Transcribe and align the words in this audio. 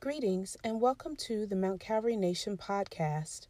Greetings 0.00 0.56
and 0.62 0.80
welcome 0.80 1.16
to 1.16 1.44
the 1.44 1.56
Mount 1.56 1.80
Calvary 1.80 2.14
Nation 2.14 2.56
podcast, 2.56 3.48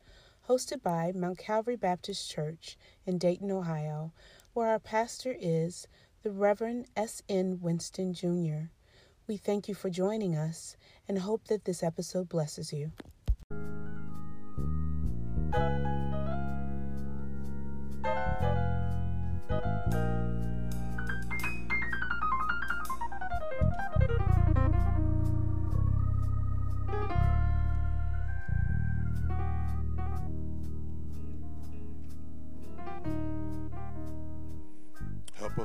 hosted 0.48 0.82
by 0.82 1.12
Mount 1.14 1.36
Calvary 1.36 1.76
Baptist 1.76 2.30
Church 2.30 2.78
in 3.04 3.18
Dayton, 3.18 3.50
Ohio, 3.50 4.14
where 4.54 4.68
our 4.68 4.78
pastor 4.78 5.36
is 5.38 5.86
the 6.22 6.30
Reverend 6.30 6.86
S.N. 6.96 7.58
Winston 7.60 8.14
Jr. 8.14 8.70
We 9.26 9.36
thank 9.36 9.68
you 9.68 9.74
for 9.74 9.90
joining 9.90 10.36
us 10.36 10.78
and 11.06 11.18
hope 11.18 11.48
that 11.48 11.66
this 11.66 11.82
episode 11.82 12.30
blesses 12.30 12.72
you. 12.72 12.92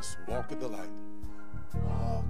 Us 0.03 0.17
walk 0.27 0.51
in 0.51 0.59
the 0.59 0.67
light. 0.67 0.89
Walk 1.85 2.25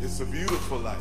It's 0.00 0.20
a 0.20 0.24
beautiful 0.24 0.78
light. 0.78 0.96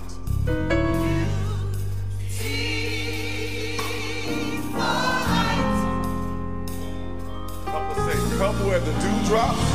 Help 7.68 7.98
us 7.98 7.98
say, 8.08 8.38
come 8.38 8.58
where 8.66 8.80
the 8.80 8.94
dew 8.94 9.28
drops. 9.28 9.68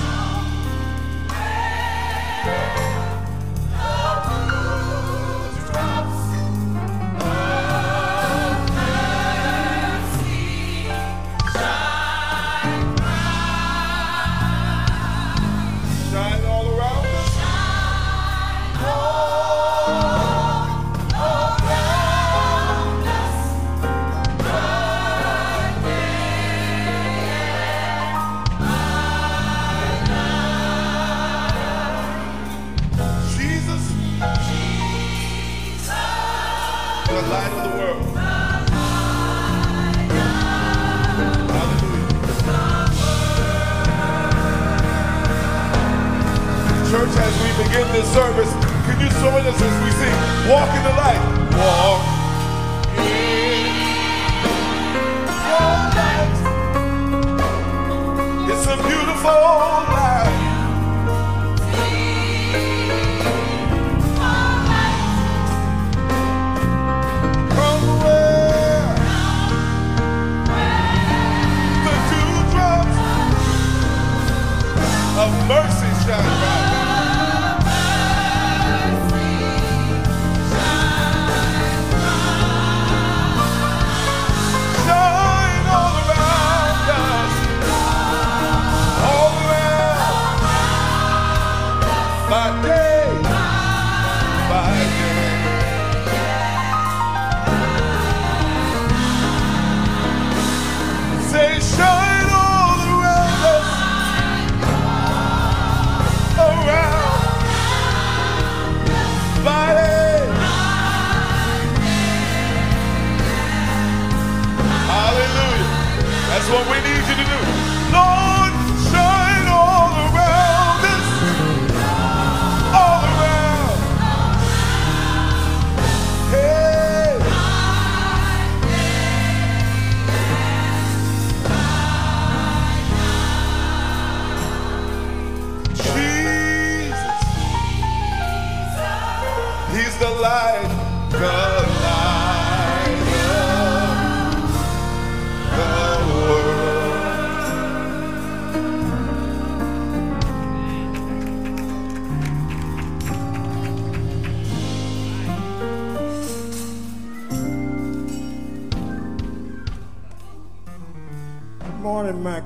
This 47.92 48.10
service, 48.14 48.50
can 48.86 48.98
you 49.00 49.08
join 49.20 49.44
us 49.44 49.60
as 49.60 49.84
we 49.84 49.90
sing, 49.90 50.16
Walk 50.50 50.70
in 50.74 50.82
the 50.82 50.94
Light? 50.96 51.20
Walk 51.52 52.02
in 52.96 53.04
your 55.46 55.68
light. 56.00 56.32
It's 58.50 58.66
a 58.66 58.76
beautiful 58.76 59.91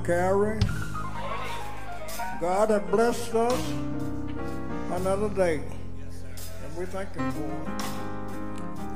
Calvary. 0.03 0.59
God 2.39 2.69
has 2.69 2.81
blessed 2.91 3.33
us 3.35 3.73
another 4.91 5.29
day, 5.29 5.55
and 5.57 6.77
we 6.77 6.85
thank 6.85 7.13
Him 7.15 7.31
for 7.31 7.45
it. 7.45 7.81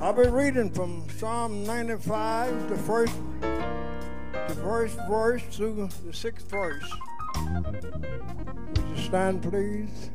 I'll 0.02 0.14
be 0.14 0.28
reading 0.28 0.72
from 0.72 1.08
Psalm 1.18 1.64
95, 1.64 2.70
the 2.70 2.78
first, 2.78 3.14
the 3.42 4.56
first 4.64 4.98
verse 5.08 5.44
to 5.58 5.90
the 6.04 6.14
sixth 6.14 6.50
verse. 6.50 6.92
Would 7.38 8.78
you 8.96 9.04
stand, 9.04 9.44
please? 9.44 10.10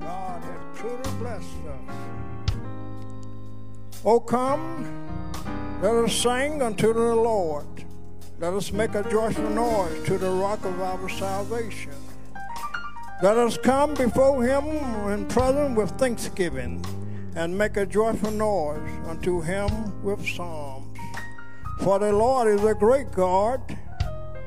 God 0.00 0.42
has 0.42 0.78
truly 0.78 1.18
blessed 1.18 1.46
us. 1.66 1.94
Oh, 4.04 4.20
come, 4.20 4.86
let 5.80 5.94
us 5.94 6.12
sing 6.12 6.60
unto 6.60 6.92
the 6.92 7.14
Lord. 7.14 7.66
Let 8.40 8.52
us 8.52 8.72
make 8.72 8.94
a 8.94 9.08
joyful 9.08 9.48
noise 9.50 10.04
to 10.06 10.18
the 10.18 10.30
rock 10.30 10.64
of 10.64 10.80
our 10.80 11.08
salvation. 11.08 11.92
Let 13.22 13.36
us 13.36 13.56
come 13.58 13.94
before 13.94 14.44
him 14.44 14.64
in 15.10 15.26
present 15.26 15.76
with 15.76 15.90
thanksgiving 15.92 16.84
and 17.36 17.56
make 17.56 17.76
a 17.76 17.86
joyful 17.86 18.30
noise 18.30 18.90
unto 19.06 19.40
him 19.40 20.02
with 20.02 20.24
psalms. 20.26 20.98
For 21.80 21.98
the 21.98 22.12
Lord 22.12 22.48
is 22.48 22.64
a 22.64 22.74
great 22.74 23.12
God 23.12 23.60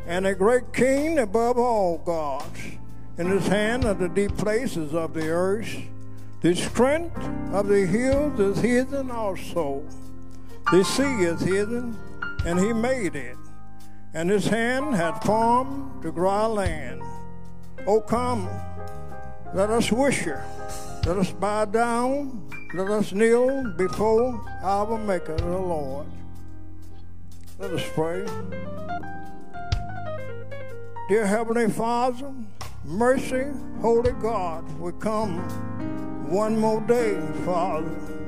and 0.05 0.27
a 0.27 0.35
great 0.35 0.73
king 0.73 1.19
above 1.19 1.57
all 1.57 1.99
gods. 1.99 2.59
In 3.17 3.27
his 3.27 3.47
hand 3.47 3.85
are 3.85 3.93
the 3.93 4.09
deep 4.09 4.35
places 4.37 4.93
of 4.93 5.13
the 5.13 5.29
earth. 5.29 5.73
The 6.41 6.55
strength 6.55 7.17
of 7.53 7.67
the 7.67 7.85
hills 7.85 8.39
is 8.39 8.57
hidden 8.57 9.11
also. 9.11 9.83
The 10.69 10.83
sea 10.83 11.23
is 11.23 11.41
hidden, 11.41 11.97
and 12.45 12.59
he 12.59 12.73
made 12.73 13.15
it. 13.15 13.37
And 14.13 14.29
his 14.29 14.45
hand 14.45 14.95
hath 14.95 15.23
formed 15.23 16.03
the 16.03 16.11
dry 16.11 16.45
land. 16.45 17.01
O 17.87 18.01
come, 18.01 18.47
let 19.53 19.69
us 19.69 19.91
worship. 19.91 20.39
Let 21.05 21.17
us 21.17 21.31
bow 21.31 21.65
down. 21.65 22.47
Let 22.73 22.89
us 22.89 23.11
kneel 23.11 23.73
before 23.75 24.39
our 24.61 24.97
Maker, 24.97 25.35
the 25.35 25.45
Lord. 25.45 26.07
Let 27.59 27.71
us 27.71 27.83
pray. 27.93 28.25
Dear 31.09 31.25
Heavenly 31.25 31.69
Father, 31.69 32.33
mercy, 32.85 33.47
holy 33.81 34.13
God, 34.13 34.63
we 34.79 34.91
come 34.99 35.39
one 36.29 36.57
more 36.57 36.81
day, 36.81 37.19
Father. 37.43 38.20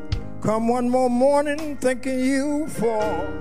Come 0.44 0.68
one 0.68 0.90
more 0.90 1.10
morning 1.10 1.78
thanking 1.78 2.20
you 2.20 2.68
for 2.68 3.32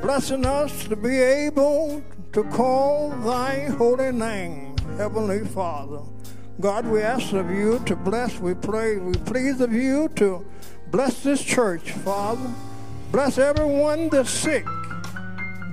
blessing 0.00 0.46
us 0.46 0.84
to 0.84 0.96
be 0.96 1.18
able 1.18 2.02
to 2.32 2.44
call 2.44 3.10
thy 3.10 3.66
holy 3.66 4.10
name, 4.10 4.74
Heavenly 4.96 5.44
Father. 5.44 6.00
God, 6.58 6.86
we 6.86 7.02
ask 7.02 7.34
of 7.34 7.50
you 7.50 7.78
to 7.80 7.94
bless, 7.94 8.40
we 8.40 8.54
pray, 8.54 8.96
we 8.96 9.12
please 9.12 9.60
of 9.60 9.74
you 9.74 10.08
to 10.16 10.42
bless 10.90 11.22
this 11.22 11.44
church, 11.44 11.92
Father. 11.92 12.50
Bless 13.12 13.36
everyone 13.36 14.08
that's 14.08 14.30
sick. 14.30 14.64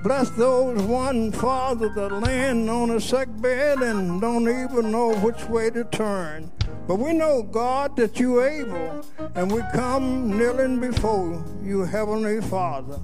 Bless 0.02 0.28
those 0.32 0.82
one, 0.82 1.32
Father, 1.32 1.88
that 1.88 2.12
land 2.12 2.68
on 2.68 2.90
a 2.90 3.00
sick 3.00 3.30
bed 3.40 3.78
and 3.78 4.20
don't 4.20 4.46
even 4.46 4.92
know 4.92 5.14
which 5.20 5.42
way 5.44 5.70
to 5.70 5.84
turn. 5.84 6.52
But 6.88 7.00
we 7.00 7.12
know, 7.12 7.42
God, 7.42 7.96
that 7.96 8.18
you're 8.18 8.48
able, 8.48 9.04
and 9.34 9.52
we 9.52 9.60
come 9.74 10.38
kneeling 10.38 10.80
before 10.80 11.44
you, 11.62 11.82
Heavenly 11.82 12.40
Father. 12.40 12.98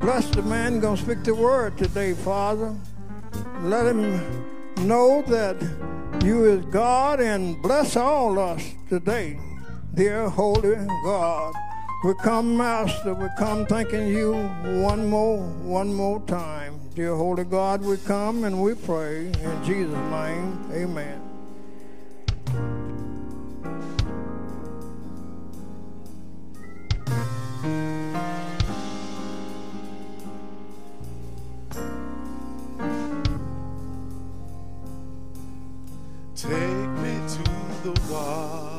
Bless 0.00 0.28
the 0.28 0.42
man 0.42 0.80
going 0.80 0.96
to 0.96 1.02
speak 1.02 1.24
the 1.24 1.34
word 1.34 1.78
today, 1.78 2.12
Father. 2.12 2.76
Let 3.62 3.86
him 3.86 4.20
know 4.86 5.22
that 5.28 5.56
you 6.22 6.44
is 6.44 6.62
God 6.66 7.20
and 7.20 7.60
bless 7.62 7.96
all 7.96 8.38
us 8.38 8.62
today, 8.90 9.38
dear 9.94 10.28
holy 10.28 10.76
God. 11.02 11.54
We 12.04 12.12
come, 12.22 12.54
Master, 12.54 13.14
we 13.14 13.28
come 13.38 13.64
thanking 13.64 14.08
you 14.08 14.34
one 14.82 15.08
more, 15.08 15.38
one 15.38 15.94
more 15.94 16.20
time. 16.26 16.80
Dear 16.94 17.14
Holy 17.14 17.44
God, 17.44 17.80
we 17.80 17.96
come 17.96 18.44
and 18.44 18.60
we 18.60 18.74
pray 18.74 19.28
in 19.28 19.64
Jesus' 19.64 19.94
name. 20.10 20.66
Amen. 20.72 21.32
Take 36.42 36.50
me 36.50 37.20
to 37.28 37.42
the 37.84 38.12
water. 38.12 38.71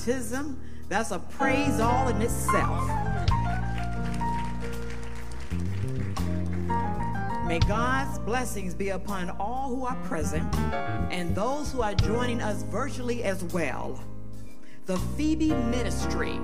Baptism. 0.00 0.58
That's 0.88 1.10
a 1.10 1.18
praise 1.18 1.78
all 1.78 2.08
in 2.08 2.22
itself. 2.22 2.86
May 7.46 7.58
God's 7.68 8.18
blessings 8.20 8.74
be 8.74 8.90
upon 8.90 9.30
all 9.38 9.68
who 9.68 9.84
are 9.84 9.96
present 10.04 10.54
and 11.12 11.34
those 11.34 11.72
who 11.72 11.82
are 11.82 11.94
joining 11.94 12.40
us 12.40 12.62
virtually 12.62 13.24
as 13.24 13.44
well. 13.44 14.02
The 14.86 14.96
Phoebe 15.16 15.50
Ministry 15.50 16.38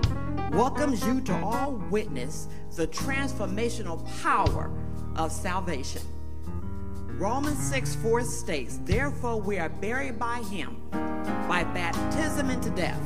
welcomes 0.52 1.04
you 1.06 1.20
to 1.22 1.34
all 1.42 1.72
witness 1.90 2.48
the 2.74 2.86
transformational 2.88 4.06
power 4.22 4.70
of 5.16 5.32
salvation. 5.32 6.02
Romans 7.18 7.58
6 7.70 7.94
4 7.96 8.22
states, 8.22 8.80
Therefore 8.84 9.40
we 9.40 9.58
are 9.58 9.70
buried 9.70 10.18
by 10.18 10.42
him 10.42 10.76
by 11.48 11.64
baptism 11.64 12.50
into 12.50 12.70
death, 12.70 13.00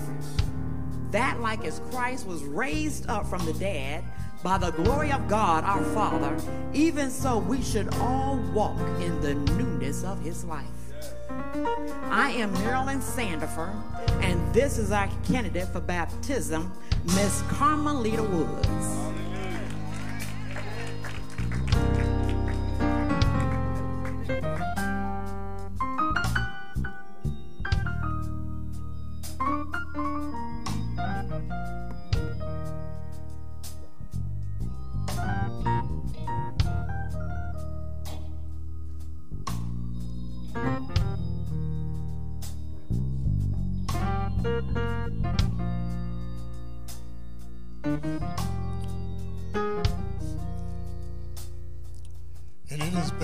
that 1.11 1.41
like 1.41 1.65
as 1.65 1.81
Christ 1.91 2.27
was 2.27 2.43
raised 2.45 3.09
up 3.09 3.27
from 3.27 3.45
the 3.45 3.53
dead 3.55 4.05
by 4.43 4.59
the 4.59 4.71
glory 4.71 5.13
of 5.13 5.29
God 5.29 5.65
our 5.65 5.85
Father, 5.93 6.37
even 6.73 7.11
so 7.11 7.39
we 7.39 7.63
should 7.63 7.93
all 7.97 8.37
walk 8.55 8.79
in 9.01 9.21
the 9.21 9.35
newness 9.35 10.05
of 10.05 10.21
his 10.23 10.45
life. 10.45 10.67
I 12.11 12.31
am 12.37 12.53
Marilyn 12.55 13.01
Sandifer, 13.01 13.73
and 14.23 14.55
this 14.55 14.79
is 14.79 14.93
our 14.93 15.09
candidate 15.27 15.69
for 15.69 15.81
baptism, 15.81 16.73
Miss 17.05 17.43
Carmelita 17.49 18.23
Woods. 18.23 19.10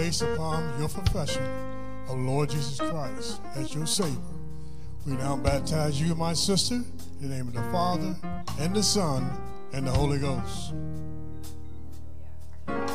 Based 0.06 0.22
upon 0.22 0.62
your 0.78 0.88
profession 0.88 1.42
of 2.08 2.16
Lord 2.16 2.48
Jesus 2.48 2.78
Christ 2.78 3.40
as 3.56 3.74
your 3.74 3.86
Savior. 3.86 4.20
We 5.04 5.14
now 5.14 5.34
baptize 5.34 6.00
you, 6.00 6.14
my 6.14 6.32
sister, 6.32 6.76
in 6.76 6.84
the 7.20 7.26
name 7.26 7.48
of 7.48 7.54
the 7.54 7.62
Father, 7.72 8.14
and 8.60 8.72
the 8.72 8.84
Son, 8.84 9.28
and 9.72 9.84
the 9.84 9.90
Holy 9.90 10.18
Ghost. 10.18 10.74
And 12.68 12.88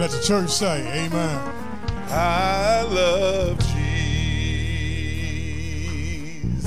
let 0.00 0.10
the 0.10 0.20
church 0.20 0.50
say, 0.50 1.04
Amen. 1.04 1.54
I 2.08 2.82
love 2.82 3.60
Jesus. 3.60 3.72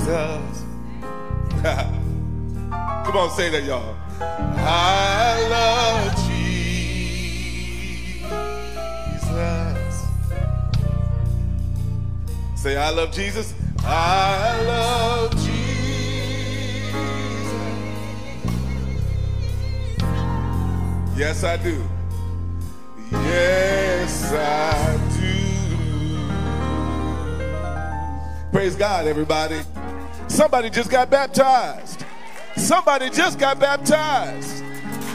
Come 3.04 3.16
on, 3.18 3.30
say 3.36 3.50
that, 3.50 3.64
y'all. 3.64 3.94
I 4.18 5.48
love 5.50 6.15
Say, 12.66 12.76
I 12.76 12.90
love 12.90 13.12
Jesus. 13.12 13.54
I 13.84 14.60
love 14.62 15.30
Jesus. 15.36 15.46
Yes, 21.16 21.44
I 21.44 21.56
do. 21.58 21.80
Yes, 23.12 24.32
I 24.32 24.96
do. 28.50 28.50
Praise 28.50 28.74
God, 28.74 29.06
everybody. 29.06 29.60
Somebody 30.26 30.68
just 30.68 30.90
got 30.90 31.08
baptized. 31.08 32.04
Somebody 32.56 33.10
just 33.10 33.38
got 33.38 33.60
baptized. 33.60 34.64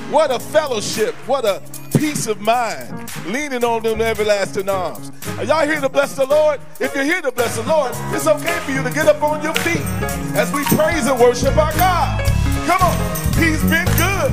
What 0.09 0.31
a 0.31 0.39
fellowship. 0.39 1.15
What 1.27 1.43
a 1.43 1.61
peace 2.01 2.25
of 2.25 2.41
mind. 2.41 2.89
Leaning 3.27 3.63
on 3.63 3.83
them 3.83 4.01
everlasting 4.01 4.67
arms. 4.67 5.11
Are 5.37 5.43
y'all 5.43 5.67
here 5.67 5.79
to 5.79 5.87
bless 5.87 6.15
the 6.15 6.25
Lord? 6.25 6.59
If 6.79 6.95
you're 6.95 7.03
here 7.03 7.21
to 7.21 7.31
bless 7.31 7.57
the 7.57 7.61
Lord, 7.61 7.91
it's 8.11 8.25
okay 8.25 8.57
for 8.61 8.71
you 8.71 8.81
to 8.81 8.89
get 8.89 9.05
up 9.05 9.21
on 9.21 9.43
your 9.43 9.53
feet 9.61 9.85
as 10.33 10.51
we 10.51 10.63
praise 10.75 11.05
and 11.05 11.19
worship 11.19 11.55
our 11.57 11.71
God. 11.73 12.25
Come 12.65 12.81
on. 12.81 12.97
He's 13.37 13.61
been 13.69 13.85
good. 14.01 14.31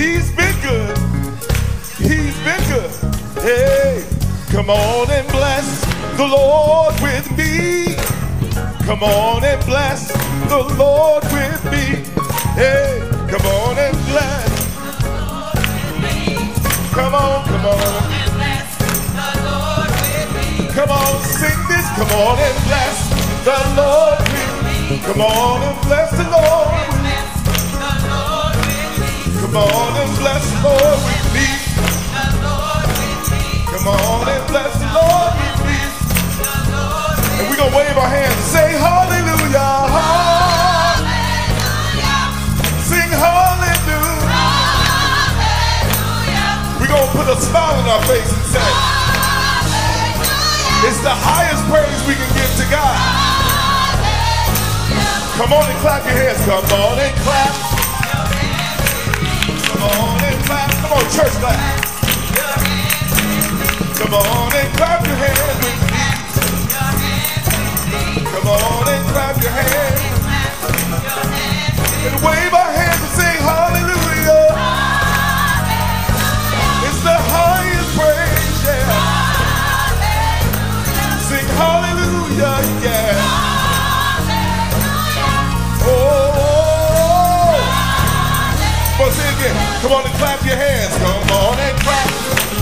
He's 0.00 0.34
been 0.34 0.56
good. 0.64 0.96
He's 2.08 2.36
been 2.40 2.62
good. 2.72 2.90
Hey, 3.44 4.02
come 4.50 4.70
on 4.70 5.10
and 5.10 5.28
bless 5.28 5.84
the 6.16 6.26
Lord 6.26 6.94
with 7.02 7.30
me. 7.36 7.96
Come 8.86 9.02
on 9.02 9.44
and 9.44 9.62
bless 9.66 10.10
the 10.48 10.74
Lord 10.78 11.22
with 11.24 11.64
me. 11.66 12.00
Hey, 12.56 12.98
come 13.28 13.44
on 13.44 13.78
and 13.78 13.96
bless. 14.08 14.49
Come 16.92 17.14
on, 17.14 17.44
come 17.46 17.66
on. 17.66 17.78
Come 20.74 20.90
on, 20.90 21.22
sing 21.22 21.58
this. 21.68 21.86
Come 21.96 22.10
on 22.10 22.38
and 22.38 22.56
bless 22.66 23.10
the 23.44 23.58
Lord 23.78 24.18
with 24.18 24.54
me. 24.64 24.98
Come 25.06 25.20
on 25.20 25.62
and 25.62 25.80
bless 25.86 26.10
the 26.10 26.24
Lord 26.24 26.68
with 26.74 27.02
me. 27.04 27.14
Come 29.40 29.56
on 29.56 29.96
and 30.02 30.18
bless 30.18 30.50
the 30.50 30.60
Lord 30.66 30.98
with 31.06 31.26
me. 31.34 31.46
Come 33.70 33.86
on 33.86 34.28
and 34.28 34.46
bless 34.48 34.74
the 34.78 34.86
Lord 34.92 35.32
with 35.38 35.66
me. 35.66 35.78
And 37.38 37.48
we're 37.48 37.56
going 37.56 37.70
to 37.70 37.76
wave 37.76 37.96
our 37.96 38.08
hands 38.08 38.34
and 38.34 38.44
say 38.44 38.72
hallelujah. 38.72 39.19
Put 47.20 47.36
a 47.36 47.40
smile 47.40 47.76
on 47.76 47.84
our 47.84 48.00
face 48.08 48.32
and 48.32 48.44
say, 48.48 48.64
Hallelujah. 48.64 50.24
it's 50.88 51.04
the 51.04 51.12
highest 51.12 51.60
praise 51.68 52.00
we 52.08 52.16
can 52.16 52.32
give 52.32 52.48
to 52.56 52.64
God. 52.72 52.96
Come 55.36 55.52
on 55.52 55.68
and 55.68 55.76
clap 55.84 56.00
your 56.08 56.16
hands. 56.16 56.40
Come 56.48 56.64
on 56.64 56.96
and 56.96 57.12
clap. 57.20 57.52
Come 59.68 59.84
on 59.84 60.16
and 60.24 60.40
clap. 60.48 60.72
Come 60.80 60.96
on, 60.96 61.04
church 61.12 61.36
clap. 61.44 61.60
Come 64.00 64.16
on 64.16 64.56
and 64.56 64.72
clap 64.80 65.04
your 65.04 65.20
hands 65.20 65.44
with 65.44 65.60
me. 65.60 65.76
Come 68.32 68.48
on 68.48 68.88
and 68.88 69.04
clap 69.12 69.36
your 69.44 69.52
hands. 69.52 70.00
And 72.00 72.16
wave 72.24 72.49
Come 89.80 89.92
on, 89.92 90.04
and 90.04 90.14
clap 90.16 90.44
your 90.44 90.56
hands. 90.56 90.96
Come 90.98 91.30
on 91.32 91.58
and 91.58 91.76
clap. 91.80 92.06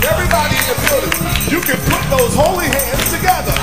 Everybody 0.09 0.55
in 0.55 0.65
the 0.71 0.75
building, 0.87 1.11
you 1.51 1.59
can 1.61 1.77
put 1.85 2.01
those 2.09 2.33
holy 2.33 2.65
hands 2.65 3.11
together. 3.11 3.53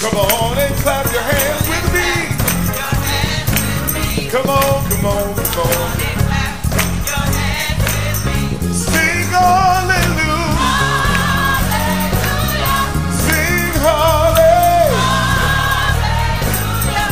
Come 0.00 0.16
on 0.20 0.58
and 0.58 0.74
clap 0.76 1.10
your 1.12 1.22
hands 1.22 1.66
with 1.66 1.92
me. 1.92 2.28
Come 4.28 4.48
on, 4.48 4.90
come 4.90 5.06
on, 5.06 5.34
come 5.34 5.58
on. 5.58 5.98
Sing 8.72 9.28
hallelujah. 9.32 10.13
Hallelujah. 13.84 15.20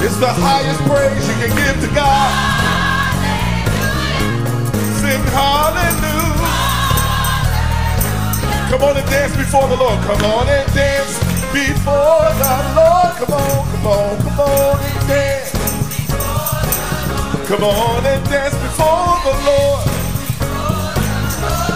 It's 0.04 0.16
the 0.16 0.32
highest 0.32 0.80
praise 0.88 1.28
you 1.28 1.34
can 1.36 1.52
give 1.56 1.88
to 1.88 1.94
God. 1.94 2.30
Sing 5.00 5.22
hallelujah. 5.36 6.72
Come 8.70 8.82
on 8.82 8.96
and 8.96 9.08
dance 9.10 9.36
before 9.36 9.68
the 9.68 9.76
Lord. 9.76 10.00
Come 10.04 10.24
on 10.24 10.48
and 10.48 10.74
dance 10.74 11.18
before 11.52 12.26
the 12.40 12.54
Lord. 12.74 13.12
Come 13.20 13.32
on, 13.34 13.68
come 13.70 13.86
on, 13.86 14.16
come 14.22 14.40
on 14.40 14.80
and 14.80 15.08
dance. 15.08 15.52
Come 17.48 17.64
on 17.64 18.06
and 18.06 18.24
dance 18.30 18.54
before 18.54 19.20
the 19.28 19.34
Lord. 19.46 19.84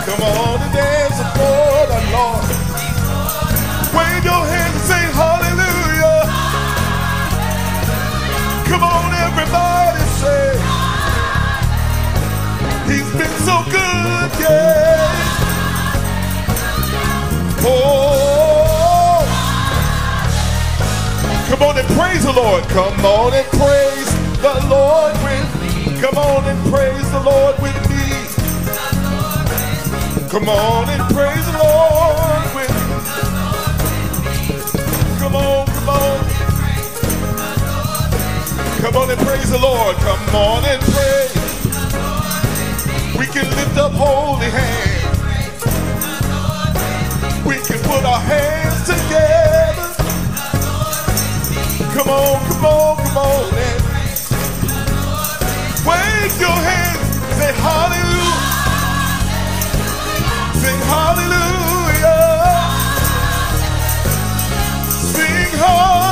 Come 0.06 0.22
on 0.22 0.62
and 0.62 0.72
dance 0.72 1.16
before 1.18 1.86
the 1.92 2.00
Lord. 2.16 2.55
Everybody, 9.38 10.00
say. 10.20 10.56
He's 12.86 13.10
been 13.12 13.36
so 13.44 13.62
good, 13.70 14.30
yeah. 14.40 15.36
Oh. 17.60 19.26
Come 21.48 21.62
on 21.62 21.78
and 21.78 21.88
praise 21.88 22.24
the 22.24 22.32
Lord. 22.32 22.64
Come 22.64 23.04
on 23.04 23.34
and 23.34 23.46
praise 23.48 24.10
the 24.40 24.66
Lord 24.68 25.14
with 25.22 25.60
me. 25.60 26.00
Come 26.00 26.16
on 26.16 26.44
and 26.44 26.72
praise 26.72 27.10
the 27.10 27.20
Lord 27.20 27.58
with 27.60 27.90
me. 27.90 28.06
Come 30.30 30.48
on 30.48 30.88
and 30.88 31.02
praise 31.14 31.46
the 31.46 31.58
Lord 31.58 32.54
with 32.54 32.70
me. 32.70 32.96
Come 35.18 35.36
on. 35.36 35.65
Come 38.86 38.98
on 38.98 39.10
and 39.10 39.18
praise 39.18 39.50
the 39.50 39.58
Lord. 39.58 39.96
Come 39.96 40.36
on 40.36 40.64
and 40.64 40.80
praise. 40.80 41.34
We 43.18 43.26
can 43.26 43.50
lift 43.56 43.76
up 43.76 43.90
holy 43.90 44.48
hands. 44.48 45.18
We 47.44 47.56
can 47.56 47.82
put 47.82 48.04
our 48.04 48.20
hands 48.20 48.86
together. 48.86 49.92
Come 51.94 52.08
on, 52.10 52.46
come 52.46 52.64
on, 52.64 52.96
come 52.98 53.16
on. 53.16 53.54
And 53.58 53.82
wave 55.84 56.38
your 56.38 56.58
hands. 56.70 57.02
Say 57.38 57.52
hallelujah. 57.66 58.62
Sing 60.62 60.80
hallelujah. 60.86 62.22
Sing 64.94 65.58
hallelujah. 65.58 66.05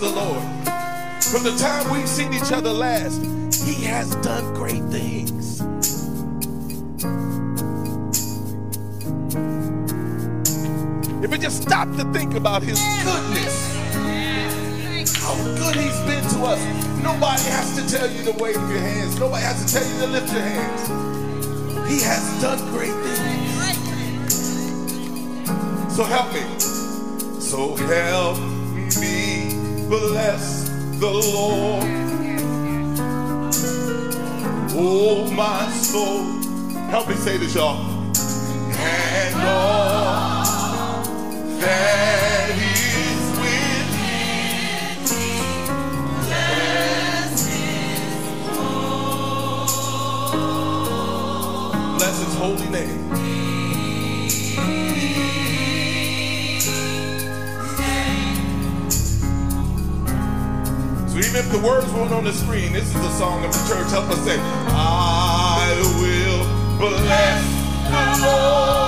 The 0.00 0.08
Lord. 0.08 0.42
From 1.22 1.42
the 1.44 1.54
time 1.58 1.92
we've 1.92 2.08
seen 2.08 2.32
each 2.32 2.52
other 2.52 2.72
last, 2.72 3.20
He 3.66 3.84
has 3.84 4.14
done 4.16 4.54
great 4.54 4.82
things. 4.84 5.60
If 11.22 11.30
we 11.30 11.36
just 11.36 11.62
stop 11.62 11.88
to 11.96 12.10
think 12.14 12.34
about 12.34 12.62
His 12.62 12.80
goodness, 13.04 13.76
how 15.18 15.34
good 15.58 15.76
He's 15.76 16.00
been 16.08 16.24
to 16.30 16.44
us, 16.46 16.64
nobody 17.02 17.42
has 17.50 17.76
to 17.76 17.86
tell 17.94 18.10
you 18.10 18.24
to 18.24 18.32
wave 18.42 18.54
your 18.54 18.80
hands, 18.80 19.20
nobody 19.20 19.42
has 19.42 19.66
to 19.66 19.78
tell 19.78 19.86
you 19.86 20.00
to 20.00 20.06
lift 20.06 20.32
your 20.32 20.40
hands. 20.40 20.88
He 21.90 22.00
has 22.00 22.40
done 22.40 22.58
great 22.72 22.96
things. 23.04 23.50
So 25.94 26.04
help 26.04 26.32
me. 26.32 26.58
So 27.38 27.76
help 27.76 28.49
bless 29.90 30.68
the 31.00 31.10
Lord. 31.10 31.82
Oh, 34.72 35.28
my 35.32 35.68
soul. 35.72 36.22
Help 36.90 37.08
me 37.08 37.16
say 37.16 37.36
this, 37.38 37.54
y'all. 37.56 37.76
And 38.78 39.34
all 39.34 40.44
that 41.58 42.50
is 42.50 43.30
within. 43.40 44.78
Bless 51.98 52.16
his 52.24 52.34
holy 52.36 52.68
name. 52.70 52.99
Even 61.20 61.36
if 61.36 61.50
the 61.52 61.58
words 61.58 61.86
weren't 61.92 62.12
on 62.12 62.24
the 62.24 62.32
screen, 62.32 62.72
this 62.72 62.86
is 62.86 62.94
the 62.94 63.10
song 63.12 63.44
of 63.44 63.52
the 63.52 63.58
church. 63.68 63.90
Help 63.90 64.08
us 64.08 64.24
say, 64.24 64.38
I 64.38 65.76
will 66.00 66.78
bless 66.78 67.44
the 67.90 68.24
Lord, 68.24 68.79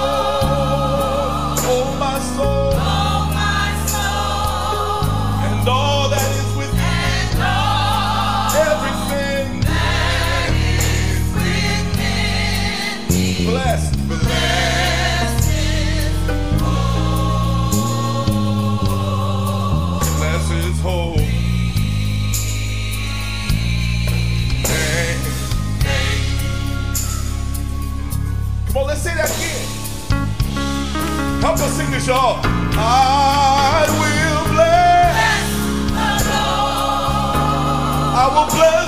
Help 31.52 31.68
us 31.68 31.76
sing 31.76 31.90
this, 31.90 32.06
y'all. 32.06 32.40
I 32.78 33.84
will 34.00 34.44
bless. 34.54 35.44
the 35.92 36.08
Lord. 36.32 37.36
I 38.16 38.24
will 38.32 38.48
bless 38.56 38.81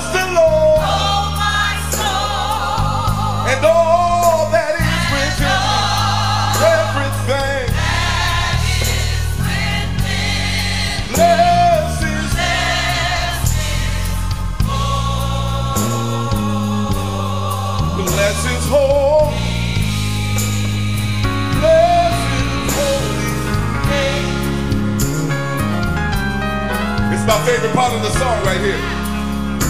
favorite 27.44 27.74
part 27.74 27.92
of 27.92 28.00
the 28.00 28.10
song 28.18 28.42
right 28.44 28.60
here. 28.60 28.80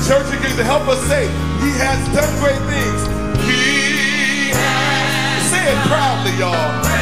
Church 0.06 0.30
begins 0.30 0.54
to 0.54 0.62
help 0.62 0.87
us 0.87 1.00
say, 1.08 1.26
He 1.58 1.70
has 1.82 1.98
done 2.14 2.30
great 2.38 2.60
things. 2.70 3.00
He 3.42 4.50
has. 4.54 5.50
Say 5.50 5.72
it 5.72 5.87
proudly, 5.88 6.38
y'all. 6.38 6.93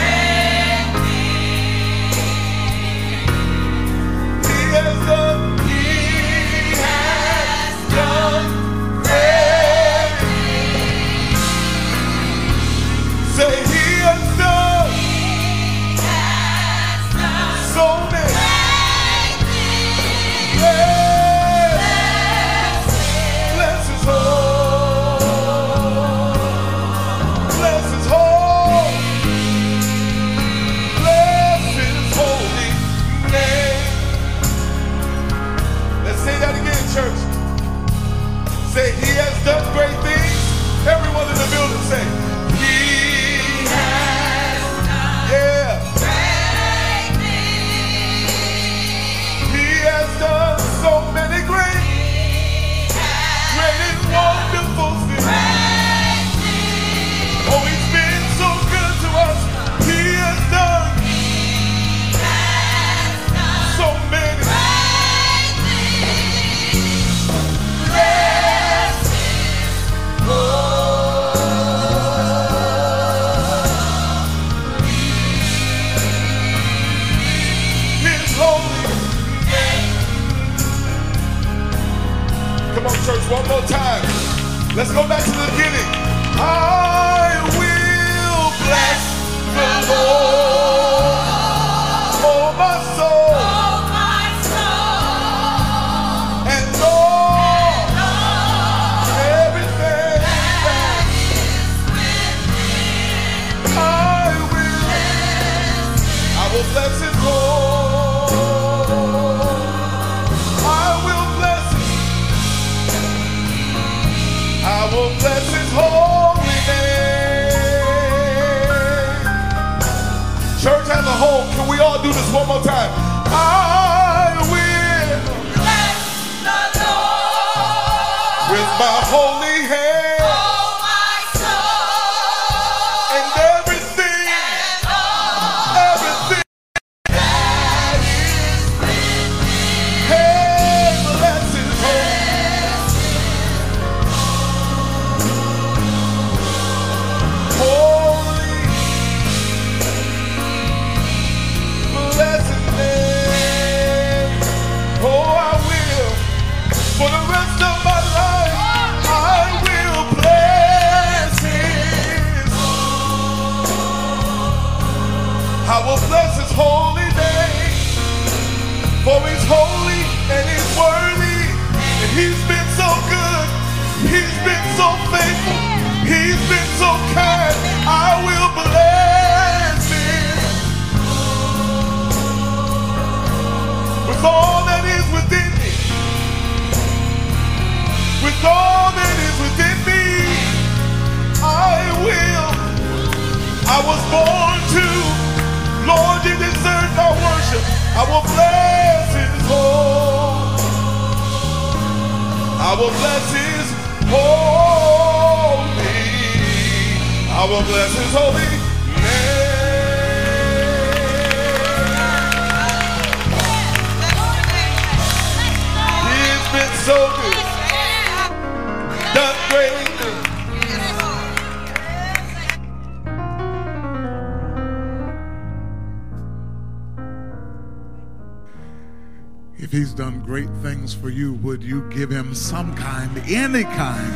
Any 233.26 233.64
kind 233.64 234.14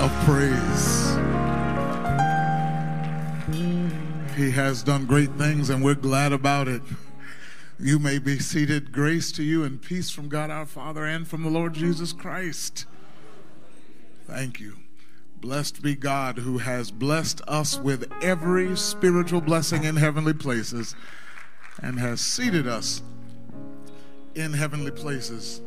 of 0.00 0.10
praise? 0.24 1.16
He 4.36 4.50
has 4.52 4.82
done 4.82 5.06
great 5.06 5.32
things 5.32 5.70
and 5.70 5.82
we're 5.82 5.94
glad 5.94 6.32
about 6.32 6.68
it. 6.68 6.82
You 7.80 7.98
may 7.98 8.18
be 8.18 8.38
seated. 8.38 8.92
Grace 8.92 9.32
to 9.32 9.42
you 9.42 9.64
and 9.64 9.80
peace 9.80 10.10
from 10.10 10.28
God 10.28 10.50
our 10.50 10.66
Father 10.66 11.04
and 11.04 11.26
from 11.26 11.42
the 11.42 11.50
Lord 11.50 11.74
Jesus 11.74 12.12
Christ. 12.12 12.86
Thank 14.26 14.60
you. 14.60 14.76
Blessed 15.40 15.82
be 15.82 15.94
God 15.94 16.38
who 16.38 16.58
has 16.58 16.90
blessed 16.90 17.40
us 17.46 17.78
with 17.78 18.12
every 18.20 18.76
spiritual 18.76 19.40
blessing 19.40 19.84
in 19.84 19.96
heavenly 19.96 20.34
places 20.34 20.96
and 21.80 21.98
has 21.98 22.20
seated 22.20 22.66
us 22.66 23.02
in 24.34 24.52
heavenly 24.52 24.90
places. 24.90 25.62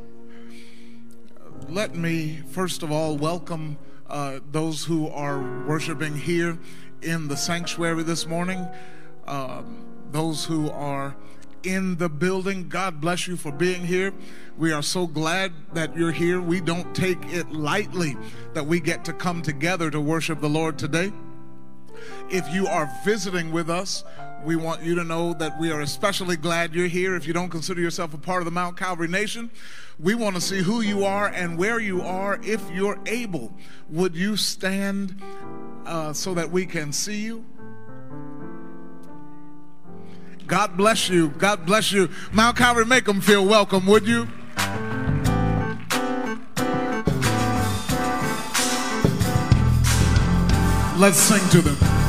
Let 1.69 1.95
me, 1.95 2.41
first 2.49 2.83
of 2.83 2.91
all, 2.91 3.17
welcome 3.17 3.77
uh, 4.09 4.39
those 4.51 4.83
who 4.83 5.07
are 5.07 5.39
worshiping 5.65 6.15
here 6.15 6.57
in 7.01 7.27
the 7.27 7.37
sanctuary 7.37 8.03
this 8.03 8.27
morning, 8.27 8.67
um, 9.25 9.85
those 10.11 10.43
who 10.45 10.69
are 10.69 11.15
in 11.63 11.95
the 11.97 12.09
building. 12.09 12.67
God 12.67 12.99
bless 12.99 13.27
you 13.27 13.37
for 13.37 13.51
being 13.51 13.85
here. 13.85 14.13
We 14.57 14.71
are 14.73 14.83
so 14.83 15.07
glad 15.07 15.53
that 15.73 15.95
you're 15.95 16.11
here. 16.11 16.41
We 16.41 16.59
don't 16.59 16.93
take 16.93 17.23
it 17.25 17.51
lightly 17.51 18.17
that 18.53 18.65
we 18.65 18.79
get 18.79 19.05
to 19.05 19.13
come 19.13 19.41
together 19.41 19.89
to 19.91 20.01
worship 20.01 20.41
the 20.41 20.49
Lord 20.49 20.77
today. 20.77 21.13
If 22.29 22.51
you 22.53 22.67
are 22.67 22.91
visiting 23.05 23.51
with 23.51 23.69
us, 23.69 24.03
we 24.43 24.55
want 24.55 24.83
you 24.83 24.95
to 24.95 25.03
know 25.03 25.33
that 25.33 25.59
we 25.59 25.71
are 25.71 25.81
especially 25.81 26.35
glad 26.35 26.73
you're 26.73 26.87
here. 26.87 27.15
If 27.15 27.27
you 27.27 27.33
don't 27.33 27.49
consider 27.49 27.81
yourself 27.81 28.13
a 28.13 28.17
part 28.17 28.41
of 28.41 28.45
the 28.45 28.51
Mount 28.51 28.77
Calvary 28.77 29.07
Nation, 29.07 29.49
we 29.99 30.15
want 30.15 30.35
to 30.35 30.41
see 30.41 30.61
who 30.61 30.81
you 30.81 31.05
are 31.05 31.27
and 31.27 31.57
where 31.57 31.79
you 31.79 32.01
are. 32.01 32.39
If 32.43 32.61
you're 32.71 32.99
able, 33.05 33.53
would 33.89 34.15
you 34.15 34.37
stand 34.37 35.21
uh, 35.85 36.13
so 36.13 36.33
that 36.33 36.49
we 36.49 36.65
can 36.65 36.91
see 36.91 37.21
you? 37.21 37.45
God 40.47 40.75
bless 40.75 41.07
you. 41.07 41.29
God 41.29 41.65
bless 41.65 41.91
you. 41.91 42.09
Mount 42.31 42.57
Calvary, 42.57 42.85
make 42.85 43.05
them 43.05 43.21
feel 43.21 43.45
welcome, 43.45 43.85
would 43.85 44.07
you? 44.07 44.27
Let's 50.97 51.17
sing 51.17 51.47
to 51.49 51.61
them. 51.61 52.00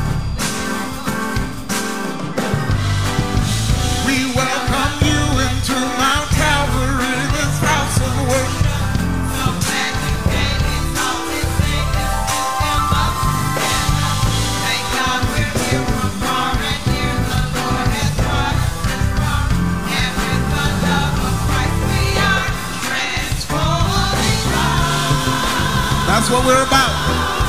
That's 26.22 26.34
what 26.34 26.46
we're 26.46 26.62
about, 26.62 26.94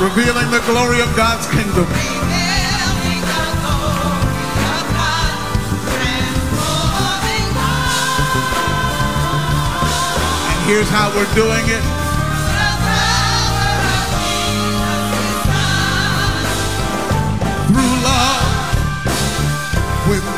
revealing 0.02 0.50
the 0.50 0.58
glory 0.66 1.00
of 1.00 1.06
God's 1.14 1.46
kingdom. 1.46 1.86
And 10.50 10.66
here's 10.66 10.90
how 10.90 11.14
we're 11.14 11.32
doing 11.36 11.62
it. 11.70 11.84
Through 17.70 17.94
love, 18.02 18.42
with 20.08 20.33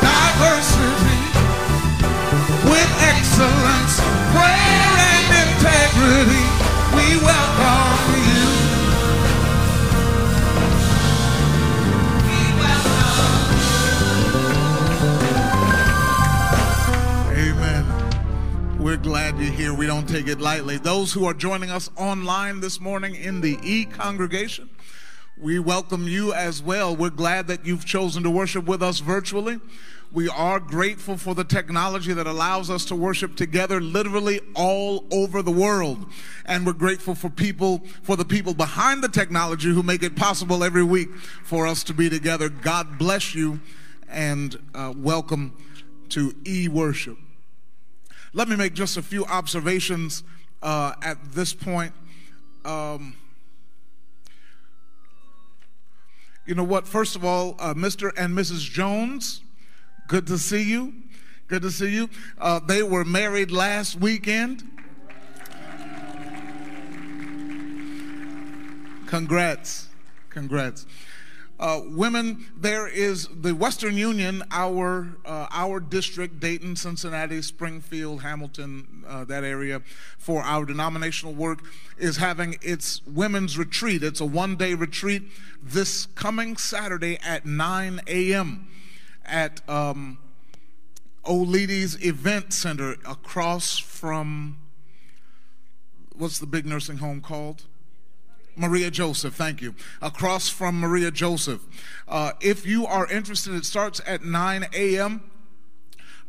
We're 18.87 18.95
glad 18.95 19.37
you're 19.37 19.51
here. 19.51 19.73
We 19.73 19.85
don't 19.85 20.07
take 20.07 20.29
it 20.29 20.39
lightly. 20.39 20.77
Those 20.77 21.11
who 21.11 21.25
are 21.25 21.33
joining 21.33 21.69
us 21.69 21.89
online 21.97 22.61
this 22.61 22.79
morning 22.79 23.15
in 23.15 23.41
the 23.41 23.59
e 23.61 23.83
congregation, 23.83 24.69
we 25.37 25.59
welcome 25.59 26.07
you 26.07 26.31
as 26.31 26.63
well. 26.63 26.95
We're 26.95 27.09
glad 27.09 27.47
that 27.47 27.65
you've 27.65 27.83
chosen 27.83 28.23
to 28.23 28.29
worship 28.29 28.63
with 28.63 28.81
us 28.81 28.99
virtually. 28.99 29.59
We 30.13 30.29
are 30.29 30.61
grateful 30.61 31.17
for 31.17 31.35
the 31.35 31.43
technology 31.43 32.13
that 32.13 32.27
allows 32.27 32.69
us 32.69 32.85
to 32.85 32.95
worship 32.95 33.35
together 33.35 33.81
literally 33.81 34.39
all 34.55 35.03
over 35.11 35.41
the 35.41 35.51
world. 35.51 36.05
And 36.45 36.65
we're 36.65 36.71
grateful 36.71 37.13
for 37.13 37.29
people, 37.29 37.83
for 38.03 38.15
the 38.15 38.23
people 38.23 38.53
behind 38.53 39.03
the 39.03 39.09
technology 39.09 39.67
who 39.67 39.83
make 39.83 40.01
it 40.01 40.15
possible 40.15 40.63
every 40.63 40.85
week 40.85 41.13
for 41.43 41.67
us 41.67 41.83
to 41.83 41.93
be 41.93 42.09
together. 42.09 42.47
God 42.47 42.97
bless 42.97 43.35
you 43.35 43.59
and 44.07 44.57
uh, 44.73 44.93
welcome 44.95 45.51
to 46.07 46.33
e 46.45 46.69
worship. 46.69 47.17
Let 48.37 48.47
me 48.49 48.55
make 48.55 48.75
just 48.75 48.97
a 48.97 49.01
few 49.01 49.25
observations 49.25 50.21
uh, 50.61 50.93
at 51.01 51.17
this 51.31 51.55
point. 51.55 51.91
Um, 52.63 53.15
you 56.45 56.53
know 56.53 56.63
what? 56.63 56.87
First 56.87 57.15
of 57.15 57.25
all, 57.25 57.55
uh, 57.57 57.73
Mr. 57.73 58.11
and 58.15 58.37
Mrs. 58.37 58.59
Jones, 58.59 59.41
good 60.07 60.27
to 60.27 60.37
see 60.37 60.61
you. 60.61 60.93
Good 61.47 61.63
to 61.63 61.71
see 61.71 61.89
you. 61.89 62.11
Uh, 62.37 62.59
they 62.59 62.83
were 62.83 63.03
married 63.03 63.49
last 63.49 63.95
weekend. 63.95 64.63
Congrats. 69.07 69.87
Congrats. 70.29 70.85
Uh, 71.59 71.81
women, 71.85 72.45
there 72.55 72.87
is 72.87 73.27
the 73.29 73.55
Western 73.55 73.97
Union, 73.97 74.43
our 74.51 75.17
uh, 75.25 75.47
our 75.49 75.79
district, 75.79 76.39
Dayton, 76.39 76.75
Cincinnati, 76.75 77.41
Springfield, 77.41 78.21
Hamilton, 78.21 79.03
uh, 79.07 79.25
that 79.25 79.43
area, 79.43 79.81
for 80.19 80.43
our 80.43 80.65
denominational 80.65 81.33
work, 81.33 81.63
is 81.97 82.17
having 82.17 82.57
its 82.61 83.01
women's 83.07 83.57
retreat. 83.57 84.03
It's 84.03 84.21
a 84.21 84.25
one-day 84.25 84.75
retreat 84.75 85.23
this 85.63 86.05
coming 86.13 86.57
Saturday 86.57 87.17
at 87.25 87.47
9 87.47 88.01
a.m. 88.05 88.67
at 89.25 89.67
um, 89.67 90.19
O'Leady's 91.27 92.05
Event 92.05 92.53
Center 92.53 92.97
across 93.03 93.79
from 93.79 94.57
what's 96.15 96.37
the 96.37 96.45
big 96.45 96.67
nursing 96.67 96.97
home 96.97 97.19
called? 97.19 97.63
Maria 98.57 98.89
Joseph, 98.89 99.35
thank 99.35 99.61
you. 99.61 99.75
Across 100.01 100.49
from 100.49 100.79
Maria 100.79 101.11
Joseph. 101.11 101.61
Uh, 102.07 102.31
if 102.41 102.65
you 102.65 102.85
are 102.85 103.07
interested, 103.07 103.53
it 103.53 103.65
starts 103.65 104.01
at 104.05 104.23
9 104.23 104.65
a.m. 104.73 105.21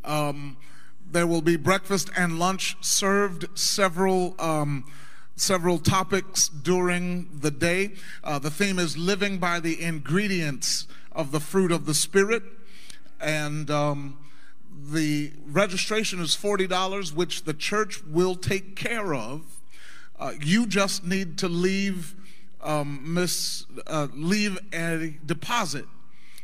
Um, 0.05 0.59
there 1.11 1.27
will 1.27 1.41
be 1.41 1.57
breakfast 1.57 2.11
and 2.17 2.39
lunch 2.39 2.77
served, 2.81 3.47
several. 3.59 4.35
Um, 4.39 4.85
several 5.41 5.79
topics 5.79 6.49
during 6.49 7.29
the 7.33 7.51
day. 7.53 7.93
Uh, 8.25 8.41
the 8.41 8.51
theme 8.51 8.77
is 8.77 8.99
living 8.99 9.39
by 9.39 9.61
the 9.61 9.81
ingredients 9.81 10.89
of 11.13 11.31
the 11.31 11.39
fruit 11.39 11.71
of 11.71 11.87
the 11.87 11.95
Spirit. 11.95 12.43
And 13.21 13.71
um, 13.71 14.19
the 14.91 15.33
registration 15.47 16.21
is 16.21 16.37
$40, 16.37 17.15
which 17.15 17.45
the 17.45 17.55
church 17.55 18.05
will 18.05 18.35
take 18.35 18.75
care 18.75 19.15
of. 19.15 19.58
Uh, 20.19 20.33
you 20.41 20.67
just 20.67 21.05
need 21.05 21.39
to 21.39 21.49
leave, 21.49 22.15
um, 22.63 23.01
miss, 23.15 23.67
uh, 23.87 24.09
leave 24.13 24.59
a 24.73 25.17
deposit 25.25 25.85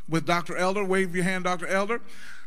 with 0.08 0.26
Dr. 0.26 0.56
Elder. 0.56 0.84
Wave 0.84 1.14
your 1.14 1.24
hand, 1.24 1.44
Dr. 1.44 1.66
Elder. 1.66 2.00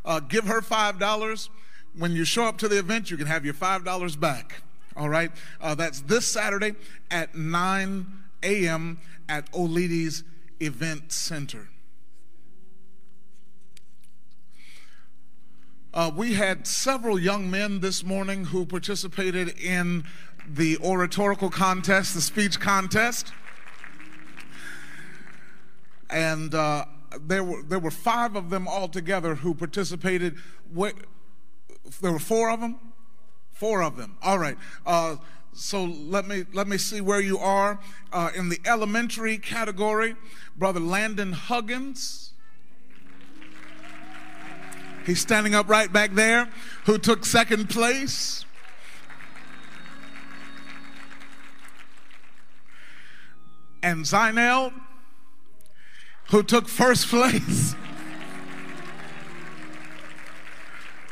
Uh, 0.06 0.20
give 0.20 0.46
her 0.46 0.62
$5. 0.62 1.50
When 1.98 2.12
you 2.13 2.24
show 2.24 2.46
up 2.46 2.58
to 2.60 2.68
the 2.68 2.80
event, 2.80 3.12
you 3.12 3.18
can 3.18 3.28
have 3.28 3.44
your 3.44 3.54
$5 3.54 4.20
back. 4.20 4.62
All 4.96 5.10
right? 5.10 5.32
Uh, 5.60 5.76
that's 5.76 6.02
this 6.02 6.26
Saturday 6.26 6.76
at 7.12 7.36
9 7.36 8.06
a.m. 8.44 9.00
at 9.28 9.54
O'Leady's 9.54 10.24
Event 10.60 11.12
Center. 11.12 11.68
Uh, 15.94 16.12
we 16.16 16.36
had 16.36 16.68
several 16.68 17.18
young 17.18 17.50
men 17.50 17.80
this 17.80 18.04
morning 18.04 18.46
who 18.46 18.66
participated 18.66 19.58
in 19.60 20.04
the 20.47 20.77
oratorical 20.77 21.49
contest, 21.49 22.13
the 22.13 22.21
speech 22.21 22.60
contest. 22.60 23.33
And 26.10 26.55
uh, 26.55 26.86
there, 27.19 27.43
were, 27.43 27.62
there 27.63 27.79
were 27.79 27.91
five 27.91 28.36
of 28.36 28.49
them 28.49 28.67
altogether 28.67 29.36
who 29.36 29.53
participated. 29.53 30.36
There 30.73 32.12
were 32.12 32.19
four 32.19 32.49
of 32.49 32.62
them? 32.62 32.79
Four 33.51 33.83
of 33.83 33.97
them. 33.97 34.17
All 34.21 34.39
right. 34.39 34.57
Uh, 34.86 35.17
so 35.53 35.86
let 35.86 36.27
me 36.27 36.45
let 36.53 36.67
me 36.67 36.77
see 36.77 37.01
where 37.01 37.19
you 37.19 37.39
are 37.39 37.79
uh, 38.13 38.29
in 38.36 38.49
the 38.49 38.60
elementary 38.63 39.39
category. 39.39 40.15
Brother 40.55 40.79
Landon 40.79 41.31
Huggins. 41.33 42.33
He's 45.07 45.19
standing 45.19 45.55
up 45.55 45.67
right 45.67 45.91
back 45.91 46.13
there, 46.13 46.49
who 46.86 46.97
took 46.97 47.25
second 47.25 47.69
place. 47.69 48.45
And 53.84 54.06
Zainel, 54.06 54.74
who 56.30 56.44
took 56.44 56.68
first 56.68 57.08
place. 57.10 57.76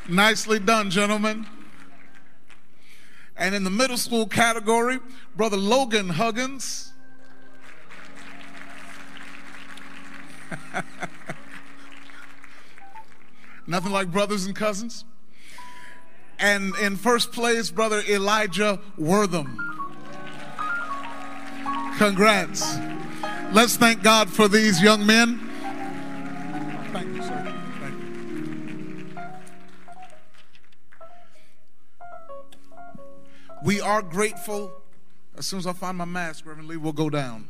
Nicely 0.07 0.59
done, 0.59 0.91
gentlemen. 0.91 1.47
And 3.37 3.53
in 3.55 3.63
the 3.63 3.69
middle 3.69 3.97
school 3.97 4.27
category, 4.27 4.99
Brother 5.35 5.57
Logan 5.57 6.09
Huggins. 6.09 6.93
Nothing 13.67 13.91
like 13.91 14.11
brothers 14.11 14.45
and 14.45 14.55
cousins. 14.55 15.05
And 16.37 16.75
in 16.75 16.97
first 16.97 17.31
place, 17.31 17.71
Brother 17.71 18.03
Elijah 18.07 18.79
Wortham. 18.97 19.74
Congrats. 21.97 22.77
Let's 23.53 23.77
thank 23.77 24.03
God 24.03 24.29
for 24.29 24.49
these 24.49 24.81
young 24.81 25.05
men. 25.05 25.39
Thank 26.91 27.15
you, 27.15 27.23
sir. 27.23 27.53
Thank 27.79 27.95
you. 29.15 29.27
We 33.63 33.79
are 33.79 34.01
grateful. 34.01 34.73
As 35.37 35.45
soon 35.45 35.59
as 35.59 35.67
I 35.67 35.73
find 35.73 35.97
my 35.97 36.03
mask, 36.03 36.45
Reverend 36.45 36.67
Lee 36.67 36.75
we'll 36.75 36.91
go 36.91 37.09
down. 37.09 37.47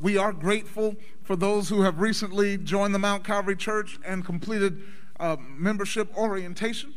We 0.00 0.16
are 0.16 0.32
grateful 0.32 0.96
for 1.22 1.36
those 1.36 1.68
who 1.68 1.82
have 1.82 2.00
recently 2.00 2.56
joined 2.56 2.94
the 2.94 2.98
Mount 2.98 3.24
Calvary 3.24 3.56
Church 3.56 3.98
and 4.06 4.24
completed 4.24 4.80
uh, 5.18 5.36
membership 5.38 6.16
orientation. 6.16 6.94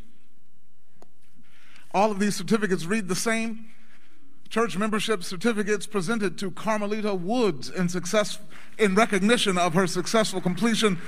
All 1.94 2.10
of 2.10 2.18
these 2.18 2.34
certificates 2.34 2.84
read 2.84 3.06
the 3.06 3.14
same. 3.14 3.66
Church 4.48 4.76
membership 4.76 5.22
certificates 5.22 5.86
presented 5.86 6.36
to 6.38 6.50
Carmelita 6.50 7.14
Woods 7.14 7.70
in, 7.70 7.88
success, 7.88 8.38
in 8.78 8.96
recognition 8.96 9.56
of 9.56 9.74
her 9.74 9.86
successful 9.86 10.40
completion 10.40 10.98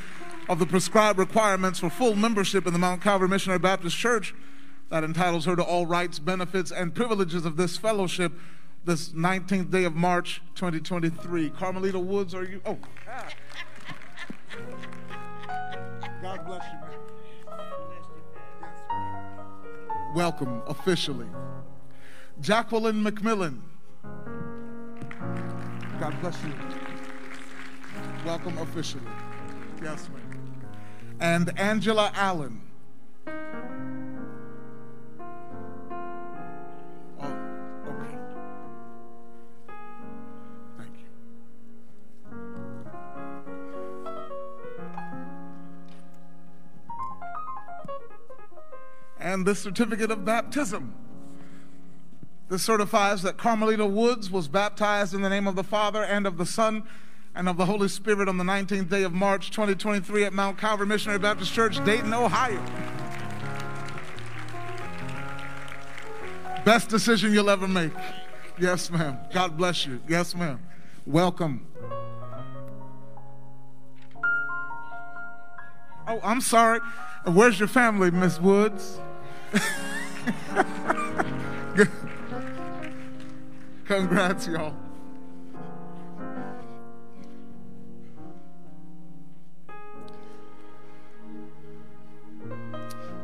of 0.49 0.61
the 0.61 0.67
prescribed 0.67 1.19
requirements 1.19 1.81
for 1.81 1.91
full 1.91 2.15
membership 2.15 2.67
in 2.67 2.73
the 2.73 2.79
Mount 2.79 3.03
Calvary 3.03 3.29
Missionary 3.29 3.59
Baptist 3.59 3.97
Church 3.97 4.33
that 4.89 5.03
entitles 5.03 5.45
her 5.45 5.57
to 5.57 5.63
all 5.63 5.87
rights, 5.87 6.21
benefits, 6.21 6.71
and 6.71 6.95
privileges 6.95 7.45
of 7.45 7.57
this 7.57 7.77
fellowship 7.77 8.33
this 8.85 9.09
19th 9.09 9.73
day 9.73 9.83
of 9.83 9.97
March 9.97 10.41
2023. 10.55 11.51
Carmelita 11.51 11.99
Woods, 11.99 12.33
are 12.35 12.45
you? 12.45 12.63
Oh. 12.65 12.79
God 16.23 16.47
bless 16.47 16.65
you, 16.73 16.79
Welcome 20.17 20.63
officially. 20.67 21.27
Jacqueline 22.41 23.05
McMillan. 23.05 23.61
God 26.01 26.19
bless 26.23 26.43
you. 26.43 26.55
Welcome 28.25 28.57
officially. 28.57 29.03
Yes, 29.83 30.09
ma'am. 30.09 30.55
And 31.21 31.59
Angela 31.59 32.13
Allen. 32.15 32.63
And 49.27 49.45
the 49.45 49.57
certificate 49.57 50.13
of 50.13 50.25
baptism. 50.25 50.95
This 52.49 52.63
certifies 52.63 53.23
that 53.23 53.37
Carmelita 53.37 53.85
Woods 53.85 54.31
was 54.31 54.47
baptized 54.47 55.15
in 55.15 55.23
the 55.23 55.29
name 55.29 55.49
of 55.49 55.57
the 55.57 55.65
Father 55.65 56.05
and 56.05 56.29
of 56.29 56.39
the 56.39 56.47
Son 56.47 56.85
and 57.35 57.49
of 57.49 57.57
the 57.57 57.67
Holy 57.67 57.89
Spirit 57.89 58.29
on 58.29 58.37
the 58.37 58.45
19th 58.45 58.89
day 58.89 59.03
of 59.03 59.13
March 59.13 59.51
2023 59.51 60.23
at 60.23 60.33
Mount 60.33 60.59
Calvary 60.59 60.87
Missionary 60.87 61.19
Baptist 61.19 61.53
Church, 61.53 61.85
Dayton, 61.85 62.15
Ohio. 62.15 62.65
Best 66.65 66.89
decision 66.89 67.33
you'll 67.33 67.51
ever 67.51 67.67
make. 67.67 67.93
Yes, 68.61 68.93
ma'am. 68.93 69.19
God 69.35 69.57
bless 69.57 69.87
you. 69.87 70.01
Yes, 70.07 70.37
ma'am. 70.37 70.61
Welcome. 71.05 71.67
Oh, 76.07 76.21
I'm 76.23 76.41
sorry. 76.41 76.79
Where's 77.25 77.59
your 77.59 77.69
family, 77.69 78.13
Miss 78.13 78.41
Woods? 78.41 79.01
Congrats, 83.87 84.49
y'all. 84.49 84.75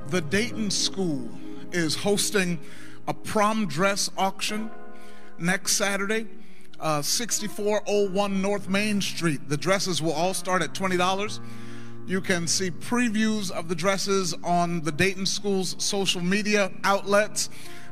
The 0.08 0.20
Dayton 0.20 0.70
School 0.70 1.28
is 1.72 1.96
hosting 1.96 2.60
a 3.08 3.14
prom 3.14 3.66
dress 3.66 4.10
auction 4.18 4.70
next 5.38 5.72
Saturday, 5.72 6.26
uh, 6.78 7.00
6401 7.02 8.42
North 8.42 8.68
Main 8.68 9.00
Street. 9.00 9.48
The 9.48 9.56
dresses 9.56 10.02
will 10.02 10.12
all 10.12 10.34
start 10.34 10.62
at 10.62 10.74
$20. 10.74 11.40
You 12.04 12.20
can 12.20 12.48
see 12.48 12.72
previews 12.72 13.52
of 13.52 13.68
the 13.68 13.76
dresses 13.76 14.34
on 14.42 14.80
the 14.82 14.90
Dayton 14.90 15.24
School's 15.24 15.76
social 15.78 16.20
media 16.20 16.72
outlets. 16.82 17.48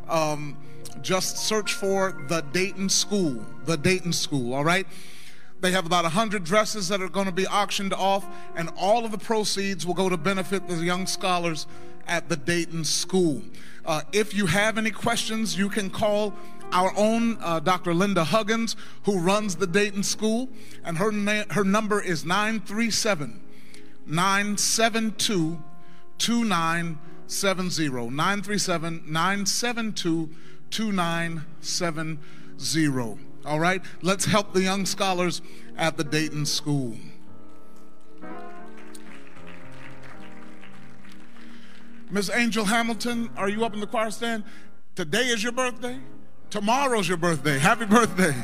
Um, 0.09 0.57
just 1.01 1.39
search 1.39 1.75
for 1.75 2.21
the 2.27 2.41
Dayton 2.53 2.89
School, 2.89 3.47
the 3.67 3.77
Dayton 3.77 4.13
School, 4.13 4.53
all 4.53 4.65
right? 4.65 4.87
They 5.61 5.71
have 5.71 5.87
about 5.87 6.03
100 6.03 6.43
dresses 6.43 6.89
that 6.89 7.01
are 7.01 7.09
going 7.09 7.27
to 7.27 7.33
be 7.33 7.47
auctioned 7.47 7.95
off, 7.95 8.27
and 8.57 8.69
all 8.77 9.05
of 9.05 9.13
the 9.13 9.19
proceeds 9.19 9.87
will 9.87 9.95
go 9.95 10.09
to 10.09 10.17
benefit 10.17 10.67
the 10.67 10.75
young 10.75 11.07
scholars 11.07 11.69
at 12.09 12.29
the 12.29 12.37
Dayton 12.37 12.85
School. 12.85 13.43
Uh, 13.87 14.03
if 14.13 14.35
you 14.35 14.47
have 14.47 14.77
any 14.77 14.91
questions, 14.91 15.57
you 15.57 15.69
can 15.69 15.89
call 15.89 16.35
our 16.73 16.93
own 16.97 17.39
uh, 17.41 17.61
Dr. 17.61 17.95
Linda 17.95 18.25
Huggins, 18.25 18.75
who 19.05 19.21
runs 19.21 19.55
the 19.55 19.69
Dayton 19.69 20.03
School, 20.03 20.49
and 20.85 20.99
her, 20.99 21.13
na- 21.13 21.45
her 21.51 21.63
number 21.63 22.03
is 22.03 22.25
937 22.25 23.43
972 24.11 25.63
2970. 26.19 28.11
937 28.11 29.03
972 29.07 30.29
2970. 30.71 33.19
All 33.47 33.61
right? 33.61 33.83
Let's 34.03 34.27
help 34.27 34.53
the 34.53 34.63
young 34.63 34.85
scholars 34.85 35.41
at 35.77 35.97
the 35.97 36.05
Dayton 36.05 36.45
School. 36.47 36.97
Miss 42.11 42.29
Angel 42.31 42.65
Hamilton, 42.65 43.31
are 43.37 43.49
you 43.49 43.65
up 43.65 43.73
in 43.73 43.81
the 43.81 43.87
choir 43.87 44.11
stand? 44.11 44.43
Today 44.97 45.29
is 45.29 45.45
your 45.45 45.53
birthday? 45.53 46.01
Tomorrow's 46.51 47.07
your 47.07 47.17
birthday. 47.17 47.59
Happy 47.59 47.87
birthday. 47.87 48.35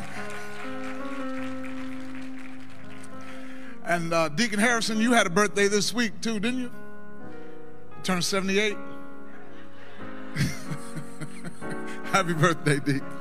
And 3.87 4.12
uh, 4.12 4.29
Deacon 4.29 4.59
Harrison, 4.59 5.01
you 5.01 5.12
had 5.12 5.29
a 5.29 5.31
birthday 5.31 5.68
this 5.68 5.94
week 5.94 6.20
too, 6.20 6.40
didn't 6.40 6.59
you? 6.59 6.70
you 6.70 8.03
turned 8.03 8.25
78. 8.25 8.77
Happy 12.07 12.35
birthday, 12.35 12.81
Deacon. 12.81 13.16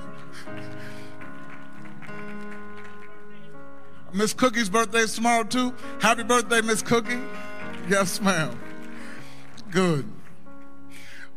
Miss 4.12 4.34
Cookie's 4.34 4.70
birthday 4.70 5.00
is 5.00 5.14
tomorrow 5.14 5.44
too. 5.44 5.74
Happy 6.00 6.24
birthday, 6.24 6.62
Miss 6.62 6.82
Cookie. 6.82 7.22
Yes, 7.88 8.20
ma'am. 8.20 8.60
Good. 9.70 10.10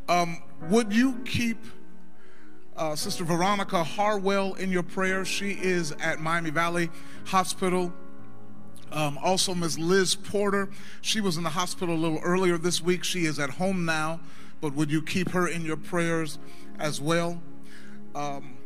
Um, 0.08 0.42
would 0.70 0.92
you 0.92 1.16
keep 1.26 1.58
uh, 2.76 2.96
Sister 2.96 3.24
Veronica 3.24 3.84
Harwell 3.84 4.54
in 4.54 4.72
your 4.72 4.84
prayers? 4.84 5.28
She 5.28 5.50
is 5.50 5.92
at 6.00 6.20
Miami 6.20 6.50
Valley 6.50 6.88
Hospital. 7.26 7.92
Um, 8.92 9.18
also, 9.18 9.54
Ms. 9.54 9.78
Liz 9.78 10.14
Porter. 10.14 10.68
She 11.00 11.20
was 11.20 11.36
in 11.36 11.42
the 11.42 11.50
hospital 11.50 11.94
a 11.94 11.98
little 11.98 12.20
earlier 12.22 12.58
this 12.58 12.82
week. 12.82 13.04
She 13.04 13.24
is 13.24 13.38
at 13.38 13.50
home 13.50 13.84
now, 13.84 14.20
but 14.60 14.74
would 14.74 14.90
you 14.90 15.02
keep 15.02 15.30
her 15.30 15.46
in 15.46 15.62
your 15.62 15.76
prayers 15.76 16.38
as 16.78 17.00
well? 17.00 17.40
Um, 18.14 18.56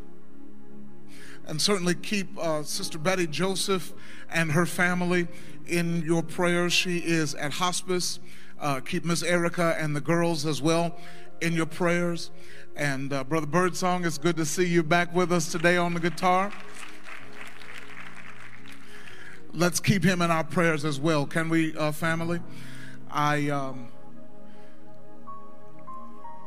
and 1.47 1.61
certainly 1.61 1.95
keep 1.95 2.39
uh, 2.39 2.63
Sister 2.63 2.99
Betty 2.99 3.27
Joseph 3.27 3.93
and 4.31 4.53
her 4.53 4.67
family 4.67 5.27
in 5.67 6.03
your 6.03 6.23
prayers. 6.23 6.73
She 6.73 6.99
is 6.99 7.35
at 7.35 7.55
hospice. 7.55 8.21
Uh, 8.61 8.81
keep 8.81 9.05
Miss 9.05 9.23
Erica 9.23 9.77
and 9.79 9.97
the 9.97 10.01
girls 10.01 10.47
as 10.47 10.63
well 10.63 10.97
in 11.41 11.53
your 11.53 11.67
prayers. 11.67 12.31
And 12.77 13.13
uh, 13.13 13.25
Brother 13.25 13.47
Birdsong, 13.47 14.07
it's 14.07 14.19
good 14.19 14.37
to 14.37 14.47
see 14.47 14.67
you 14.67 14.83
back 14.83 15.15
with 15.15 15.33
us 15.33 15.51
today 15.51 15.77
on 15.77 15.95
the 15.95 16.01
guitar. 16.01 16.53
Let's 19.55 19.81
keep 19.81 20.03
him 20.03 20.23
in 20.23 20.31
our 20.31 20.45
prayers 20.45 20.85
as 20.85 20.99
well. 20.99 21.27
Can 21.27 21.49
we, 21.49 21.77
uh, 21.77 21.93
family? 21.93 22.41
I 23.11 23.51
um, 23.51 23.88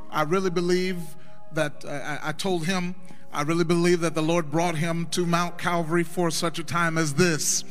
I 0.09 0.23
really 0.23 0.49
believe 0.49 0.97
that 1.51 1.85
I, 1.87 2.19
I 2.23 2.31
told 2.31 2.65
him 2.65 2.95
I 3.35 3.41
really 3.41 3.65
believe 3.65 3.99
that 3.99 4.15
the 4.15 4.21
Lord 4.21 4.49
brought 4.49 4.75
him 4.77 5.07
to 5.07 5.25
Mount 5.25 5.57
Calvary 5.57 6.03
for 6.03 6.31
such 6.31 6.57
a 6.57 6.63
time 6.63 6.97
as 6.97 7.15
this. 7.15 7.65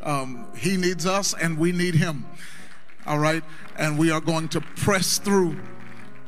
Um, 0.00 0.46
he 0.56 0.76
needs 0.76 1.06
us 1.06 1.34
and 1.34 1.58
we 1.58 1.72
need 1.72 1.96
him. 1.96 2.24
All 3.04 3.18
right? 3.18 3.42
And 3.76 3.98
we 3.98 4.12
are 4.12 4.20
going 4.20 4.48
to 4.50 4.60
press 4.60 5.18
through 5.18 5.60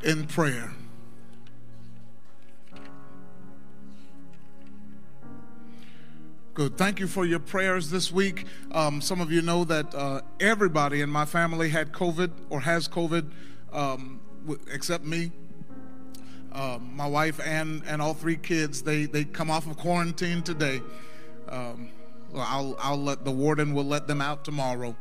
in 0.03 0.27
prayer. 0.27 0.73
Good. 6.53 6.77
Thank 6.77 6.99
you 6.99 7.07
for 7.07 7.23
your 7.23 7.39
prayers 7.39 7.89
this 7.91 8.11
week. 8.11 8.45
Um, 8.73 8.99
some 8.99 9.21
of 9.21 9.31
you 9.31 9.41
know 9.41 9.63
that 9.63 9.95
uh, 9.95 10.19
everybody 10.41 10.99
in 10.99 11.09
my 11.09 11.23
family 11.23 11.69
had 11.69 11.93
COVID 11.93 12.29
or 12.49 12.59
has 12.59 12.89
COVID, 12.89 13.31
um, 13.71 14.19
except 14.69 15.05
me. 15.05 15.31
Uh, 16.51 16.77
my 16.81 17.07
wife 17.07 17.39
and, 17.45 17.83
and 17.87 18.01
all 18.01 18.13
three 18.13 18.35
kids, 18.35 18.81
they, 18.81 19.05
they 19.05 19.23
come 19.23 19.49
off 19.49 19.65
of 19.65 19.77
quarantine 19.77 20.41
today. 20.41 20.81
Um, 21.47 21.87
well, 22.33 22.45
I'll, 22.45 22.75
I'll 22.81 23.01
let 23.01 23.23
the 23.23 23.31
warden 23.31 23.73
will 23.73 23.85
let 23.85 24.07
them 24.07 24.19
out 24.19 24.43
tomorrow. 24.43 24.97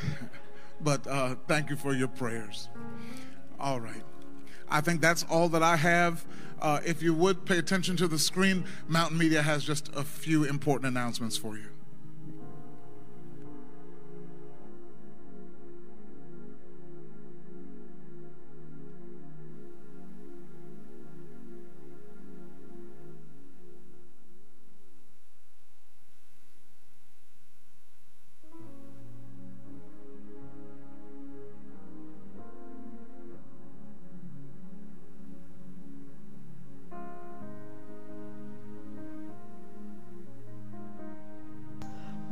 but 0.80 1.06
uh, 1.06 1.36
thank 1.46 1.70
you 1.70 1.76
for 1.76 1.94
your 1.94 2.08
prayers. 2.08 2.68
All 3.60 3.78
right. 3.78 4.02
I 4.68 4.80
think 4.80 5.00
that's 5.00 5.24
all 5.30 5.48
that 5.50 5.62
I 5.62 5.76
have. 5.76 6.24
Uh, 6.60 6.80
if 6.84 7.02
you 7.02 7.12
would 7.14 7.44
pay 7.44 7.58
attention 7.58 7.96
to 7.96 8.08
the 8.08 8.18
screen, 8.18 8.64
Mountain 8.88 9.18
Media 9.18 9.42
has 9.42 9.64
just 9.64 9.90
a 9.94 10.04
few 10.04 10.44
important 10.44 10.88
announcements 10.88 11.36
for 11.36 11.56
you. 11.56 11.73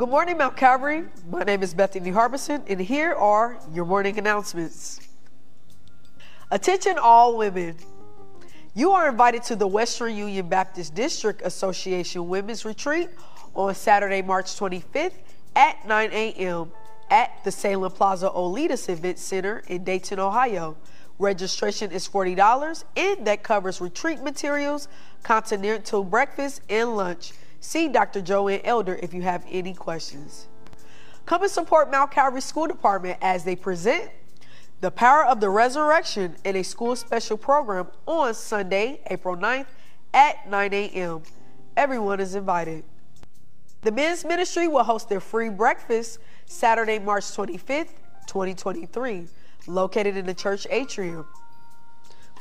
Good 0.02 0.08
morning, 0.08 0.36
Mount 0.36 0.56
Calvary. 0.56 1.04
My 1.30 1.44
name 1.44 1.62
is 1.62 1.74
Bethany 1.74 2.10
Harbison, 2.10 2.64
and 2.66 2.80
here 2.80 3.12
are 3.12 3.60
your 3.72 3.84
morning 3.84 4.18
announcements. 4.18 4.98
Attention, 6.50 6.98
all 6.98 7.36
women. 7.38 7.76
You 8.74 8.90
are 8.90 9.08
invited 9.08 9.44
to 9.44 9.54
the 9.54 9.68
Western 9.68 10.16
Union 10.16 10.48
Baptist 10.48 10.96
District 10.96 11.40
Association 11.42 12.28
Women's 12.28 12.64
Retreat 12.64 13.10
on 13.54 13.72
Saturday, 13.76 14.22
March 14.22 14.46
25th 14.46 15.12
at 15.54 15.86
9 15.86 16.10
a.m. 16.10 16.72
at 17.08 17.30
the 17.44 17.52
Salem 17.52 17.92
Plaza 17.92 18.28
Olitas 18.28 18.88
Event 18.88 19.20
Center 19.20 19.62
in 19.68 19.84
Dayton, 19.84 20.18
Ohio. 20.18 20.76
Registration 21.20 21.92
is 21.92 22.08
$40 22.08 22.82
and 22.96 23.24
that 23.24 23.44
covers 23.44 23.80
retreat 23.80 24.20
materials, 24.20 24.88
continental 25.22 26.02
breakfast, 26.02 26.60
and 26.68 26.96
lunch. 26.96 27.34
See 27.62 27.86
Dr. 27.86 28.20
Joanne 28.20 28.60
Elder 28.64 28.98
if 29.00 29.14
you 29.14 29.22
have 29.22 29.44
any 29.48 29.72
questions. 29.72 30.48
Come 31.26 31.42
and 31.42 31.50
support 31.50 31.92
Mount 31.92 32.10
Calvary 32.10 32.40
School 32.40 32.66
Department 32.66 33.18
as 33.22 33.44
they 33.44 33.54
present 33.54 34.10
The 34.80 34.90
Power 34.90 35.24
of 35.24 35.38
the 35.38 35.48
Resurrection 35.48 36.34
in 36.44 36.56
a 36.56 36.64
school 36.64 36.96
special 36.96 37.36
program 37.36 37.86
on 38.04 38.34
Sunday, 38.34 39.00
April 39.06 39.36
9th 39.36 39.66
at 40.12 40.50
9 40.50 40.74
a.m. 40.74 41.22
Everyone 41.76 42.18
is 42.18 42.34
invited. 42.34 42.82
The 43.82 43.92
men's 43.92 44.24
ministry 44.24 44.66
will 44.66 44.82
host 44.82 45.08
their 45.08 45.20
free 45.20 45.48
breakfast 45.48 46.18
Saturday, 46.46 46.98
March 46.98 47.26
25th, 47.26 47.90
2023, 48.26 49.28
located 49.68 50.16
in 50.16 50.26
the 50.26 50.34
church 50.34 50.66
atrium 50.68 51.26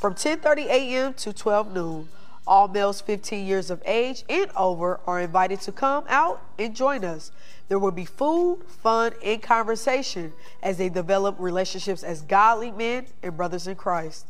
from 0.00 0.16
10:30 0.16 0.66
a.m. 0.66 1.14
to 1.14 1.32
12 1.32 1.72
noon. 1.72 2.08
All 2.46 2.66
males 2.66 3.00
15 3.00 3.46
years 3.46 3.70
of 3.70 3.82
age 3.86 4.24
and 4.28 4.50
over 4.56 5.00
are 5.06 5.20
invited 5.20 5.60
to 5.62 5.72
come 5.72 6.04
out 6.08 6.42
and 6.58 6.74
join 6.74 7.04
us. 7.04 7.30
There 7.68 7.78
will 7.78 7.92
be 7.92 8.04
food, 8.04 8.64
fun, 8.66 9.12
and 9.24 9.40
conversation 9.40 10.32
as 10.62 10.76
they 10.76 10.88
develop 10.88 11.36
relationships 11.38 12.02
as 12.02 12.22
godly 12.22 12.72
men 12.72 13.06
and 13.22 13.36
brothers 13.36 13.66
in 13.66 13.76
Christ. 13.76 14.26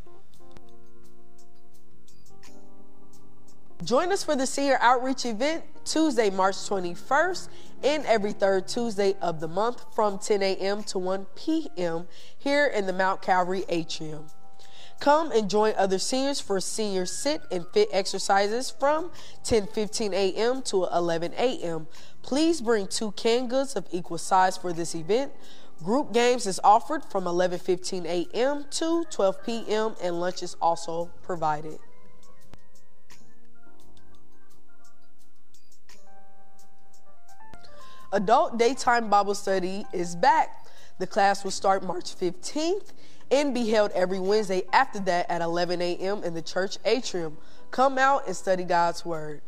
Join 3.82 4.12
us 4.12 4.22
for 4.22 4.36
the 4.36 4.46
Senior 4.46 4.78
Outreach 4.80 5.26
event 5.26 5.64
Tuesday, 5.84 6.30
March 6.30 6.54
21st, 6.54 7.48
and 7.82 8.06
every 8.06 8.32
third 8.32 8.68
Tuesday 8.68 9.16
of 9.20 9.40
the 9.40 9.48
month 9.48 9.84
from 9.94 10.18
10 10.18 10.40
a.m. 10.40 10.84
to 10.84 10.98
1 10.98 11.26
p.m. 11.34 12.06
here 12.38 12.66
in 12.66 12.86
the 12.86 12.92
Mount 12.92 13.22
Calvary 13.22 13.64
Atrium. 13.68 14.26
Come 15.02 15.32
and 15.32 15.50
join 15.50 15.74
other 15.76 15.98
seniors 15.98 16.38
for 16.38 16.60
senior 16.60 17.06
sit 17.06 17.42
and 17.50 17.66
fit 17.74 17.88
exercises 17.90 18.70
from 18.70 19.10
10:15 19.42 20.12
a.m. 20.12 20.62
to 20.62 20.84
11 20.94 21.34
a.m. 21.36 21.88
Please 22.22 22.60
bring 22.60 22.86
two 22.86 23.10
canned 23.10 23.50
goods 23.50 23.74
of 23.74 23.84
equal 23.90 24.16
size 24.16 24.56
for 24.56 24.72
this 24.72 24.94
event. 24.94 25.32
Group 25.82 26.12
games 26.12 26.46
is 26.46 26.60
offered 26.62 27.04
from 27.04 27.24
11:15 27.24 28.04
a.m. 28.06 28.64
to 28.70 29.04
12 29.10 29.44
p.m. 29.44 29.96
and 30.00 30.20
lunch 30.20 30.40
is 30.40 30.54
also 30.62 31.10
provided. 31.24 31.80
Adult 38.12 38.56
Daytime 38.56 39.10
Bible 39.10 39.34
Study 39.34 39.84
is 39.92 40.14
back. 40.14 40.64
The 41.00 41.08
class 41.08 41.42
will 41.42 41.50
start 41.50 41.82
March 41.82 42.14
15th 42.14 42.92
and 43.32 43.54
be 43.54 43.70
held 43.70 43.90
every 43.92 44.20
Wednesday 44.20 44.62
after 44.72 45.00
that 45.00 45.28
at 45.30 45.40
11 45.40 45.80
a.m. 45.80 46.22
in 46.22 46.34
the 46.34 46.42
church 46.42 46.76
atrium. 46.84 47.38
Come 47.70 47.96
out 47.96 48.26
and 48.26 48.36
study 48.36 48.62
God's 48.62 49.04
Word. 49.04 49.40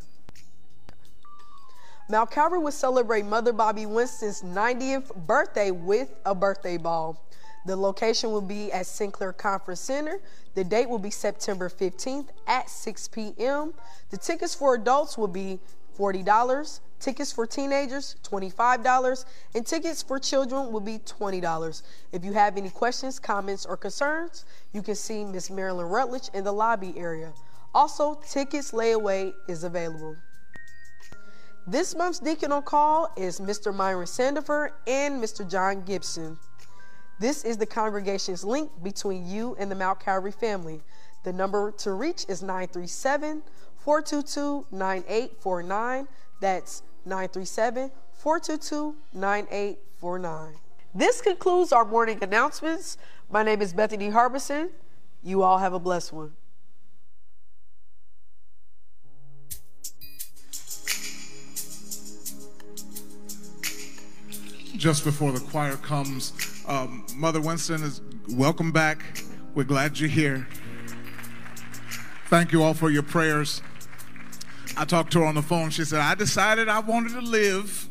Mount 2.09 2.31
Calvary 2.31 2.59
will 2.59 2.73
celebrate 2.73 3.25
Mother 3.25 3.53
Bobby 3.53 3.87
Winston's 3.87 4.43
90th 4.43 5.15
birthday 5.27 5.71
with 5.71 6.15
a 6.25 6.35
birthday 6.35 6.79
ball. 6.79 7.23
The 7.67 7.77
location 7.77 8.31
will 8.31 8.43
be 8.43 8.73
at 8.73 8.87
Sinclair 8.87 9.33
Conference 9.33 9.81
Center. 9.81 10.21
The 10.55 10.65
date 10.65 10.89
will 10.89 10.99
be 10.99 11.11
September 11.11 11.71
15th 11.71 12.29
at 12.47 12.69
6 12.69 13.09
p.m. 13.09 13.75
The 14.11 14.19
tickets 14.19 14.55
for 14.55 14.75
adults 14.75 15.17
will 15.17 15.29
be 15.29 15.61
$40, 15.97 16.81
tickets 17.01 17.33
for 17.33 17.47
teenagers 17.47 18.17
$25, 18.23 19.25
and 19.55 19.67
tickets 19.67 20.03
for 20.03 20.19
children 20.19 20.73
will 20.73 20.81
be 20.81 20.99
$20. 20.99 21.83
If 22.13 22.25
you 22.25 22.33
have 22.33 22.57
any 22.57 22.71
questions, 22.71 23.19
comments, 23.19 23.67
or 23.67 23.77
concerns, 23.77 24.45
you 24.73 24.83
can 24.83 24.95
see 24.95 25.25
Miss 25.25 25.51
Marilyn 25.51 25.87
Rutledge 25.87 26.31
in 26.35 26.45
the 26.45 26.53
lobby 26.53 26.95
area. 26.97 27.33
Also, 27.75 28.21
tickets 28.29 28.73
layaway 28.73 29.33
is 29.49 29.65
available. 29.65 30.17
This 31.67 31.95
month's 31.95 32.19
Deacon 32.19 32.53
on 32.53 32.63
Call 32.63 33.11
is 33.17 33.41
Mr. 33.41 33.75
Myron 33.75 34.07
Sandifer 34.07 34.71
and 34.87 35.23
Mr. 35.23 35.49
John 35.49 35.83
Gibson. 35.83 36.37
This 37.19 37.45
is 37.45 37.57
the 37.57 37.67
congregation's 37.67 38.45
link 38.45 38.71
between 38.83 39.27
you 39.27 39.57
and 39.59 39.71
the 39.71 39.75
Mount 39.75 39.99
Calvary 39.99 40.33
family. 40.33 40.83
The 41.23 41.33
number 41.33 41.73
to 41.79 41.93
reach 41.93 42.27
is 42.29 42.43
937 42.43 43.43
422 43.85 44.67
9849. 44.71 46.09
That's 46.41 46.83
937 47.05 47.91
422 48.15 48.97
9849. 49.13 50.55
This 50.95 51.21
concludes 51.21 51.71
our 51.71 51.85
morning 51.85 52.19
announcements. 52.23 52.97
My 53.31 53.43
name 53.43 53.61
is 53.61 53.75
Bethany 53.75 54.09
Harbison. 54.09 54.71
You 55.23 55.43
all 55.43 55.59
have 55.59 55.75
a 55.75 55.79
blessed 55.79 56.15
one. 56.15 56.33
just 64.77 65.05
before 65.05 65.33
the 65.33 65.41
choir 65.41 65.77
comes, 65.77 66.35
um, 66.69 67.07
Mother 67.15 67.41
Winston 67.41 67.83
is 67.83 68.03
welcome 68.31 68.71
back. 68.71 69.23
We're 69.55 69.65
glad 69.65 69.99
you're 69.99 70.11
here. 70.11 70.47
Thank 72.27 72.53
you 72.53 72.63
all 72.63 72.75
for 72.75 72.91
your 72.91 73.03
prayers. 73.03 73.63
I 74.77 74.85
talked 74.85 75.13
to 75.13 75.21
her 75.21 75.25
on 75.25 75.35
the 75.35 75.43
phone. 75.43 75.71
She 75.71 75.85
said, 75.85 76.01
I 76.01 76.15
decided 76.15 76.69
I 76.69 76.81
wanted 76.81 77.13
to 77.13 77.21
live. 77.21 77.89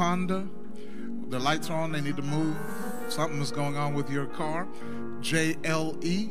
Honda? 0.00 0.48
The 1.28 1.38
lights 1.38 1.68
are 1.68 1.78
on, 1.78 1.92
they 1.92 2.00
need 2.00 2.16
to 2.16 2.22
move. 2.22 2.56
Something 3.10 3.38
is 3.42 3.50
going 3.50 3.76
on 3.76 3.92
with 3.92 4.08
your 4.10 4.24
car. 4.24 4.66
JLE 5.20 6.30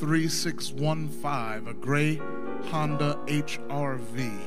3615, 0.00 1.68
a 1.68 1.74
gray 1.74 2.20
Honda 2.64 3.16
HRV. 3.26 4.40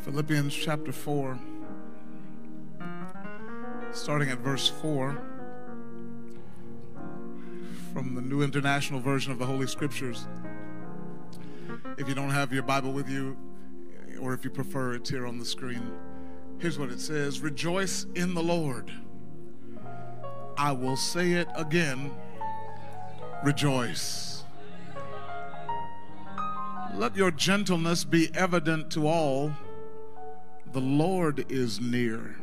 Philippians 0.00 0.54
chapter 0.54 0.92
4, 0.92 1.38
starting 3.92 4.28
at 4.28 4.36
verse 4.40 4.68
4 4.68 5.22
from 7.94 8.14
the 8.14 8.20
New 8.20 8.42
International 8.42 9.00
Version 9.00 9.32
of 9.32 9.38
the 9.38 9.46
Holy 9.46 9.66
Scriptures. 9.66 10.28
If 11.96 12.10
you 12.10 12.14
don't 12.14 12.28
have 12.28 12.52
your 12.52 12.62
Bible 12.62 12.92
with 12.92 13.08
you, 13.08 13.38
or 14.20 14.34
if 14.34 14.44
you 14.44 14.50
prefer, 14.50 14.92
it's 14.92 15.08
here 15.08 15.26
on 15.26 15.38
the 15.38 15.46
screen. 15.46 15.90
Here's 16.62 16.78
what 16.78 16.90
it 16.90 17.00
says 17.00 17.40
Rejoice 17.40 18.06
in 18.14 18.34
the 18.34 18.42
Lord. 18.42 18.92
I 20.56 20.70
will 20.70 20.96
say 20.96 21.32
it 21.32 21.48
again 21.56 22.12
rejoice. 23.42 24.44
Let 26.94 27.16
your 27.16 27.32
gentleness 27.32 28.04
be 28.04 28.30
evident 28.32 28.92
to 28.92 29.08
all. 29.08 29.52
The 30.72 30.80
Lord 30.80 31.50
is 31.50 31.80
near. 31.80 32.36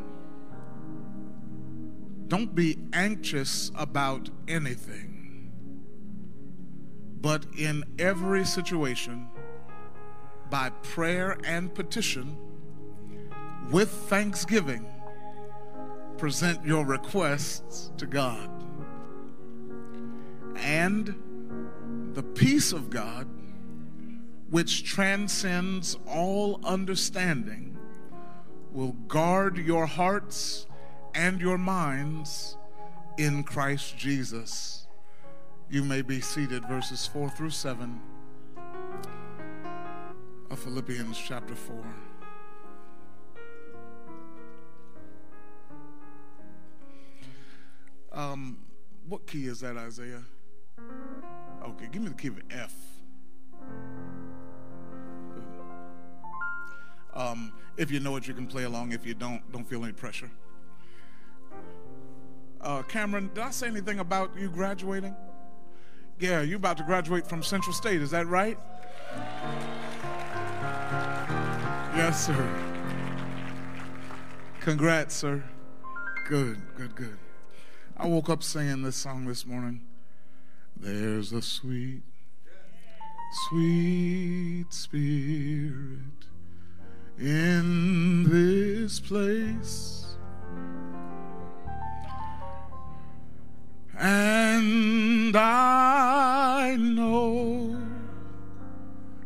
Don't 2.27 2.53
be 2.53 2.77
anxious 2.91 3.71
about 3.73 4.29
anything, 4.49 5.49
but 7.21 7.45
in 7.57 7.85
every 7.97 8.43
situation, 8.43 9.29
by 10.49 10.71
prayer 10.83 11.37
and 11.45 11.73
petition, 11.73 12.35
with 13.71 13.89
thanksgiving, 13.89 14.85
present 16.17 16.65
your 16.65 16.85
requests 16.85 17.91
to 17.97 18.05
God. 18.05 18.49
And 20.55 21.15
the 22.13 22.23
peace 22.23 22.73
of 22.73 22.89
God, 22.89 23.27
which 24.49 24.83
transcends 24.83 25.97
all 26.07 26.59
understanding, 26.63 27.77
will 28.71 28.93
guard 29.07 29.57
your 29.57 29.85
hearts 29.85 30.67
and 31.13 31.39
your 31.39 31.57
minds 31.57 32.57
in 33.17 33.43
Christ 33.43 33.97
Jesus. 33.97 34.87
You 35.69 35.83
may 35.83 36.01
be 36.01 36.19
seated, 36.21 36.65
verses 36.65 37.05
4 37.07 37.29
through 37.29 37.51
7 37.51 38.01
of 40.49 40.59
Philippians 40.59 41.17
chapter 41.17 41.55
4. 41.55 41.75
Um, 48.19 48.57
what 49.07 49.25
key 49.25 49.45
is 49.45 49.61
that, 49.61 49.77
Isaiah? 49.77 50.21
Okay, 51.63 51.87
give 51.89 52.01
me 52.01 52.09
the 52.09 52.15
key 52.15 52.27
of 52.27 52.41
F. 52.51 52.73
Um, 57.13 57.53
if 57.77 57.89
you 57.89 58.01
know 58.01 58.17
it, 58.17 58.27
you 58.27 58.33
can 58.33 58.45
play 58.45 58.65
along. 58.65 58.91
If 58.91 59.05
you 59.05 59.13
don't, 59.13 59.49
don't 59.53 59.63
feel 59.63 59.85
any 59.85 59.93
pressure. 59.93 60.29
Uh, 62.59 62.81
Cameron, 62.83 63.31
did 63.33 63.41
I 63.41 63.51
say 63.51 63.67
anything 63.67 63.99
about 63.99 64.37
you 64.37 64.49
graduating? 64.49 65.15
Yeah, 66.19 66.41
you're 66.41 66.57
about 66.57 66.75
to 66.77 66.83
graduate 66.83 67.25
from 67.25 67.41
Central 67.41 67.73
State, 67.73 68.01
is 68.01 68.11
that 68.11 68.27
right? 68.27 68.59
Yes, 71.95 72.25
sir. 72.25 72.75
Congrats, 74.59 75.15
sir. 75.15 75.41
Good, 76.27 76.61
good, 76.75 76.93
good. 76.95 77.17
I 78.01 78.07
woke 78.07 78.29
up 78.29 78.41
singing 78.43 78.81
this 78.83 78.95
song 78.95 79.25
this 79.25 79.45
morning. 79.45 79.81
There's 80.77 81.33
a 81.33 81.41
sweet, 81.41 82.03
sweet 83.49 84.67
spirit 84.69 85.73
in 87.17 88.23
this 88.23 89.01
place. 89.01 90.15
And 93.97 95.35
I 95.35 96.77
know 96.79 97.81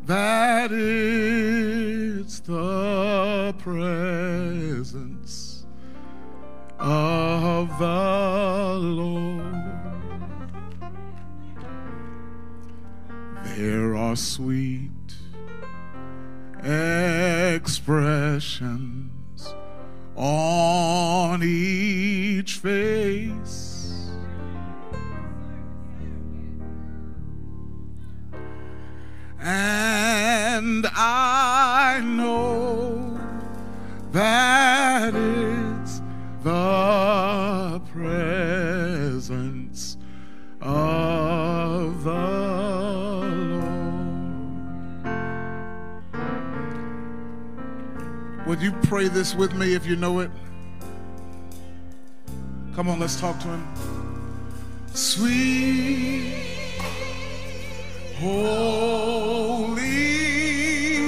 that 0.07 0.71
it's 0.71 2.39
the 2.39 3.53
presence 3.59 5.12
of 6.93 7.79
the 7.79 8.75
Lord. 8.79 9.43
There 13.55 13.95
are 13.95 14.15
sweet 14.15 14.91
expressions 17.61 19.53
on 20.15 21.41
each 21.43 22.57
face. 22.57 24.11
And 29.39 30.87
I 30.95 32.01
know 32.03 33.19
that 34.11 35.13
it's 35.15 35.62
pray 48.93 49.07
this 49.07 49.33
with 49.33 49.55
me 49.55 49.73
if 49.73 49.87
you 49.87 49.95
know 49.95 50.19
it? 50.19 50.29
Come 52.75 52.87
on, 52.87 52.99
let's 52.99 53.19
talk 53.19 53.39
to 53.39 53.47
him. 53.47 53.67
Sweet 54.93 56.35
Holy 58.19 58.37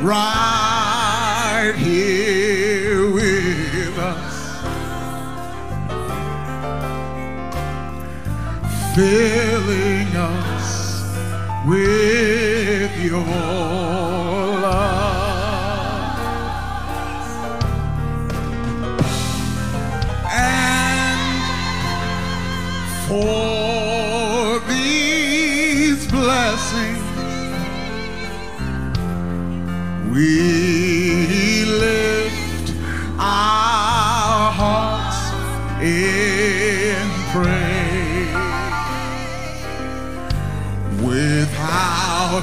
right 0.00 1.74
here 1.76 3.10
with 3.10 3.98
us? 3.98 4.62
Filling 8.94 10.16
us 10.16 11.04
with 11.66 13.00
your 13.04 13.67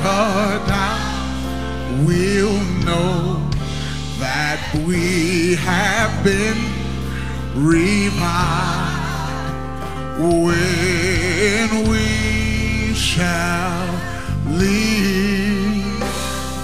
without 0.06 0.62
a 0.62 0.68
doubt 0.68 2.06
we'll 2.06 2.62
know 2.86 3.49
that 4.20 4.60
we 4.86 5.56
have 5.56 6.24
been 6.24 6.58
revived. 7.56 8.93
When 10.20 11.89
we 11.89 12.93
shall 12.93 13.88
leave 14.47 15.99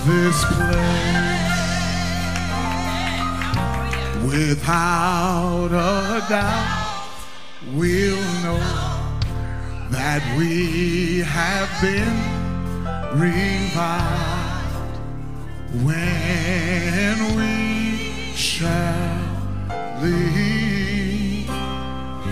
this 0.06 0.46
place 0.46 0.92
without 4.24 5.72
a 5.72 6.26
doubt 6.30 7.18
we'll 7.74 8.28
know 8.44 8.64
that 9.89 10.22
we 10.38 11.20
have 11.20 11.70
been 11.82 12.41
revived 13.14 14.97
when 15.84 17.36
we 17.36 18.34
shall 18.36 19.20
leave 20.01 21.47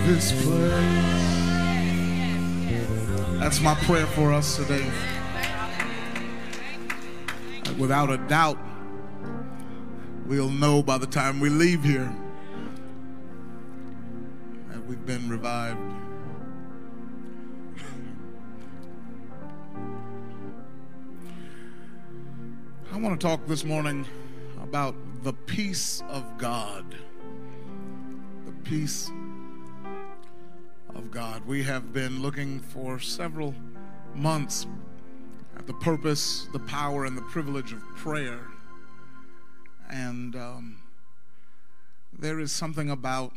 this 0.06 0.32
place. 0.42 1.20
That's 3.38 3.60
my 3.60 3.74
prayer 3.74 4.06
for 4.06 4.32
us 4.32 4.56
today. 4.56 4.90
Without 7.78 8.10
a 8.10 8.18
doubt, 8.18 8.58
we'll 10.26 10.50
know 10.50 10.82
by 10.82 10.98
the 10.98 11.06
time 11.06 11.40
we 11.40 11.48
leave 11.48 11.82
here 11.84 12.14
that 14.70 14.84
we've 14.86 15.04
been 15.06 15.28
revived. 15.28 15.78
Want 23.00 23.18
to 23.18 23.26
talk 23.26 23.46
this 23.46 23.64
morning 23.64 24.04
about 24.62 24.94
the 25.22 25.32
peace 25.32 26.02
of 26.10 26.36
God. 26.36 26.84
The 28.44 28.52
peace 28.62 29.10
of 30.94 31.10
God. 31.10 31.46
We 31.46 31.62
have 31.62 31.94
been 31.94 32.20
looking 32.20 32.60
for 32.60 32.98
several 32.98 33.54
months 34.14 34.66
at 35.56 35.66
the 35.66 35.72
purpose, 35.72 36.46
the 36.52 36.58
power, 36.58 37.06
and 37.06 37.16
the 37.16 37.22
privilege 37.22 37.72
of 37.72 37.80
prayer. 37.96 38.48
And 39.88 40.36
um, 40.36 40.82
there 42.12 42.38
is 42.38 42.52
something 42.52 42.90
about 42.90 43.32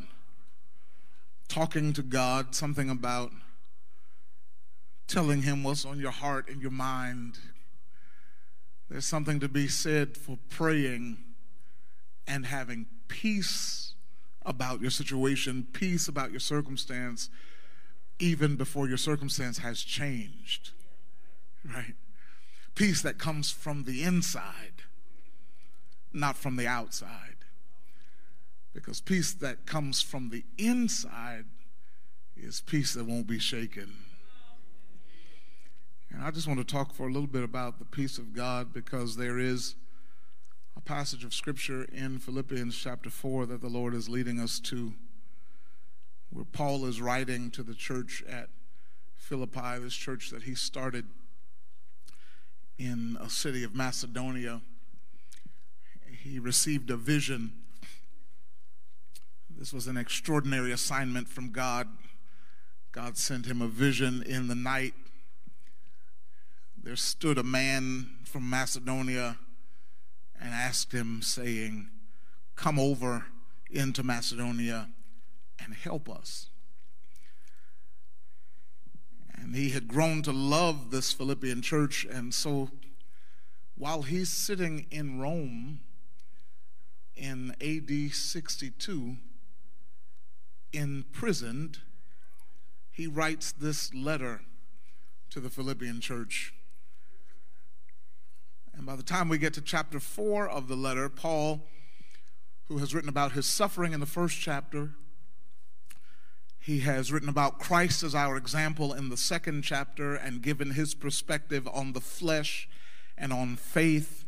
talking 1.48 1.94
to 1.94 2.04
God, 2.04 2.54
something 2.54 2.90
about 2.90 3.32
telling 5.08 5.44
Him 5.44 5.64
what's 5.64 5.86
on 5.86 6.02
your 6.02 6.12
heart 6.12 6.50
and 6.50 6.62
your 6.62 6.72
mind. 6.72 7.40
There's 8.90 9.06
something 9.06 9.40
to 9.40 9.48
be 9.48 9.68
said 9.68 10.18
for 10.18 10.38
praying 10.50 11.18
and 12.28 12.46
having 12.46 12.86
peace 13.08 13.94
about 14.46 14.82
your 14.82 14.92
situation, 14.92 15.68
peace 15.74 16.08
about 16.08 16.32
your 16.32 16.40
circumstance, 16.40 17.30
even 18.20 18.56
before 18.56 18.88
your 18.88 18.98
circumstance 18.98 19.60
has 19.60 19.82
changed. 19.82 20.72
Right? 21.66 21.96
Peace 22.76 23.02
that 23.02 23.18
comes 23.18 23.52
from 23.52 23.84
the 23.84 24.04
inside, 24.04 24.84
not 26.12 26.36
from 26.36 26.56
the 26.56 26.68
outside. 26.68 27.36
Because 28.74 29.00
peace 29.00 29.34
that 29.34 29.66
comes 29.66 30.02
from 30.02 30.30
the 30.30 30.44
inside 30.58 31.46
is 32.36 32.62
peace 32.62 32.94
that 32.94 33.06
won't 33.06 33.28
be 33.28 33.40
shaken. 33.40 33.94
And 36.14 36.22
I 36.22 36.30
just 36.30 36.48
want 36.48 36.60
to 36.60 36.64
talk 36.64 36.94
for 36.94 37.08
a 37.08 37.12
little 37.12 37.28
bit 37.28 37.44
about 37.44 37.80
the 37.80 37.86
peace 37.86 38.20
of 38.20 38.34
God 38.34 38.72
because 38.72 39.18
there 39.18 39.40
is 39.40 39.74
a 40.78 40.80
passage 40.80 41.24
of 41.24 41.34
scripture 41.34 41.86
in 41.92 42.20
Philippians 42.20 42.78
chapter 42.78 43.10
4 43.10 43.48
that 43.48 43.62
the 43.62 43.68
Lord 43.68 43.96
is 43.96 44.10
leading 44.10 44.40
us 44.40 44.60
to, 44.60 44.94
where 46.30 46.46
Paul 46.46 46.86
is 46.86 47.02
writing 47.02 47.50
to 47.52 47.64
the 47.64 47.74
church 47.74 48.24
at 48.30 48.50
Philippi, 49.16 49.80
this 49.80 49.96
church 49.96 50.30
that 50.30 50.44
he 50.44 50.54
started 50.54 51.06
in 52.78 53.18
a 53.20 53.30
city 53.30 53.64
of 53.64 53.74
Macedonia. 53.74 54.62
He 56.22 56.38
received 56.38 56.92
a 56.92 56.98
vision. 56.98 57.54
This 59.50 59.74
was 59.74 59.88
an 59.88 59.98
extraordinary 59.98 60.72
assignment 60.72 61.28
from 61.28 61.50
God. 61.50 61.88
God 62.92 63.18
sent 63.18 63.48
him 63.48 63.64
a 63.64 63.68
vision 63.68 64.22
in 64.22 64.48
the 64.48 64.56
night 64.56 64.94
there 66.84 66.96
stood 66.98 67.38
a 67.38 67.44
man 67.44 68.10
from 68.26 68.50
Macedonia 68.50 69.38
and 70.40 70.54
asked 70.54 70.92
him, 70.92 71.22
saying, 71.22 71.90
Come 72.56 72.78
over 72.78 73.26
into 73.72 74.04
Macedonia 74.04 74.90
and 75.64 75.74
help 75.74 76.10
us. 76.10 76.50
And 79.34 79.56
he 79.56 79.70
had 79.70 79.88
grown 79.88 80.22
to 80.24 80.32
love 80.32 80.92
this 80.92 81.14
Philippian 81.14 81.62
church, 81.62 82.06
and 82.06 82.34
so 82.34 82.70
while 83.76 84.04
he's 84.04 84.30
sitting 84.30 84.86
in 84.92 85.20
Rome 85.20 85.80
in 87.16 87.56
AD 87.62 88.14
62, 88.14 89.18
imprisoned, 90.74 91.80
he 92.92 93.08
writes 93.08 93.52
this 93.52 93.94
letter 93.94 94.42
to 95.30 95.40
the 95.40 95.50
Philippian 95.50 96.00
church. 96.02 96.54
And 98.76 98.86
by 98.86 98.96
the 98.96 99.04
time 99.04 99.30
we 99.30 99.38
get 99.38 99.54
to 99.54 99.62
chapter 99.62 100.00
4 100.00 100.50
of 100.50 100.68
the 100.68 100.76
letter, 100.76 101.10
Paul, 101.10 101.68
who 102.68 102.80
has 102.80 102.94
written 102.94 103.10
about 103.10 103.34
his 103.34 103.46
suffering 103.46 103.94
in 103.94 104.00
the 104.00 104.06
first 104.06 104.40
chapter, 104.40 104.92
he 106.60 106.80
has 106.80 107.12
written 107.12 107.30
about 107.30 107.60
Christ 107.60 108.04
as 108.04 108.16
our 108.16 108.38
example 108.38 108.94
in 108.94 109.10
the 109.10 109.18
second 109.18 109.64
chapter 109.64 110.16
and 110.16 110.42
given 110.42 110.72
his 110.72 110.96
perspective 110.96 111.68
on 111.72 111.94
the 111.94 112.02
flesh 112.02 112.70
and 113.18 113.34
on 113.34 113.58
faith 113.58 114.26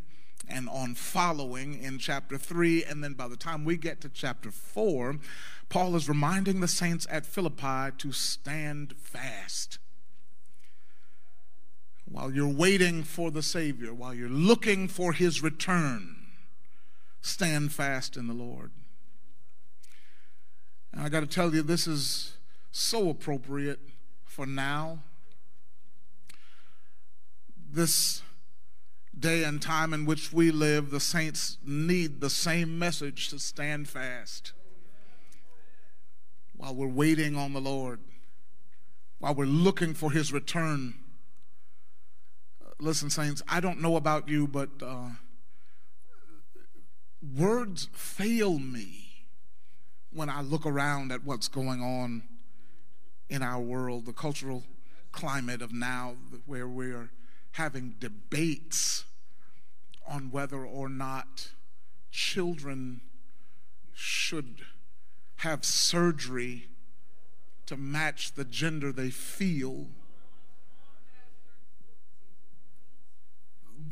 and 0.47 0.69
on 0.69 0.95
following 0.95 1.81
in 1.81 1.97
chapter 1.97 2.37
3. 2.37 2.83
And 2.83 3.03
then 3.03 3.13
by 3.13 3.27
the 3.27 3.37
time 3.37 3.65
we 3.65 3.77
get 3.77 4.01
to 4.01 4.09
chapter 4.09 4.51
4, 4.51 5.17
Paul 5.69 5.95
is 5.95 6.09
reminding 6.09 6.59
the 6.59 6.67
saints 6.67 7.07
at 7.09 7.25
Philippi 7.25 7.95
to 7.97 8.11
stand 8.11 8.95
fast 8.97 9.79
while 12.05 12.31
you're 12.31 12.47
waiting 12.47 13.03
for 13.03 13.31
the 13.31 13.41
Savior, 13.41 13.93
while 13.93 14.13
you're 14.13 14.29
looking 14.29 14.87
for 14.87 15.13
His 15.13 15.41
return, 15.41 16.15
stand 17.21 17.73
fast 17.73 18.15
in 18.15 18.27
the 18.27 18.33
Lord. 18.33 18.71
And 20.93 21.01
I 21.01 21.09
got 21.09 21.21
to 21.21 21.27
tell 21.27 21.53
you, 21.53 21.61
this 21.61 21.87
is 21.87 22.37
so 22.71 23.09
appropriate 23.09 23.79
for 24.25 24.45
now. 24.45 24.99
This 27.71 28.21
day 29.17 29.43
and 29.43 29.61
time 29.61 29.93
in 29.93 30.05
which 30.05 30.31
we 30.31 30.51
live, 30.51 30.91
the 30.91 30.99
saints 30.99 31.57
need 31.65 32.21
the 32.21 32.29
same 32.29 32.77
message 32.77 33.29
to 33.29 33.39
stand 33.39 33.89
fast 33.89 34.53
while 36.55 36.73
we're 36.73 36.87
waiting 36.87 37.35
on 37.35 37.53
the 37.53 37.59
Lord, 37.59 37.99
while 39.19 39.35
we're 39.35 39.45
looking 39.45 39.93
for 39.93 40.11
His 40.11 40.31
return 40.31 40.93
listen, 42.79 43.09
saints, 43.09 43.41
I 43.47 43.59
don't 43.59 43.81
know 43.81 43.95
about 43.95 44.27
you, 44.27 44.47
but 44.47 44.69
uh, 44.81 45.09
words 47.35 47.89
fail 47.93 48.59
me 48.59 49.25
when 50.11 50.29
I 50.29 50.41
look 50.41 50.65
around 50.65 51.11
at 51.11 51.23
what's 51.23 51.47
going 51.47 51.81
on 51.81 52.23
in 53.29 53.41
our 53.41 53.59
world, 53.59 54.05
the 54.05 54.13
cultural 54.13 54.63
climate 55.11 55.61
of 55.61 55.73
now 55.73 56.15
where 56.45 56.67
we're 56.67 57.09
having 57.53 57.95
debates 57.99 59.05
on 60.07 60.29
whether 60.31 60.63
or 60.65 60.89
not 60.89 61.51
children 62.11 63.01
should 63.93 64.61
have 65.37 65.65
surgery 65.65 66.67
to 67.65 67.75
match 67.75 68.33
the 68.33 68.45
gender 68.45 68.91
they 68.91 69.09
feel. 69.09 69.87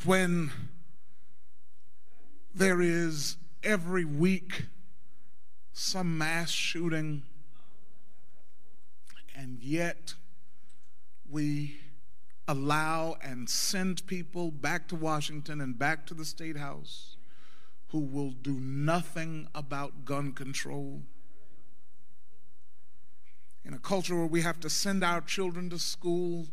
When 0.05 0.51
there 2.53 2.81
is 2.81 3.37
every 3.63 4.05
week 4.05 4.65
some 5.71 6.17
mass 6.17 6.49
shooting, 6.49 7.23
and 9.35 9.59
yet 9.61 10.13
we 11.29 11.77
allow 12.47 13.15
and 13.21 13.49
send 13.49 14.05
people 14.05 14.51
back 14.51 14.87
to 14.89 14.95
Washington 14.95 15.61
and 15.61 15.77
back 15.77 16.05
to 16.07 16.13
the 16.13 16.25
State 16.25 16.57
House 16.57 17.15
who 17.89 17.99
will 17.99 18.31
do 18.31 18.53
nothing 18.53 19.47
about 19.55 20.03
gun 20.03 20.33
control. 20.33 21.01
In 23.63 23.73
a 23.73 23.79
culture 23.79 24.15
where 24.15 24.25
we 24.25 24.41
have 24.41 24.59
to 24.61 24.69
send 24.69 25.03
our 25.03 25.21
children 25.21 25.69
to 25.69 25.79
school 25.79 26.47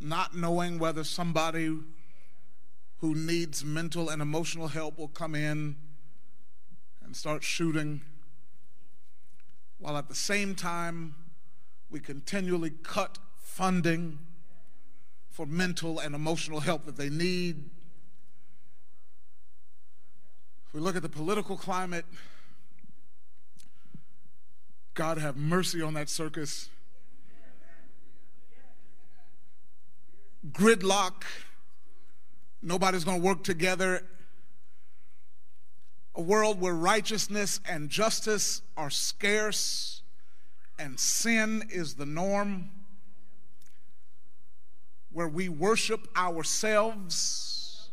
not 0.00 0.34
knowing 0.34 0.78
whether 0.78 1.04
somebody 1.04 1.78
who 2.98 3.14
needs 3.14 3.64
mental 3.64 4.08
and 4.08 4.22
emotional 4.22 4.68
help 4.68 4.98
will 4.98 5.08
come 5.08 5.34
in 5.34 5.76
and 7.04 7.14
start 7.14 7.42
shooting, 7.42 8.00
while 9.78 9.96
at 9.96 10.08
the 10.08 10.14
same 10.14 10.54
time 10.54 11.14
we 11.90 12.00
continually 12.00 12.70
cut 12.82 13.18
funding 13.36 14.18
for 15.30 15.46
mental 15.46 15.98
and 15.98 16.14
emotional 16.14 16.60
help 16.60 16.86
that 16.86 16.96
they 16.96 17.10
need. 17.10 17.70
If 20.66 20.74
we 20.74 20.80
look 20.80 20.96
at 20.96 21.02
the 21.02 21.08
political 21.08 21.56
climate, 21.56 22.04
God 24.94 25.18
have 25.18 25.36
mercy 25.36 25.82
on 25.82 25.94
that 25.94 26.08
circus. 26.08 26.68
Gridlock, 30.52 31.24
nobody's 32.64 33.04
going 33.04 33.20
to 33.20 33.26
work 33.26 33.44
together. 33.44 34.02
A 36.16 36.22
world 36.22 36.60
where 36.60 36.74
righteousness 36.74 37.60
and 37.68 37.90
justice 37.90 38.62
are 38.76 38.90
scarce 38.90 40.02
and 40.78 40.98
sin 40.98 41.68
is 41.70 41.94
the 41.94 42.06
norm 42.06 42.70
where 45.12 45.28
we 45.28 45.48
worship 45.48 46.08
ourselves 46.16 47.90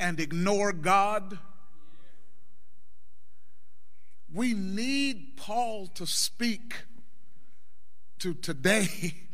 and 0.00 0.18
ignore 0.18 0.72
God. 0.72 1.38
We 4.32 4.52
need 4.52 5.36
Paul 5.36 5.86
to 5.94 6.06
speak 6.06 6.74
to 8.18 8.34
today 8.34 9.14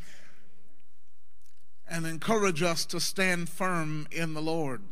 and 1.94 2.06
encourage 2.06 2.60
us 2.60 2.84
to 2.84 2.98
stand 2.98 3.48
firm 3.48 4.08
in 4.10 4.34
the 4.34 4.42
Lord. 4.42 4.82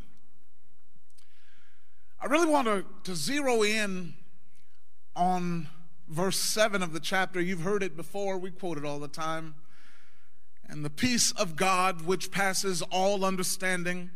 I 2.20 2.26
really 2.26 2.46
want 2.46 2.68
to, 2.68 2.84
to 3.02 3.16
zero 3.16 3.64
in 3.64 4.14
on 5.16 5.66
verse 6.08 6.36
7 6.36 6.80
of 6.80 6.92
the 6.92 7.00
chapter. 7.00 7.40
You've 7.40 7.62
heard 7.62 7.82
it 7.82 7.96
before, 7.96 8.38
we 8.38 8.52
quote 8.52 8.78
it 8.78 8.84
all 8.84 9.00
the 9.00 9.08
time. 9.08 9.56
And 10.68 10.84
the 10.84 10.90
peace 10.90 11.32
of 11.32 11.56
God, 11.56 12.02
which 12.02 12.30
passes 12.30 12.82
all 12.82 13.24
understanding, 13.24 14.10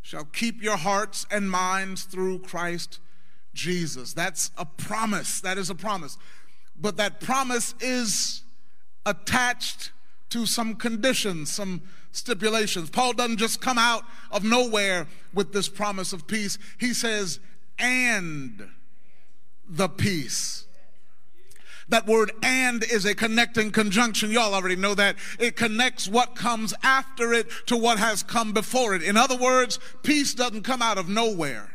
shall 0.00 0.26
keep 0.26 0.62
your 0.62 0.76
hearts 0.76 1.26
and 1.28 1.50
minds 1.50 2.04
through 2.04 2.38
Christ 2.38 3.00
Jesus. 3.52 4.12
That's 4.14 4.52
a 4.56 4.64
promise. 4.64 5.40
That 5.40 5.58
is 5.58 5.70
a 5.70 5.74
promise. 5.74 6.18
But 6.80 6.98
that 6.98 7.20
promise 7.20 7.74
is 7.80 8.44
attached 9.04 9.90
to 10.30 10.46
some 10.46 10.74
conditions, 10.74 11.52
some 11.52 11.82
stipulations. 12.12 12.90
Paul 12.90 13.12
doesn't 13.12 13.36
just 13.36 13.60
come 13.60 13.78
out 13.78 14.04
of 14.30 14.44
nowhere 14.44 15.06
with 15.34 15.52
this 15.52 15.68
promise 15.68 16.12
of 16.12 16.26
peace. 16.26 16.58
He 16.78 16.94
says, 16.94 17.38
and 17.78 18.68
the 19.68 19.88
peace 19.88 20.66
that 21.90 22.06
word 22.06 22.32
and 22.42 22.82
is 22.84 23.04
a 23.04 23.14
connecting 23.14 23.70
conjunction. 23.70 24.30
Y'all 24.30 24.54
already 24.54 24.76
know 24.76 24.94
that. 24.94 25.16
It 25.38 25.56
connects 25.56 26.08
what 26.08 26.34
comes 26.34 26.72
after 26.82 27.32
it 27.32 27.48
to 27.66 27.76
what 27.76 27.98
has 27.98 28.22
come 28.22 28.52
before 28.52 28.94
it. 28.94 29.02
In 29.02 29.16
other 29.16 29.36
words, 29.36 29.78
peace 30.02 30.32
doesn't 30.32 30.62
come 30.62 30.82
out 30.82 30.98
of 30.98 31.08
nowhere. 31.08 31.70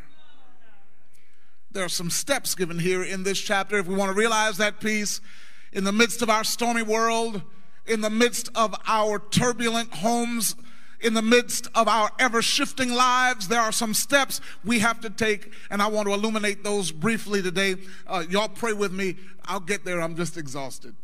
There 1.72 1.84
are 1.84 1.90
some 1.90 2.10
steps 2.10 2.56
given 2.56 2.80
here 2.80 3.04
in 3.04 3.24
this 3.24 3.40
chapter 3.40 3.78
if 3.78 3.88
we 3.88 3.96
want 3.96 4.10
to 4.10 4.18
realize 4.18 4.58
that 4.58 4.80
peace 4.80 5.20
in 5.74 5.84
the 5.84 5.92
midst 5.92 6.22
of 6.22 6.30
our 6.30 6.46
stormy 6.46 6.84
world, 6.84 7.42
in 7.88 8.02
the 8.02 8.10
midst 8.10 8.50
of 8.56 8.76
our 8.88 9.20
turbulent 9.20 9.94
homes 9.96 10.56
in 11.06 11.14
the 11.14 11.22
midst 11.22 11.68
of 11.76 11.88
our 11.88 12.10
ever 12.20 12.42
shifting 12.42 12.92
lives, 12.92 13.48
there 13.48 13.62
are 13.62 13.72
some 13.72 13.94
steps 13.94 14.42
we 14.64 14.80
have 14.80 15.00
to 15.02 15.10
take, 15.10 15.52
and 15.70 15.82
I 15.82 15.88
want 15.88 16.08
to 16.08 16.14
illuminate 16.14 16.64
those 16.64 16.92
briefly 16.92 17.42
today. 17.42 17.76
Uh, 18.08 18.24
y'all 18.30 18.50
pray 18.50 18.74
with 18.74 18.92
me. 18.92 19.16
I'll 19.46 19.60
get 19.60 19.86
there. 19.86 20.02
I'm 20.02 20.16
just 20.16 20.36
exhausted. 20.36 20.96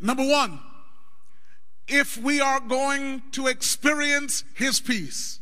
Number 0.00 0.26
one, 0.26 0.58
if 1.86 2.16
we 2.18 2.40
are 2.40 2.60
going 2.60 3.22
to 3.32 3.46
experience 3.46 4.42
His 4.54 4.80
peace, 4.80 5.38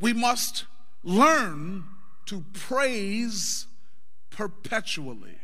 we 0.00 0.12
must 0.12 0.64
learn 1.02 1.84
to 2.26 2.44
praise 2.52 3.66
perpetually. 4.30 5.38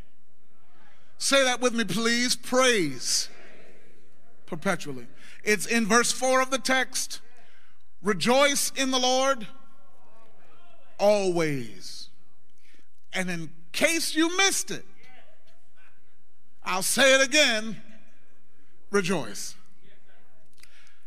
Say 1.22 1.44
that 1.44 1.60
with 1.60 1.72
me, 1.72 1.84
please. 1.84 2.34
Praise 2.34 3.28
perpetually. 4.44 5.06
It's 5.44 5.66
in 5.66 5.86
verse 5.86 6.10
4 6.10 6.42
of 6.42 6.50
the 6.50 6.58
text. 6.58 7.20
Rejoice 8.02 8.72
in 8.74 8.90
the 8.90 8.98
Lord 8.98 9.46
always. 10.98 12.08
And 13.12 13.30
in 13.30 13.50
case 13.70 14.16
you 14.16 14.36
missed 14.36 14.72
it, 14.72 14.84
I'll 16.64 16.82
say 16.82 17.14
it 17.14 17.24
again 17.24 17.80
rejoice. 18.90 19.54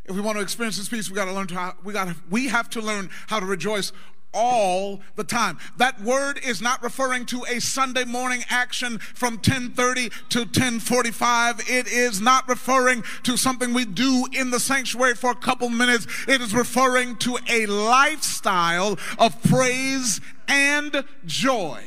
If 0.05 0.15
we 0.15 0.21
want 0.21 0.37
to 0.37 0.41
experience 0.41 0.77
this 0.77 0.87
peace, 0.87 1.09
we 1.09 1.15
got 1.17 1.25
to 1.25 1.33
learn 1.33 1.47
to 1.47 1.75
we 1.83 1.91
got 1.91 2.15
we 2.29 2.47
have 2.47 2.69
to 2.69 2.79
learn 2.79 3.09
how 3.27 3.41
to 3.41 3.45
rejoice 3.45 3.91
all 4.35 4.99
the 5.15 5.23
time. 5.23 5.57
That 5.77 6.01
word 6.01 6.39
is 6.43 6.61
not 6.61 6.83
referring 6.83 7.25
to 7.27 7.43
a 7.49 7.59
Sunday 7.59 8.03
morning 8.03 8.43
action 8.49 8.99
from 8.99 9.35
1030 9.35 10.09
to 10.29 10.39
1045. 10.39 11.61
It 11.67 11.87
is 11.87 12.21
not 12.21 12.47
referring 12.47 13.03
to 13.23 13.37
something 13.37 13.73
we 13.73 13.85
do 13.85 14.27
in 14.33 14.51
the 14.51 14.59
sanctuary 14.59 15.15
for 15.15 15.31
a 15.31 15.35
couple 15.35 15.69
minutes. 15.69 16.05
It 16.27 16.41
is 16.41 16.53
referring 16.53 17.15
to 17.17 17.37
a 17.49 17.65
lifestyle 17.65 18.99
of 19.17 19.41
praise 19.43 20.19
and 20.47 21.03
joy. 21.25 21.81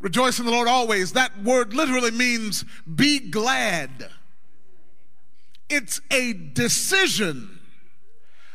Rejoice 0.00 0.38
in 0.38 0.46
the 0.46 0.52
Lord 0.52 0.68
always. 0.68 1.12
That 1.12 1.42
word 1.42 1.74
literally 1.74 2.12
means 2.12 2.64
be 2.92 3.18
glad. 3.18 4.10
It's 5.68 6.00
a 6.10 6.32
decision 6.32 7.58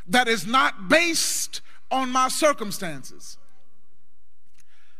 that 0.07 0.27
is 0.27 0.45
not 0.47 0.89
based 0.89 1.61
on 1.93 2.09
my 2.09 2.27
circumstances. 2.27 3.37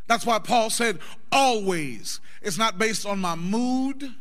That's 0.06 0.24
why 0.24 0.38
Paul 0.38 0.70
said, 0.70 1.00
always. 1.32 2.20
It's 2.40 2.56
not 2.58 2.78
based 2.78 3.04
on 3.04 3.18
my 3.18 3.34
mood. 3.34 4.14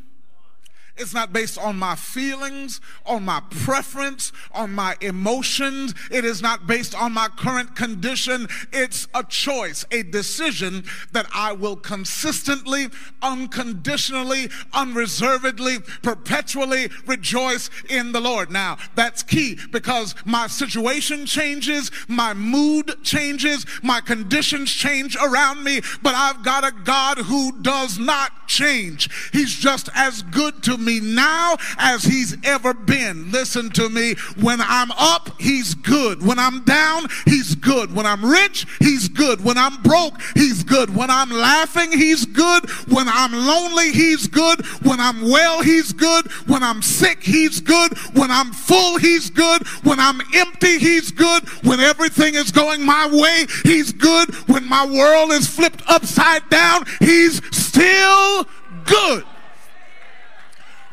It's 0.95 1.13
not 1.13 1.33
based 1.33 1.57
on 1.57 1.77
my 1.77 1.95
feelings, 1.95 2.79
on 3.03 3.25
my 3.25 3.41
preference, 3.49 4.31
on 4.51 4.71
my 4.71 4.95
emotions. 5.01 5.95
It 6.11 6.23
is 6.23 6.39
not 6.39 6.67
based 6.67 6.93
on 6.93 7.13
my 7.13 7.29
current 7.29 7.75
condition. 7.75 8.47
It's 8.71 9.07
a 9.15 9.23
choice, 9.23 9.85
a 9.89 10.03
decision 10.03 10.83
that 11.11 11.25
I 11.33 11.53
will 11.53 11.77
consistently, 11.77 12.89
unconditionally, 13.23 14.49
unreservedly, 14.71 15.79
perpetually 16.03 16.89
rejoice 17.07 17.71
in 17.89 18.11
the 18.11 18.21
Lord. 18.21 18.51
Now, 18.51 18.77
that's 18.93 19.23
key 19.23 19.57
because 19.71 20.13
my 20.25 20.45
situation 20.45 21.25
changes, 21.25 21.89
my 22.07 22.35
mood 22.35 22.97
changes, 23.01 23.65
my 23.81 23.99
conditions 23.99 24.71
change 24.71 25.15
around 25.15 25.63
me, 25.63 25.81
but 26.03 26.13
I've 26.13 26.43
got 26.43 26.63
a 26.63 26.71
God 26.71 27.17
who 27.17 27.63
does 27.63 27.97
not 27.97 28.47
change. 28.47 29.09
He's 29.31 29.55
just 29.55 29.89
as 29.95 30.21
good 30.21 30.61
to 30.63 30.82
me 30.83 30.99
now 30.99 31.57
as 31.77 32.03
he's 32.03 32.37
ever 32.43 32.73
been. 32.73 33.31
Listen 33.31 33.69
to 33.71 33.89
me. 33.89 34.15
When 34.39 34.59
I'm 34.61 34.91
up, 34.91 35.29
he's 35.39 35.73
good. 35.73 36.25
When 36.25 36.39
I'm 36.39 36.63
down, 36.63 37.07
he's 37.25 37.55
good. 37.55 37.95
When 37.95 38.05
I'm 38.05 38.23
rich, 38.25 38.65
he's 38.79 39.07
good. 39.09 39.43
When 39.43 39.57
I'm 39.57 39.81
broke, 39.81 40.21
he's 40.35 40.63
good. 40.63 40.95
When 40.95 41.09
I'm 41.09 41.29
laughing, 41.29 41.91
he's 41.91 42.25
good. 42.25 42.69
When 42.89 43.07
I'm 43.07 43.33
lonely, 43.33 43.91
he's 43.91 44.27
good. 44.27 44.65
When 44.83 44.99
I'm 44.99 45.21
well, 45.29 45.61
he's 45.61 45.93
good. 45.93 46.31
When 46.47 46.63
I'm 46.63 46.81
sick, 46.81 47.23
he's 47.23 47.61
good. 47.61 47.97
When 48.13 48.31
I'm 48.31 48.51
full, 48.51 48.97
he's 48.97 49.29
good. 49.29 49.67
When 49.83 49.99
I'm 49.99 50.21
empty, 50.33 50.79
he's 50.79 51.11
good. 51.11 51.47
When 51.63 51.79
everything 51.79 52.35
is 52.35 52.51
going 52.51 52.85
my 52.85 53.07
way, 53.07 53.45
he's 53.63 53.91
good. 53.91 54.33
When 54.47 54.67
my 54.67 54.85
world 54.85 55.31
is 55.31 55.47
flipped 55.47 55.81
upside 55.87 56.49
down, 56.49 56.85
he's 56.99 57.41
still 57.55 58.45
good. 58.85 59.25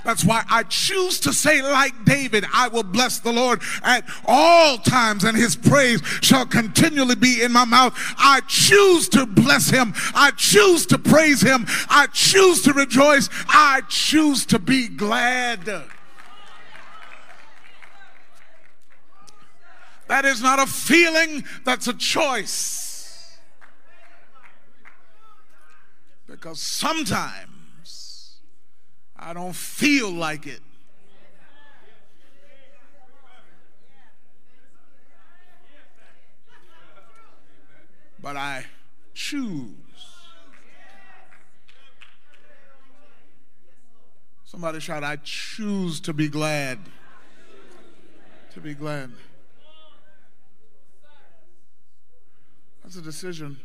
That's 0.05 0.25
why 0.25 0.45
I 0.49 0.63
choose 0.63 1.21
to 1.21 1.33
say, 1.33 1.63
like 1.63 2.05
David, 2.05 2.45
I 2.53 2.69
will 2.69 2.83
bless 2.83 3.19
the 3.19 3.33
Lord 3.33 3.61
at 3.83 4.05
all 4.27 4.79
times, 4.79 5.25
and 5.25 5.37
his 5.37 5.57
praise 5.57 6.01
shall 6.23 6.47
continually 6.47 7.17
be 7.17 7.43
in 7.43 7.53
my 7.53 7.65
mouth. 7.65 7.95
I 8.19 8.41
choose 8.47 9.09
to 9.11 9.27
bless 9.27 9.71
him. 9.71 9.93
I 10.15 10.31
choose 10.33 10.87
to 10.87 10.99
praise 10.99 11.43
him. 11.43 11.67
I 11.89 12.07
choose 12.13 12.63
to 12.63 12.73
rejoice. 12.73 13.29
I 13.49 13.83
choose 13.89 14.47
to 14.47 14.59
be 14.59 14.89
glad. 14.89 15.67
That 20.09 20.25
is 20.25 20.43
not 20.43 20.59
a 20.59 20.67
feeling, 20.67 21.45
that's 21.65 21.87
a 21.87 21.95
choice. 21.95 23.37
Because 26.27 26.61
sometimes 26.61 27.50
I 29.23 29.35
don't 29.35 29.55
feel 29.55 30.11
like 30.11 30.47
it. 30.47 30.61
But 38.23 38.37
I 38.37 38.65
choose. 39.13 39.75
Somebody 44.45 44.81
shout, 44.81 45.05
I 45.05 45.17
choose 45.17 46.01
to 46.01 46.15
be 46.15 46.29
glad. 46.29 46.79
To 48.55 48.61
be 48.61 48.75
glad. 48.75 49.13
That's 52.83 52.97
a 52.97 53.03
decision. 53.03 53.61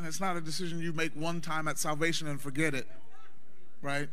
And 0.00 0.06
it's 0.06 0.18
not 0.18 0.34
a 0.34 0.40
decision 0.40 0.80
you 0.80 0.94
make 0.94 1.12
one 1.12 1.42
time 1.42 1.68
at 1.68 1.76
salvation 1.76 2.26
and 2.26 2.40
forget 2.40 2.72
it, 2.72 2.88
right? 3.82 4.08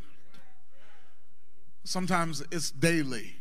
Sometimes 1.85 2.43
it's 2.51 2.71
daily. 2.71 3.37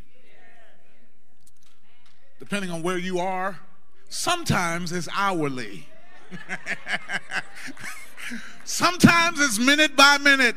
Depending 2.39 2.71
on 2.71 2.83
where 2.83 2.97
you 2.97 3.19
are, 3.19 3.59
sometimes 4.07 4.93
it's 4.93 5.09
hourly. 5.13 5.89
sometimes 8.63 9.41
it's 9.41 9.59
minute 9.59 9.97
by 9.97 10.17
minute. 10.17 10.55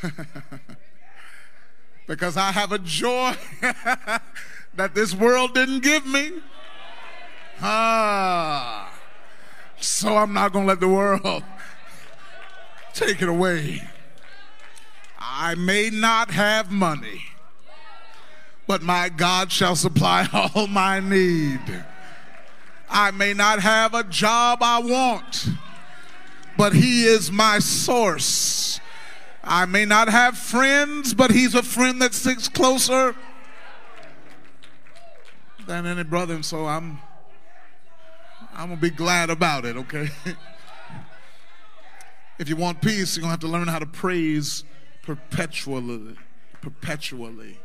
because 2.06 2.36
I 2.36 2.52
have 2.52 2.70
a 2.70 2.78
joy 2.78 3.34
that 4.78 4.94
this 4.94 5.14
world 5.14 5.54
didn't 5.54 5.80
give 5.80 6.06
me. 6.06 6.32
Ah. 7.60 8.92
So 9.80 10.16
I'm 10.16 10.32
not 10.32 10.52
going 10.52 10.64
to 10.64 10.68
let 10.68 10.80
the 10.80 10.88
world 10.88 11.42
take 12.94 13.20
it 13.22 13.28
away. 13.28 13.82
I 15.18 15.54
may 15.54 15.90
not 15.90 16.30
have 16.30 16.70
money, 16.70 17.22
but 18.66 18.82
my 18.82 19.08
God 19.08 19.52
shall 19.52 19.76
supply 19.76 20.28
all 20.54 20.66
my 20.66 21.00
need. 21.00 21.60
I 22.88 23.10
may 23.10 23.34
not 23.34 23.60
have 23.60 23.94
a 23.94 24.04
job 24.04 24.60
I 24.62 24.78
want, 24.78 25.48
but 26.56 26.72
He 26.72 27.04
is 27.04 27.30
my 27.30 27.58
source. 27.58 28.80
I 29.44 29.64
may 29.64 29.84
not 29.84 30.08
have 30.08 30.36
friends, 30.36 31.14
but 31.14 31.30
he's 31.30 31.54
a 31.54 31.62
friend 31.62 32.02
that 32.02 32.12
sticks 32.12 32.48
closer 32.48 33.16
than 35.68 35.86
any 35.86 36.02
brother, 36.02 36.34
and 36.34 36.44
so 36.44 36.66
I'm 36.66 36.98
I'm 38.54 38.70
gonna 38.70 38.80
be 38.80 38.90
glad 38.90 39.30
about 39.30 39.64
it, 39.64 39.76
okay? 39.76 40.08
if 42.38 42.48
you 42.48 42.56
want 42.56 42.80
peace, 42.80 43.16
you're 43.16 43.20
gonna 43.20 43.32
have 43.32 43.40
to 43.40 43.48
learn 43.48 43.68
how 43.68 43.78
to 43.78 43.86
praise 43.86 44.64
perpetually. 45.02 46.16
Perpetually. 46.60 47.58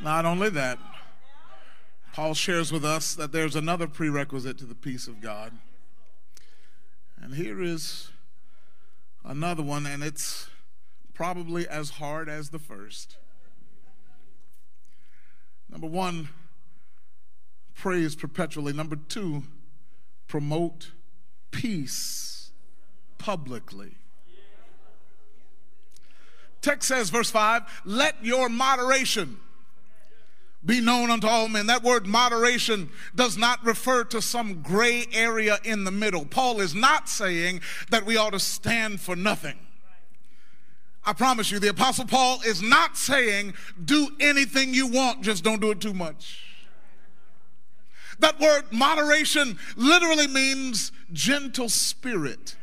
Not 0.00 0.24
only 0.24 0.48
that, 0.50 0.78
Paul 2.12 2.34
shares 2.34 2.72
with 2.72 2.84
us 2.84 3.14
that 3.16 3.32
there's 3.32 3.56
another 3.56 3.88
prerequisite 3.88 4.56
to 4.58 4.64
the 4.64 4.74
peace 4.74 5.08
of 5.08 5.20
God. 5.20 5.52
And 7.20 7.34
here 7.34 7.60
is 7.60 8.10
another 9.24 9.62
one, 9.62 9.84
and 9.84 10.02
it's 10.02 10.48
probably 11.12 11.66
as 11.66 11.90
hard 11.90 12.28
as 12.28 12.50
the 12.50 12.58
first. 12.58 13.16
Number 15.74 15.88
one, 15.88 16.28
praise 17.74 18.14
perpetually. 18.14 18.72
Number 18.72 18.94
two, 18.94 19.42
promote 20.28 20.92
peace 21.50 22.52
publicly. 23.18 23.96
Text 26.62 26.88
says, 26.88 27.10
verse 27.10 27.28
5, 27.28 27.82
let 27.84 28.24
your 28.24 28.48
moderation 28.48 29.38
be 30.64 30.80
known 30.80 31.10
unto 31.10 31.26
all 31.26 31.48
men. 31.48 31.66
That 31.66 31.82
word 31.82 32.06
moderation 32.06 32.88
does 33.14 33.36
not 33.36 33.62
refer 33.66 34.04
to 34.04 34.22
some 34.22 34.62
gray 34.62 35.04
area 35.12 35.58
in 35.64 35.84
the 35.84 35.90
middle. 35.90 36.24
Paul 36.24 36.60
is 36.60 36.74
not 36.74 37.08
saying 37.08 37.60
that 37.90 38.06
we 38.06 38.16
ought 38.16 38.32
to 38.32 38.38
stand 38.38 39.00
for 39.00 39.16
nothing. 39.16 39.58
I 41.06 41.12
promise 41.12 41.50
you, 41.50 41.58
the 41.58 41.68
Apostle 41.68 42.06
Paul 42.06 42.40
is 42.46 42.62
not 42.62 42.96
saying 42.96 43.54
do 43.84 44.08
anything 44.20 44.72
you 44.72 44.86
want, 44.86 45.22
just 45.22 45.44
don't 45.44 45.60
do 45.60 45.70
it 45.70 45.80
too 45.80 45.94
much. 45.94 46.40
That 48.20 48.40
word 48.40 48.64
moderation 48.70 49.58
literally 49.76 50.28
means 50.28 50.92
gentle 51.12 51.68
spirit. 51.68 52.56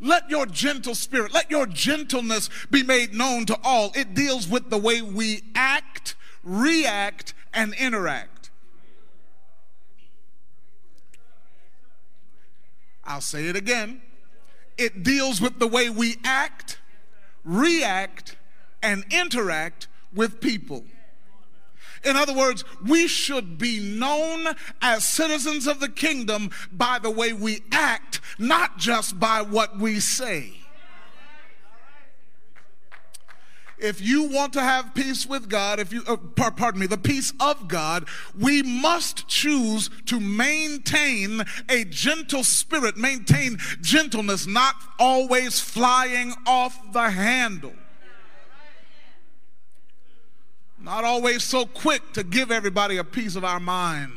Let 0.00 0.28
your 0.28 0.46
gentle 0.46 0.96
spirit, 0.96 1.32
let 1.32 1.50
your 1.50 1.66
gentleness 1.66 2.48
be 2.70 2.82
made 2.82 3.14
known 3.14 3.46
to 3.46 3.58
all. 3.62 3.92
It 3.94 4.14
deals 4.14 4.48
with 4.48 4.70
the 4.70 4.78
way 4.78 5.00
we 5.00 5.42
act 5.54 6.16
react, 6.42 7.34
and 7.54 7.74
interact. 7.74 8.50
I'll 13.04 13.20
say 13.20 13.48
it 13.48 13.56
again. 13.56 14.00
It 14.78 15.02
deals 15.02 15.40
with 15.40 15.58
the 15.58 15.66
way 15.66 15.90
we 15.90 16.16
act, 16.24 16.78
react, 17.44 18.36
and 18.82 19.04
interact 19.10 19.88
with 20.14 20.40
people. 20.40 20.84
In 22.04 22.16
other 22.16 22.34
words, 22.34 22.64
we 22.84 23.06
should 23.06 23.58
be 23.58 23.78
known 23.78 24.54
as 24.80 25.06
citizens 25.06 25.66
of 25.66 25.78
the 25.78 25.88
kingdom 25.88 26.50
by 26.72 26.98
the 26.98 27.10
way 27.10 27.32
we 27.32 27.60
act, 27.70 28.20
not 28.38 28.76
just 28.76 29.20
by 29.20 29.42
what 29.42 29.78
we 29.78 30.00
say. 30.00 30.61
If 33.82 34.00
you 34.00 34.24
want 34.24 34.52
to 34.52 34.60
have 34.60 34.94
peace 34.94 35.26
with 35.26 35.48
God, 35.48 35.80
if 35.80 35.92
you, 35.92 36.02
uh, 36.06 36.16
pardon 36.16 36.80
me, 36.80 36.86
the 36.86 36.96
peace 36.96 37.32
of 37.40 37.66
God, 37.66 38.06
we 38.38 38.62
must 38.62 39.26
choose 39.26 39.90
to 40.06 40.20
maintain 40.20 41.42
a 41.68 41.84
gentle 41.84 42.44
spirit, 42.44 42.96
maintain 42.96 43.58
gentleness, 43.80 44.46
not 44.46 44.76
always 44.98 45.60
flying 45.60 46.32
off 46.46 46.92
the 46.92 47.10
handle. 47.10 47.72
Not 50.78 51.04
always 51.04 51.42
so 51.42 51.66
quick 51.66 52.12
to 52.12 52.24
give 52.24 52.50
everybody 52.50 52.96
a 52.96 53.04
piece 53.04 53.36
of 53.36 53.44
our 53.44 53.60
mind. 53.60 54.12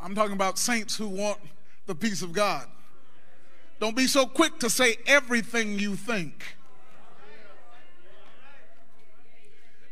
I'm 0.00 0.14
talking 0.14 0.34
about 0.34 0.58
saints 0.58 0.96
who 0.96 1.08
want 1.08 1.38
the 1.86 1.94
peace 1.94 2.22
of 2.22 2.32
God. 2.32 2.66
Don't 3.80 3.96
be 3.96 4.06
so 4.06 4.26
quick 4.26 4.58
to 4.60 4.70
say 4.70 4.96
everything 5.06 5.78
you 5.78 5.94
think. 5.96 6.56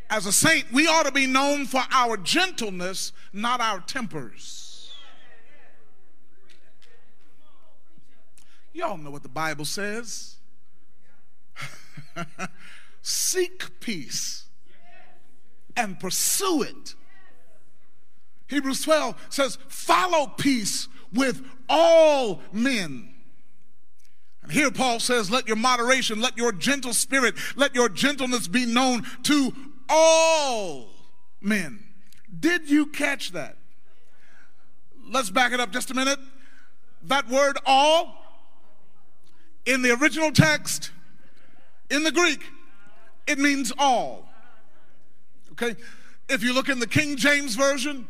As 0.08 0.26
a 0.26 0.32
saint, 0.32 0.72
we 0.72 0.86
ought 0.86 1.06
to 1.06 1.12
be 1.12 1.26
known 1.26 1.66
for 1.66 1.82
our 1.90 2.16
gentleness, 2.16 3.12
not 3.32 3.60
our 3.60 3.80
tempers. 3.80 4.92
Y'all 8.72 8.96
know 8.96 9.10
what 9.10 9.22
the 9.22 9.28
Bible 9.28 9.64
says. 9.64 10.36
Seek 13.02 13.80
peace 13.80 14.44
and 15.76 15.98
pursue 15.98 16.62
it 16.62 16.94
Hebrews 18.48 18.82
12 18.82 19.26
says, 19.28 19.58
follow 19.68 20.28
peace 20.28 20.88
with 21.12 21.44
all 21.68 22.42
men. 22.52 23.12
And 24.46 24.52
here 24.52 24.70
Paul 24.70 25.00
says, 25.00 25.28
let 25.28 25.48
your 25.48 25.56
moderation, 25.56 26.20
let 26.20 26.38
your 26.38 26.52
gentle 26.52 26.92
spirit, 26.92 27.34
let 27.56 27.74
your 27.74 27.88
gentleness 27.88 28.46
be 28.46 28.64
known 28.64 29.04
to 29.24 29.52
all 29.88 30.88
men. 31.40 31.82
Did 32.38 32.70
you 32.70 32.86
catch 32.86 33.32
that? 33.32 33.56
Let's 35.08 35.30
back 35.30 35.52
it 35.52 35.58
up 35.58 35.72
just 35.72 35.90
a 35.90 35.94
minute. 35.94 36.20
That 37.02 37.28
word 37.28 37.58
all 37.66 38.14
in 39.64 39.82
the 39.82 39.90
original 40.00 40.30
text, 40.30 40.92
in 41.90 42.04
the 42.04 42.12
Greek, 42.12 42.44
it 43.26 43.40
means 43.40 43.72
all. 43.76 44.28
Okay? 45.52 45.74
If 46.28 46.44
you 46.44 46.54
look 46.54 46.68
in 46.68 46.78
the 46.78 46.86
King 46.86 47.16
James 47.16 47.56
Version, 47.56 48.06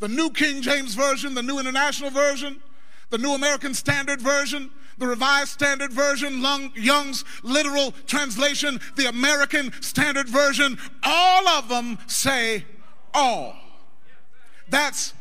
the 0.00 0.08
New 0.08 0.30
King 0.30 0.62
James 0.62 0.96
Version, 0.96 1.34
the 1.34 1.42
New 1.44 1.60
International 1.60 2.10
Version, 2.10 2.60
the 3.10 3.18
New 3.18 3.34
American 3.34 3.72
Standard 3.72 4.20
Version, 4.20 4.70
the 4.98 5.06
Revised 5.06 5.48
Standard 5.48 5.92
Version, 5.92 6.42
Young's 6.74 7.24
literal 7.42 7.92
translation, 8.06 8.80
the 8.96 9.08
American 9.08 9.72
Standard 9.82 10.28
Version, 10.28 10.78
all 11.02 11.48
of 11.48 11.68
them 11.68 11.98
say 12.06 12.64
all. 13.12 13.54
That's 14.68 15.14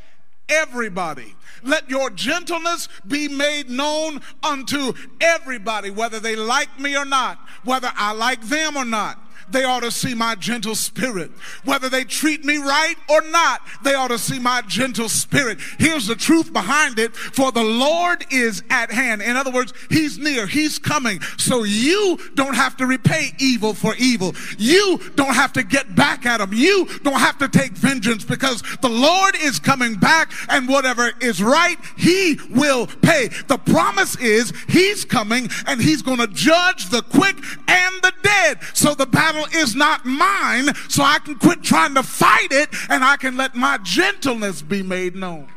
everybody. 0.49 1.35
Let 1.63 1.89
your 1.89 2.09
gentleness 2.09 2.89
be 3.07 3.27
made 3.27 3.69
known 3.69 4.21
unto 4.41 4.93
everybody, 5.21 5.89
whether 5.89 6.19
they 6.19 6.35
like 6.35 6.79
me 6.79 6.97
or 6.97 7.05
not, 7.05 7.39
whether 7.63 7.91
I 7.95 8.13
like 8.13 8.41
them 8.41 8.75
or 8.75 8.85
not 8.85 9.19
they 9.49 9.63
ought 9.63 9.81
to 9.83 9.91
see 9.91 10.13
my 10.13 10.35
gentle 10.35 10.75
spirit. 10.75 11.31
Whether 11.63 11.89
they 11.89 12.03
treat 12.03 12.43
me 12.43 12.57
right 12.57 12.95
or 13.09 13.21
not, 13.21 13.61
they 13.83 13.93
ought 13.93 14.09
to 14.09 14.17
see 14.17 14.39
my 14.39 14.61
gentle 14.61 15.09
spirit. 15.09 15.59
Here's 15.79 16.07
the 16.07 16.15
truth 16.15 16.53
behind 16.53 16.99
it. 16.99 17.15
For 17.15 17.51
the 17.51 17.63
Lord 17.63 18.25
is 18.31 18.63
at 18.69 18.91
hand. 18.91 19.21
In 19.21 19.35
other 19.35 19.51
words, 19.51 19.73
He's 19.89 20.17
near. 20.17 20.47
He's 20.47 20.79
coming. 20.79 21.21
So 21.37 21.63
you 21.63 22.19
don't 22.35 22.55
have 22.55 22.77
to 22.77 22.85
repay 22.85 23.31
evil 23.39 23.73
for 23.73 23.95
evil. 23.95 24.35
You 24.57 24.99
don't 25.15 25.33
have 25.35 25.53
to 25.53 25.63
get 25.63 25.95
back 25.95 26.25
at 26.25 26.37
them. 26.37 26.53
You 26.53 26.85
don't 27.03 27.19
have 27.19 27.37
to 27.39 27.47
take 27.47 27.73
vengeance 27.73 28.23
because 28.23 28.61
the 28.81 28.89
Lord 28.89 29.35
is 29.35 29.59
coming 29.59 29.95
back 29.95 30.31
and 30.49 30.67
whatever 30.67 31.11
is 31.21 31.41
right, 31.41 31.77
He 31.97 32.39
will 32.49 32.87
pay. 32.87 33.29
The 33.47 33.57
promise 33.57 34.15
is 34.17 34.53
He's 34.69 35.05
coming 35.05 35.49
and 35.67 35.81
He's 35.81 36.01
going 36.01 36.19
to 36.19 36.27
judge 36.27 36.89
the 36.89 37.01
quick 37.01 37.35
and 37.67 38.01
the 38.01 38.13
dead. 38.21 38.59
So 38.73 38.93
the 38.93 39.05
battle 39.05 39.32
battle 39.33 39.59
is 39.59 39.75
not 39.75 40.05
mine, 40.05 40.73
so 40.87 41.03
I 41.03 41.19
can 41.19 41.35
quit 41.35 41.63
trying 41.63 41.95
to 41.95 42.03
fight 42.03 42.51
it 42.51 42.69
and 42.89 43.03
I 43.03 43.17
can 43.17 43.37
let 43.37 43.55
my 43.55 43.77
gentleness 43.79 44.61
be 44.61 44.83
made 44.83 45.15
known. 45.15 45.47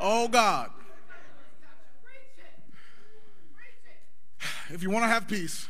Oh 0.00 0.28
God. 0.28 0.70
If 4.70 4.82
you 4.82 4.90
want 4.90 5.04
to 5.04 5.08
have 5.08 5.26
peace, 5.26 5.66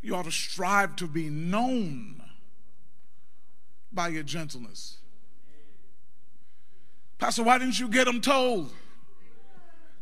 you 0.00 0.14
ought 0.14 0.24
to 0.24 0.30
strive 0.30 0.96
to 0.96 1.06
be 1.06 1.28
known 1.28 2.22
by 3.92 4.08
your 4.08 4.22
gentleness. 4.22 4.98
Pastor, 7.18 7.42
why 7.42 7.58
didn't 7.58 7.78
you 7.78 7.88
get 7.88 8.04
them 8.04 8.20
told? 8.20 8.72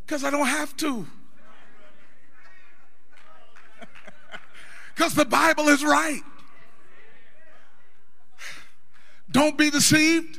Because 0.04 0.24
I 0.24 0.30
don't 0.30 0.46
have 0.46 0.76
to. 0.78 1.06
Because 4.94 5.14
the 5.14 5.24
Bible 5.24 5.68
is 5.68 5.84
right. 5.84 6.22
Don't 9.30 9.56
be 9.56 9.70
deceived. 9.70 10.38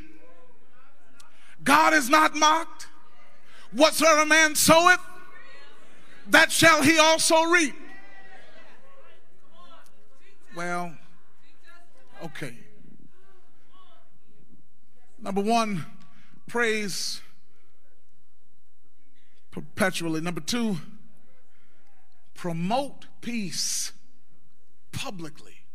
God 1.63 1.93
is 1.93 2.09
not 2.09 2.35
mocked. 2.35 2.87
Whatsoever 3.71 4.25
man 4.25 4.53
soweth, 4.55 4.99
that 6.27 6.51
shall 6.51 6.83
he 6.83 6.99
also 6.99 7.43
reap. 7.43 7.73
Well, 10.55 10.95
okay. 12.23 12.55
Number 15.19 15.41
one, 15.41 15.85
praise 16.47 17.21
perpetually. 19.49 20.21
Number 20.21 20.41
two, 20.41 20.77
promote 22.35 23.07
peace 23.21 23.93
publicly. 24.93 25.65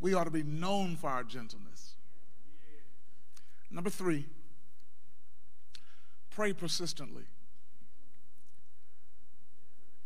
We 0.00 0.14
ought 0.14 0.24
to 0.24 0.30
be 0.30 0.42
known 0.42 0.96
for 0.96 1.10
our 1.10 1.24
gentleness. 1.24 1.94
Number 3.70 3.90
three, 3.90 4.26
pray 6.30 6.52
persistently. 6.52 7.24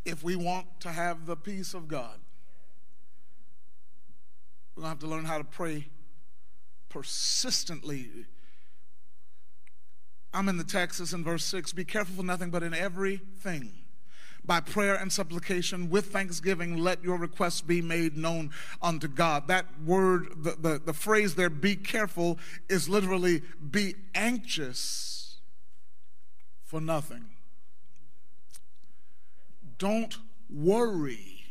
If 0.05 0.23
we 0.23 0.37
want 0.37 0.81
to 0.81 0.91
have 0.91 1.27
the 1.27 1.37
peace 1.37 1.75
of 1.75 1.89
God, 1.89 2.19
we're 4.75 4.83
going 4.83 4.85
to 4.85 4.89
have 4.89 4.99
to 5.01 5.07
learn 5.07 5.25
how 5.27 5.39
to 5.39 5.45
pray 5.45 5.89
persistently. 6.89 8.09
I'm 10.33 10.49
in 10.49 10.57
the 10.57 10.65
Texas 10.65 11.13
in 11.13 11.25
verse 11.25 11.45
6 11.45 11.73
be 11.73 11.85
careful 11.85 12.15
for 12.15 12.23
nothing, 12.23 12.51
but 12.51 12.63
in 12.63 12.73
everything 12.73 13.73
by 14.49 14.61
prayer 14.61 14.95
and 14.97 15.13
supplication 15.13 15.91
with 15.91 16.07
thanksgiving 16.07 16.79
let 16.79 17.05
your 17.05 17.19
requests 17.19 17.61
be 17.61 17.81
made 17.81 18.17
known 18.17 18.51
unto 18.83 19.07
god. 19.07 19.47
That 19.47 19.67
word 19.85 20.43
the, 20.43 20.57
the, 20.59 20.83
the 20.87 20.93
phrase 20.95 21.37
there 21.37 21.51
be 21.51 21.77
careful 21.77 22.39
is 22.69 22.89
literally 22.89 23.43
be 23.71 23.95
anxious 24.15 25.37
for 26.65 26.81
nothing. 26.81 27.27
Don't 29.77 30.17
worry 30.51 31.45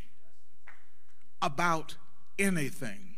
about 1.39 1.95
anything 2.39 3.16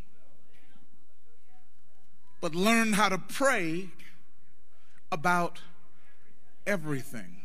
but 2.41 2.53
learn 2.53 2.93
how 2.93 3.09
to 3.09 3.17
pray 3.17 3.89
about 5.11 5.61
everything 6.67 7.38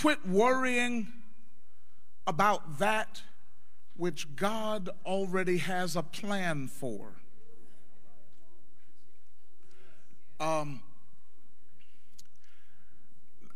Quit 0.00 0.26
worrying 0.26 1.08
about 2.26 2.78
that 2.78 3.22
which 3.96 4.36
God 4.36 4.90
already 5.06 5.58
has 5.58 5.96
a 5.96 6.02
plan 6.02 6.68
for. 6.68 7.12
Um, 10.38 10.82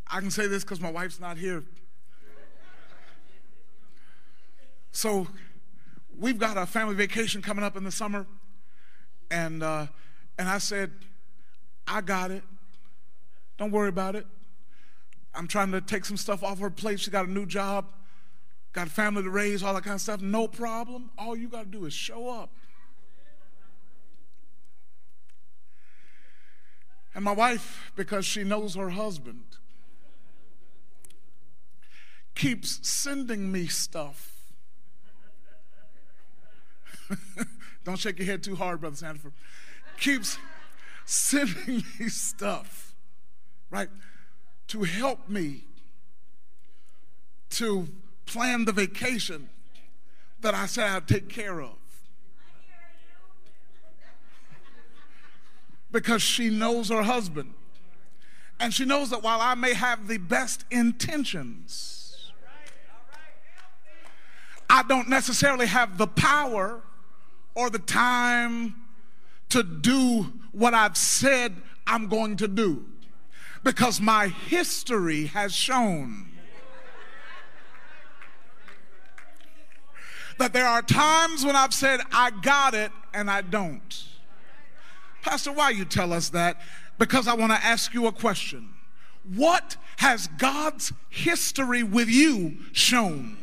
I 0.07 0.21
can 0.21 0.31
say 0.31 0.47
this 0.47 0.65
because 0.65 0.81
my 0.81 0.91
wife's 0.91 1.21
not 1.21 1.37
here. 1.37 1.63
So, 4.93 5.29
we've 6.19 6.39
got 6.39 6.57
a 6.57 6.65
family 6.65 6.95
vacation 6.95 7.43
coming 7.43 7.65
up 7.65 7.77
in 7.77 7.85
the 7.85 7.93
summer, 7.93 8.27
and 9.31 9.63
uh, 9.63 9.87
and 10.39 10.49
I 10.49 10.59
said, 10.59 10.91
I 11.87 12.01
got 12.01 12.31
it. 12.31 12.43
Don't 13.59 13.71
worry 13.71 13.91
about 13.91 14.17
it. 14.17 14.27
I'm 15.35 15.47
trying 15.47 15.73
to 15.73 15.81
take 15.81 16.05
some 16.05 16.17
stuff 16.17 16.43
off 16.43 16.59
her 16.59 16.71
plate. 16.71 17.01
She 17.01 17.11
got 17.11 17.27
a 17.27 17.31
new 17.31 17.47
job, 17.47 17.87
got 18.73 18.89
a 18.89 18.91
family 18.91 19.23
to 19.23 19.31
raise, 19.31 19.63
all 19.63 19.75
that 19.75 19.85
kind 19.85 19.95
of 19.95 20.01
stuff. 20.01 20.21
No 20.21 20.49
problem. 20.49 21.11
All 21.17 21.37
you 21.37 21.49
got 21.49 21.65
to 21.65 21.79
do 21.79 21.85
is 21.87 21.93
show 21.93 22.29
up. 22.29 22.51
And 27.15 27.25
my 27.25 27.33
wife, 27.33 27.93
because 27.97 28.25
she 28.25 28.45
knows 28.45 28.77
her 28.77 28.91
husband, 28.91 29.57
keeps 32.35 32.87
sending 32.89 33.51
me 33.51 33.67
stuff. 33.67 34.31
Don't 37.85 37.99
shake 37.99 38.19
your 38.19 38.27
head 38.27 38.43
too 38.43 38.55
hard, 38.55 38.81
Brother 38.81 38.97
Sanford. 38.97 39.33
Keeps 39.99 40.39
sending 41.05 41.83
me 41.99 42.09
stuff, 42.09 42.95
right? 43.71 43.89
To 44.71 44.85
help 44.85 45.29
me 45.29 45.65
to 47.51 47.89
plan 48.25 48.65
the 48.65 48.71
vacation 48.71 49.49
that 50.43 50.55
I 50.55 50.67
said 50.67 50.89
I'd 50.89 51.09
take 51.09 51.29
care 51.29 51.61
of. 51.61 51.75
Because 55.91 56.23
she 56.23 56.51
knows 56.51 56.89
her 56.89 57.03
husband. 57.03 57.53
And 58.61 58.73
she 58.73 58.85
knows 58.85 59.11
that 59.11 59.25
while 59.25 59.41
I 59.41 59.57
may 59.57 59.75
have 59.75 60.07
the 60.07 60.19
best 60.19 60.65
intentions, 60.71 62.31
I 64.69 64.85
don't 64.85 65.09
necessarily 65.09 65.67
have 65.67 65.99
the 65.99 66.07
power 66.07 66.81
or 67.57 67.71
the 67.71 67.81
time 67.81 68.77
to 69.49 69.65
do 69.65 70.33
what 70.53 70.75
I've 70.75 70.97
said 70.97 71.57
I'm 71.89 72.07
going 72.07 72.37
to 72.37 72.47
do 72.47 72.87
because 73.63 74.01
my 74.01 74.29
history 74.29 75.27
has 75.27 75.53
shown 75.53 76.27
that 80.39 80.53
there 80.55 80.67
are 80.67 80.81
times 80.81 81.45
when 81.45 81.55
I've 81.55 81.75
said, 81.75 82.01
I 82.11 82.31
got 82.31 82.73
it, 82.75 82.91
and 83.13 83.31
I 83.31 83.43
don't. 83.43 84.05
Pastor, 85.23 85.53
why 85.53 85.71
you 85.71 85.85
tell 85.85 86.13
us 86.13 86.31
that? 86.31 86.61
Because 86.99 87.29
I 87.29 87.35
want 87.35 87.53
to 87.53 87.65
ask 87.65 87.93
you 87.93 88.07
a 88.07 88.13
question. 88.13 88.71
What 89.35 89.77
has 89.99 90.29
God's 90.39 90.93
history 91.11 91.83
with 91.83 92.09
you 92.09 92.57
shown? 92.73 93.37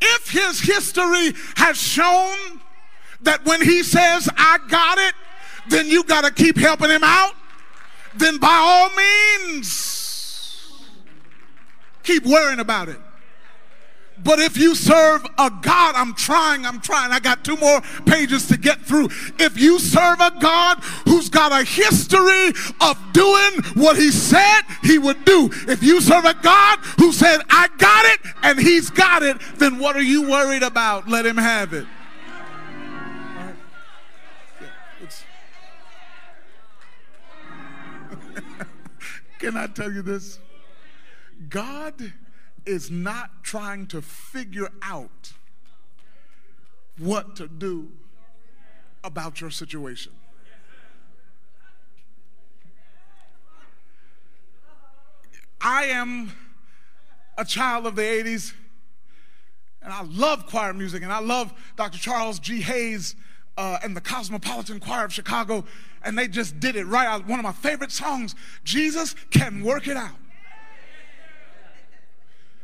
If 0.00 0.30
his 0.30 0.60
history 0.60 1.32
has 1.54 1.76
shown 1.76 2.51
that 3.22 3.44
when 3.44 3.62
he 3.62 3.82
says, 3.82 4.28
I 4.36 4.58
got 4.68 4.98
it, 4.98 5.14
then 5.68 5.86
you 5.88 6.04
got 6.04 6.24
to 6.24 6.30
keep 6.30 6.56
helping 6.56 6.90
him 6.90 7.04
out, 7.04 7.34
then 8.16 8.38
by 8.38 8.54
all 8.54 8.90
means, 9.48 10.72
keep 12.02 12.24
worrying 12.24 12.60
about 12.60 12.88
it. 12.88 12.98
But 14.24 14.38
if 14.38 14.56
you 14.56 14.74
serve 14.74 15.24
a 15.38 15.50
God, 15.50 15.94
I'm 15.96 16.14
trying, 16.14 16.64
I'm 16.64 16.80
trying. 16.80 17.10
I 17.10 17.18
got 17.18 17.44
two 17.44 17.56
more 17.56 17.80
pages 18.06 18.46
to 18.48 18.56
get 18.56 18.80
through. 18.82 19.08
If 19.38 19.58
you 19.58 19.78
serve 19.78 20.20
a 20.20 20.30
God 20.38 20.78
who's 21.06 21.28
got 21.28 21.50
a 21.50 21.64
history 21.64 22.52
of 22.80 22.98
doing 23.12 23.62
what 23.74 23.96
he 23.96 24.10
said 24.12 24.62
he 24.82 24.98
would 24.98 25.24
do, 25.24 25.50
if 25.66 25.82
you 25.82 26.00
serve 26.00 26.24
a 26.24 26.34
God 26.34 26.78
who 26.98 27.12
said, 27.12 27.40
I 27.50 27.68
got 27.78 28.04
it, 28.04 28.20
and 28.42 28.60
he's 28.60 28.90
got 28.90 29.22
it, 29.22 29.38
then 29.56 29.78
what 29.78 29.96
are 29.96 30.02
you 30.02 30.28
worried 30.30 30.62
about? 30.62 31.08
Let 31.08 31.26
him 31.26 31.36
have 31.36 31.72
it. 31.72 31.86
Can 39.42 39.56
I 39.56 39.66
tell 39.66 39.90
you 39.90 40.02
this? 40.02 40.38
God 41.48 42.12
is 42.64 42.92
not 42.92 43.42
trying 43.42 43.88
to 43.88 44.00
figure 44.00 44.68
out 44.82 45.32
what 46.96 47.34
to 47.34 47.48
do 47.48 47.90
about 49.02 49.40
your 49.40 49.50
situation. 49.50 50.12
I 55.60 55.86
am 55.86 56.30
a 57.36 57.44
child 57.44 57.88
of 57.88 57.96
the 57.96 58.02
80s, 58.02 58.54
and 59.82 59.92
I 59.92 60.04
love 60.04 60.46
choir 60.46 60.72
music, 60.72 61.02
and 61.02 61.12
I 61.12 61.18
love 61.18 61.52
Dr. 61.74 61.98
Charles 61.98 62.38
G. 62.38 62.60
Hayes 62.60 63.16
uh, 63.56 63.78
and 63.82 63.96
the 63.96 64.00
Cosmopolitan 64.00 64.80
Choir 64.80 65.04
of 65.04 65.12
Chicago, 65.12 65.64
and 66.04 66.18
they 66.18 66.28
just 66.28 66.58
did 66.60 66.76
it 66.76 66.84
right. 66.84 67.24
One 67.26 67.38
of 67.38 67.44
my 67.44 67.52
favorite 67.52 67.92
songs, 67.92 68.34
Jesus 68.64 69.14
Can 69.30 69.62
Work 69.62 69.88
It 69.88 69.96
Out. 69.96 70.16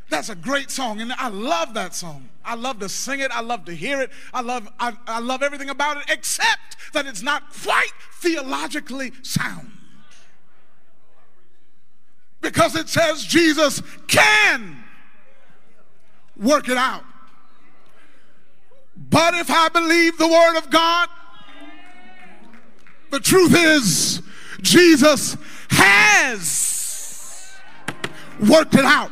That's 0.09 0.29
a 0.29 0.35
great 0.35 0.71
song, 0.71 1.01
and 1.01 1.13
I 1.13 1.29
love 1.29 1.75
that 1.75 1.93
song. 1.93 2.29
I 2.43 2.55
love 2.55 2.79
to 2.79 2.89
sing 2.89 3.19
it. 3.19 3.29
I 3.31 3.41
love 3.41 3.65
to 3.65 3.75
hear 3.75 4.01
it. 4.01 4.09
I 4.33 4.41
love, 4.41 4.67
I, 4.79 4.97
I 5.05 5.19
love 5.19 5.43
everything 5.43 5.69
about 5.69 5.97
it, 5.97 6.05
except 6.09 6.77
that 6.93 7.05
it's 7.05 7.21
not 7.21 7.53
quite 7.53 7.91
theologically 8.13 9.11
sound. 9.21 9.71
Because 12.41 12.75
it 12.75 12.89
says 12.89 13.23
Jesus 13.23 13.83
can 14.07 14.83
work 16.35 16.69
it 16.69 16.77
out. 16.77 17.03
But 19.09 19.33
if 19.33 19.49
I 19.49 19.69
believe 19.69 20.17
the 20.17 20.27
word 20.27 20.57
of 20.57 20.69
God, 20.69 21.09
the 23.11 23.19
truth 23.19 23.55
is 23.55 24.21
Jesus 24.61 25.35
has 25.69 27.59
worked 28.47 28.75
it 28.75 28.85
out. 28.85 29.11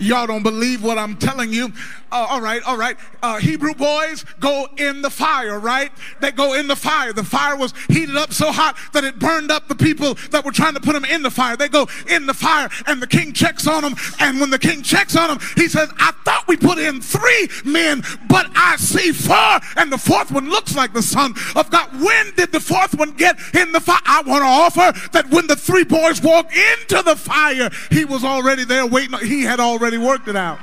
Y'all 0.00 0.26
don't 0.26 0.42
believe 0.42 0.82
what 0.82 0.98
I'm 0.98 1.16
telling 1.16 1.52
you. 1.52 1.72
Uh, 2.12 2.26
all 2.28 2.42
right, 2.42 2.62
all 2.64 2.76
right. 2.76 2.98
Uh, 3.22 3.38
Hebrew 3.38 3.72
boys 3.72 4.26
go 4.38 4.68
in 4.76 5.00
the 5.00 5.08
fire, 5.08 5.58
right? 5.58 5.90
They 6.20 6.30
go 6.30 6.52
in 6.52 6.68
the 6.68 6.76
fire. 6.76 7.14
The 7.14 7.24
fire 7.24 7.56
was 7.56 7.72
heated 7.88 8.16
up 8.16 8.34
so 8.34 8.52
hot 8.52 8.76
that 8.92 9.02
it 9.02 9.18
burned 9.18 9.50
up 9.50 9.66
the 9.66 9.74
people 9.74 10.14
that 10.30 10.44
were 10.44 10.52
trying 10.52 10.74
to 10.74 10.80
put 10.80 10.92
them 10.92 11.06
in 11.06 11.22
the 11.22 11.30
fire. 11.30 11.56
They 11.56 11.70
go 11.70 11.88
in 12.08 12.26
the 12.26 12.34
fire, 12.34 12.68
and 12.86 13.00
the 13.00 13.06
king 13.06 13.32
checks 13.32 13.66
on 13.66 13.82
them. 13.82 13.94
And 14.20 14.40
when 14.40 14.50
the 14.50 14.58
king 14.58 14.82
checks 14.82 15.16
on 15.16 15.28
them, 15.28 15.38
he 15.56 15.68
says, 15.68 15.90
I 15.96 16.12
thought 16.24 16.46
we 16.46 16.58
put 16.58 16.76
in 16.76 17.00
three 17.00 17.48
men, 17.64 18.02
but 18.28 18.46
I 18.54 18.76
see 18.76 19.12
four, 19.12 19.60
and 19.76 19.90
the 19.90 19.96
fourth 19.96 20.30
one 20.30 20.50
looks 20.50 20.76
like 20.76 20.92
the 20.92 21.02
Son 21.02 21.34
of 21.56 21.70
God. 21.70 21.88
When 21.98 22.34
did 22.36 22.52
the 22.52 22.60
fourth 22.60 22.94
one 22.94 23.12
get 23.12 23.38
in 23.54 23.72
the 23.72 23.80
fire? 23.80 24.00
I 24.04 24.20
want 24.26 24.42
to 24.42 24.48
offer 24.48 25.08
that 25.12 25.30
when 25.30 25.46
the 25.46 25.56
three 25.56 25.84
boys 25.84 26.20
walked 26.20 26.54
into 26.54 27.02
the 27.02 27.16
fire, 27.16 27.70
he 27.90 28.04
was 28.04 28.22
already 28.22 28.64
there 28.64 28.86
waiting. 28.86 29.18
He 29.20 29.44
had 29.44 29.60
already 29.60 29.96
worked 29.96 30.28
it 30.28 30.36
out. 30.36 30.58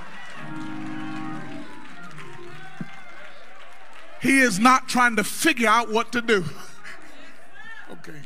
He 4.21 4.39
is 4.39 4.59
not 4.59 4.89
trying 4.89 5.15
to 5.15 5.23
figure 5.23 5.69
out 5.69 5.91
what 5.91 6.11
to 6.11 6.21
do. 6.21 6.45
okay. 7.91 8.19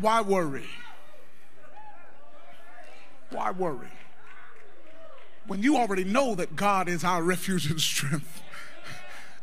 Why 0.00 0.20
worry? 0.20 0.68
Why 3.30 3.50
worry? 3.50 3.88
When 5.46 5.62
you 5.62 5.76
already 5.76 6.04
know 6.04 6.34
that 6.34 6.56
God 6.56 6.88
is 6.88 7.04
our 7.04 7.22
refuge 7.22 7.70
and 7.70 7.80
strength 7.80 8.42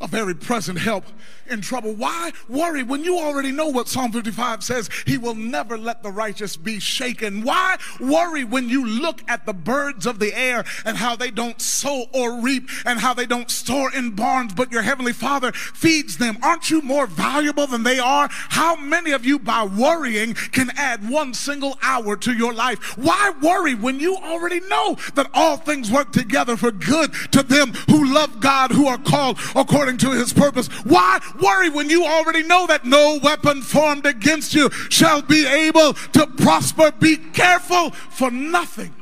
a 0.03 0.07
very 0.07 0.35
present 0.35 0.77
help 0.77 1.05
in 1.49 1.61
trouble. 1.61 1.93
Why 1.93 2.31
worry 2.49 2.83
when 2.83 3.05
you 3.05 3.17
already 3.17 3.51
know 3.51 3.67
what 3.67 3.87
Psalm 3.87 4.11
55 4.11 4.61
says? 4.63 4.89
He 5.05 5.17
will 5.17 5.33
never 5.33 5.77
let 5.77 6.03
the 6.03 6.11
righteous 6.11 6.57
be 6.57 6.79
shaken. 6.79 7.41
Why 7.43 7.77
worry 8.01 8.43
when 8.43 8.67
you 8.67 8.85
look 8.85 9.21
at 9.29 9.45
the 9.45 9.53
birds 9.53 10.05
of 10.05 10.19
the 10.19 10.37
air 10.37 10.65
and 10.85 10.97
how 10.97 11.15
they 11.15 11.31
don't 11.31 11.61
sow 11.61 12.05
or 12.13 12.41
reap 12.41 12.69
and 12.85 12.99
how 12.99 13.13
they 13.13 13.25
don't 13.25 13.49
store 13.49 13.93
in 13.93 14.11
barns, 14.11 14.53
but 14.53 14.71
your 14.73 14.81
heavenly 14.81 15.13
Father 15.13 15.53
feeds 15.53 16.17
them? 16.17 16.37
Aren't 16.43 16.69
you 16.69 16.81
more 16.81 17.07
valuable 17.07 17.67
than 17.67 17.83
they 17.83 17.99
are? 17.99 18.27
How 18.29 18.75
many 18.75 19.11
of 19.11 19.25
you, 19.25 19.39
by 19.39 19.63
worrying, 19.63 20.33
can 20.33 20.69
add 20.75 21.09
one 21.09 21.33
single 21.33 21.77
hour 21.81 22.17
to 22.17 22.33
your 22.33 22.53
life? 22.53 22.97
Why 22.97 23.31
worry 23.41 23.73
when 23.73 24.01
you 24.01 24.17
already 24.17 24.59
know 24.61 24.97
that 25.15 25.29
all 25.33 25.55
things 25.55 25.89
work 25.89 26.11
together 26.11 26.57
for 26.57 26.71
good 26.71 27.13
to 27.31 27.41
them 27.41 27.73
who 27.89 28.13
love 28.13 28.41
God, 28.41 28.71
who 28.71 28.87
are 28.87 28.97
called 28.97 29.39
according 29.55 29.92
according 29.93 30.11
to 30.11 30.17
his 30.17 30.33
purpose. 30.33 30.67
Why 30.83 31.19
worry 31.41 31.69
when 31.69 31.89
you 31.89 32.05
already 32.05 32.43
know 32.43 32.67
that 32.67 32.85
no 32.85 33.19
weapon 33.21 33.61
formed 33.61 34.05
against 34.05 34.53
you 34.53 34.69
shall 34.89 35.21
be 35.21 35.45
able 35.45 35.93
to 35.93 36.27
prosper? 36.27 36.91
Be 36.91 37.17
careful 37.17 37.91
for 37.91 38.31
nothing. 38.31 38.93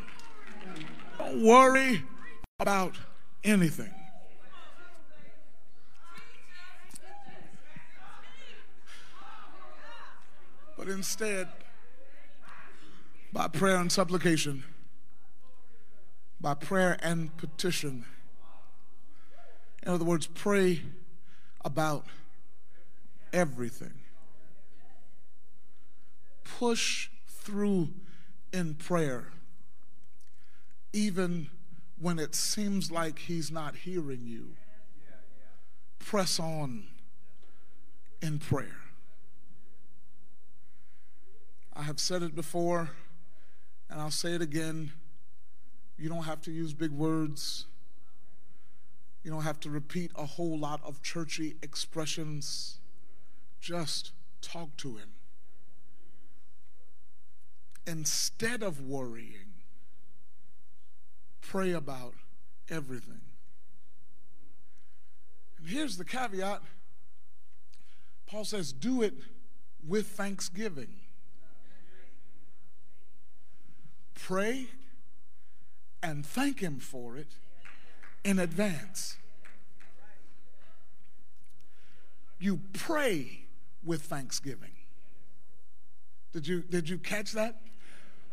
Don't 1.17 1.43
worry 1.43 2.03
about 2.59 2.95
anything. 3.43 3.93
But 10.77 10.89
instead, 10.89 11.47
by 13.31 13.47
prayer 13.47 13.77
and 13.77 13.91
supplication, 13.91 14.63
by 16.39 16.55
prayer 16.55 16.97
and 17.03 17.35
petition, 17.37 18.05
in 19.83 19.91
other 19.91 20.05
words, 20.05 20.27
pray 20.27 20.81
about 21.65 22.05
everything. 23.33 23.93
Push 26.43 27.09
through 27.27 27.89
in 28.53 28.75
prayer, 28.75 29.27
even 30.93 31.49
when 31.99 32.19
it 32.19 32.35
seems 32.35 32.91
like 32.91 33.19
He's 33.19 33.51
not 33.51 33.75
hearing 33.75 34.21
you. 34.25 34.51
Press 35.99 36.39
on 36.39 36.83
in 38.21 38.39
prayer. 38.39 38.77
I 41.73 41.83
have 41.83 41.99
said 41.99 42.21
it 42.21 42.35
before, 42.35 42.91
and 43.89 43.99
I'll 43.99 44.11
say 44.11 44.33
it 44.33 44.41
again. 44.41 44.91
You 45.97 46.09
don't 46.09 46.23
have 46.23 46.41
to 46.41 46.51
use 46.51 46.73
big 46.73 46.91
words. 46.91 47.65
You 49.23 49.31
don't 49.31 49.43
have 49.43 49.59
to 49.61 49.69
repeat 49.69 50.11
a 50.15 50.25
whole 50.25 50.57
lot 50.57 50.81
of 50.83 51.01
churchy 51.03 51.55
expressions. 51.61 52.79
Just 53.59 54.11
talk 54.41 54.75
to 54.77 54.97
him. 54.97 55.09
Instead 57.85 58.63
of 58.63 58.81
worrying, 58.81 59.53
pray 61.41 61.71
about 61.71 62.13
everything. 62.69 63.21
And 65.57 65.67
here's 65.67 65.97
the 65.97 66.05
caveat 66.05 66.61
Paul 68.25 68.45
says, 68.45 68.71
do 68.71 69.01
it 69.01 69.13
with 69.85 70.07
thanksgiving. 70.07 71.01
Pray 74.13 74.67
and 76.01 76.25
thank 76.25 76.61
him 76.61 76.79
for 76.79 77.17
it 77.17 77.27
in 78.23 78.39
advance. 78.39 79.17
You 82.39 82.59
pray 82.73 83.45
with 83.83 84.03
thanksgiving. 84.03 84.71
Did 86.33 86.47
you, 86.47 86.61
did 86.61 86.89
you 86.89 86.97
catch 86.97 87.33
that? 87.33 87.61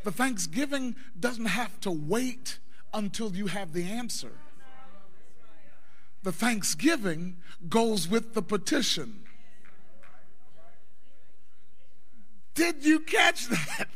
The 0.04 0.12
thanksgiving 0.12 0.96
doesn't 1.18 1.46
have 1.46 1.78
to 1.80 1.90
wait 1.90 2.58
until 2.94 3.34
you 3.34 3.48
have 3.48 3.72
the 3.72 3.84
answer. 3.84 4.32
The 6.22 6.32
thanksgiving 6.32 7.36
goes 7.68 8.08
with 8.08 8.34
the 8.34 8.42
petition. 8.42 9.20
Did 12.54 12.84
you 12.84 13.00
catch 13.00 13.48
that? 13.48 13.88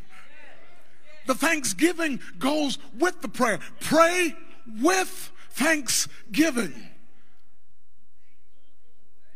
The 1.27 1.35
thanksgiving 1.35 2.21
goes 2.39 2.79
with 2.99 3.21
the 3.23 3.29
prayer. 3.29 3.59
Pray 3.81 4.37
with 4.81 5.32
thanksgiving. 5.53 6.73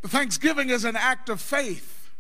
The 0.03 0.09
thanksgiving 0.09 0.71
is 0.71 0.85
an 0.85 0.97
act 0.97 1.29
of 1.29 1.41
faith. 1.41 2.11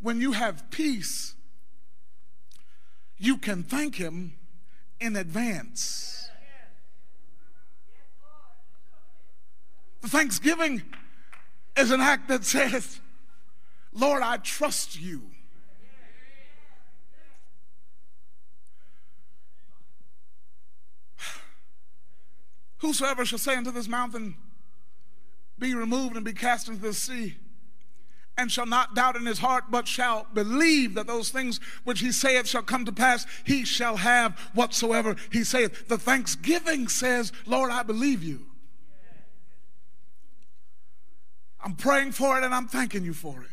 When 0.00 0.20
you 0.20 0.32
have 0.32 0.70
peace, 0.70 1.34
you 3.16 3.38
can 3.38 3.62
thank 3.62 3.96
Him 3.96 4.34
in 5.00 5.16
advance. 5.16 6.28
The 10.02 10.08
thanksgiving 10.08 10.82
is 11.78 11.90
an 11.90 12.00
act 12.00 12.28
that 12.28 12.44
says, 12.44 13.00
Lord, 13.92 14.22
I 14.22 14.36
trust 14.36 15.00
you. 15.00 15.22
Whosoever 22.84 23.24
shall 23.24 23.38
say 23.38 23.56
unto 23.56 23.70
this 23.70 23.88
mountain, 23.88 24.36
Be 25.58 25.74
removed 25.74 26.16
and 26.16 26.24
be 26.24 26.34
cast 26.34 26.68
into 26.68 26.82
the 26.82 26.92
sea, 26.92 27.36
and 28.36 28.52
shall 28.52 28.66
not 28.66 28.94
doubt 28.94 29.16
in 29.16 29.24
his 29.24 29.38
heart, 29.38 29.64
but 29.70 29.88
shall 29.88 30.26
believe 30.34 30.92
that 30.92 31.06
those 31.06 31.30
things 31.30 31.60
which 31.84 32.00
he 32.00 32.12
saith 32.12 32.46
shall 32.46 32.62
come 32.62 32.84
to 32.84 32.92
pass, 32.92 33.26
he 33.44 33.64
shall 33.64 33.96
have 33.96 34.38
whatsoever 34.52 35.16
he 35.32 35.44
saith. 35.44 35.88
The 35.88 35.96
thanksgiving 35.96 36.88
says, 36.88 37.32
Lord, 37.46 37.70
I 37.70 37.84
believe 37.84 38.22
you. 38.22 38.44
I'm 41.64 41.76
praying 41.76 42.12
for 42.12 42.36
it 42.36 42.44
and 42.44 42.54
I'm 42.54 42.68
thanking 42.68 43.02
you 43.02 43.14
for 43.14 43.40
it. 43.40 43.48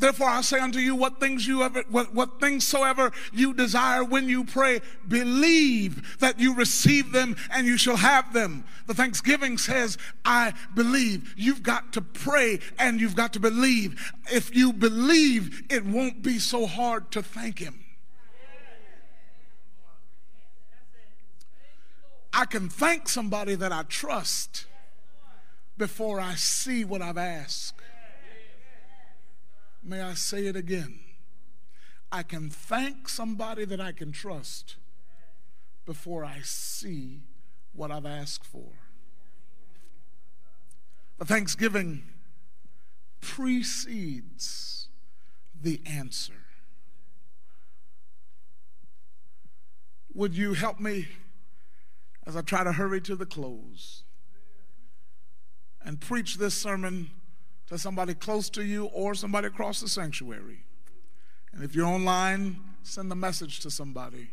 Therefore, 0.00 0.28
I 0.28 0.40
say 0.40 0.58
unto 0.58 0.78
you, 0.78 0.96
what 0.96 1.20
things 1.20 1.46
you 1.46 1.62
ever, 1.62 1.84
what, 1.90 2.14
what 2.14 2.40
things 2.40 2.66
soever 2.66 3.12
you 3.34 3.52
desire 3.52 4.02
when 4.02 4.30
you 4.30 4.44
pray, 4.44 4.80
believe 5.06 6.18
that 6.20 6.40
you 6.40 6.54
receive 6.54 7.12
them 7.12 7.36
and 7.52 7.66
you 7.66 7.76
shall 7.76 7.96
have 7.96 8.32
them. 8.32 8.64
The 8.86 8.94
Thanksgiving 8.94 9.58
says, 9.58 9.98
I 10.24 10.54
believe. 10.74 11.34
You've 11.36 11.62
got 11.62 11.92
to 11.92 12.00
pray 12.00 12.60
and 12.78 12.98
you've 12.98 13.14
got 13.14 13.34
to 13.34 13.40
believe. 13.40 14.12
If 14.32 14.56
you 14.56 14.72
believe, 14.72 15.64
it 15.70 15.84
won't 15.84 16.22
be 16.22 16.38
so 16.38 16.66
hard 16.66 17.10
to 17.12 17.22
thank 17.22 17.58
Him. 17.58 17.84
I 22.32 22.46
can 22.46 22.70
thank 22.70 23.08
somebody 23.08 23.54
that 23.54 23.70
I 23.70 23.82
trust 23.82 24.64
before 25.76 26.20
I 26.20 26.36
see 26.36 26.86
what 26.86 27.02
I've 27.02 27.18
asked. 27.18 27.74
May 29.82 30.02
I 30.02 30.14
say 30.14 30.46
it 30.46 30.56
again? 30.56 31.00
I 32.12 32.22
can 32.22 32.50
thank 32.50 33.08
somebody 33.08 33.64
that 33.64 33.80
I 33.80 33.92
can 33.92 34.12
trust 34.12 34.76
before 35.86 36.24
I 36.24 36.40
see 36.42 37.20
what 37.72 37.90
I've 37.90 38.06
asked 38.06 38.44
for. 38.44 38.72
The 41.18 41.24
thanksgiving 41.24 42.02
precedes 43.20 44.88
the 45.60 45.80
answer. 45.86 46.32
Would 50.14 50.36
you 50.36 50.54
help 50.54 50.80
me 50.80 51.08
as 52.26 52.36
I 52.36 52.42
try 52.42 52.64
to 52.64 52.72
hurry 52.72 53.00
to 53.02 53.14
the 53.14 53.26
close 53.26 54.02
and 55.82 56.00
preach 56.00 56.36
this 56.36 56.54
sermon 56.54 57.10
to 57.70 57.78
somebody 57.78 58.14
close 58.14 58.50
to 58.50 58.64
you 58.64 58.86
or 58.86 59.14
somebody 59.14 59.46
across 59.46 59.80
the 59.80 59.88
sanctuary. 59.88 60.64
And 61.52 61.62
if 61.62 61.74
you're 61.74 61.86
online, 61.86 62.58
send 62.82 63.10
a 63.12 63.14
message 63.14 63.60
to 63.60 63.70
somebody. 63.70 64.30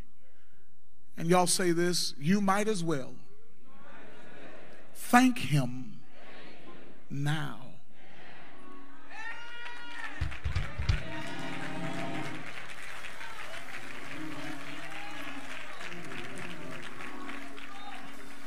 And 1.15 1.29
y'all 1.29 1.47
say 1.47 1.71
this 1.71 2.13
you 2.19 2.41
might 2.41 2.67
as 2.67 2.83
well 2.83 3.13
thank 4.93 5.37
him 5.37 5.99
now. 7.09 7.59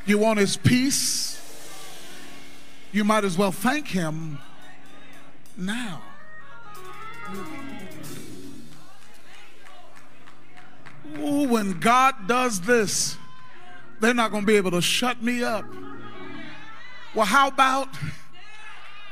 You 0.04 0.18
want 0.18 0.40
his 0.40 0.56
peace? 0.56 1.36
You 2.90 3.04
might 3.04 3.22
as 3.22 3.38
well 3.38 3.52
thank 3.52 3.86
him 3.86 4.40
now. 5.56 6.02
Ooh, 11.18 11.48
when 11.48 11.80
God 11.80 12.26
does 12.26 12.60
this, 12.62 13.16
they're 14.00 14.14
not 14.14 14.30
going 14.30 14.42
to 14.42 14.46
be 14.46 14.56
able 14.56 14.70
to 14.72 14.80
shut 14.80 15.22
me 15.22 15.42
up. 15.42 15.64
Well, 17.14 17.26
how 17.26 17.48
about 17.48 17.88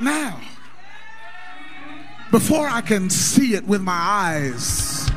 now? 0.00 0.40
Before 2.30 2.68
I 2.68 2.80
can 2.80 3.10
see 3.10 3.54
it 3.54 3.66
with 3.66 3.80
my 3.80 3.92
eyes. 3.92 5.10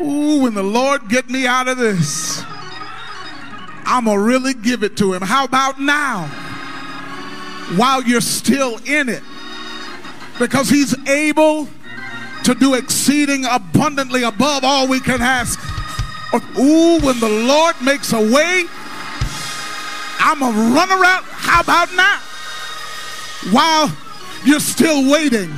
Ooh, 0.00 0.42
when 0.42 0.54
the 0.54 0.62
Lord 0.62 1.08
get 1.08 1.28
me 1.28 1.46
out 1.46 1.66
of 1.66 1.78
this, 1.78 2.42
I'm 3.84 4.04
going 4.04 4.18
to 4.18 4.22
really 4.22 4.54
give 4.54 4.82
it 4.82 4.96
to 4.98 5.12
him. 5.12 5.22
How 5.22 5.44
about 5.44 5.80
now? 5.80 6.26
While 7.76 8.02
you're 8.02 8.20
still 8.20 8.78
in 8.84 9.08
it 9.08 9.22
because 10.38 10.68
he's 10.68 10.96
able 11.08 11.68
to 12.44 12.54
do 12.54 12.74
exceeding 12.74 13.44
abundantly 13.44 14.22
above 14.22 14.64
all 14.64 14.86
we 14.86 15.00
can 15.00 15.20
ask. 15.20 15.58
Ooh, 16.58 16.98
when 17.00 17.18
the 17.20 17.28
Lord 17.28 17.74
makes 17.82 18.12
a 18.12 18.20
way, 18.20 18.64
I'm 20.20 20.42
a 20.42 20.50
run 20.74 20.90
around. 20.90 21.24
How 21.24 21.60
about 21.60 21.94
now? 21.94 22.20
While 23.50 23.96
you're 24.44 24.60
still 24.60 25.10
waiting, 25.10 25.50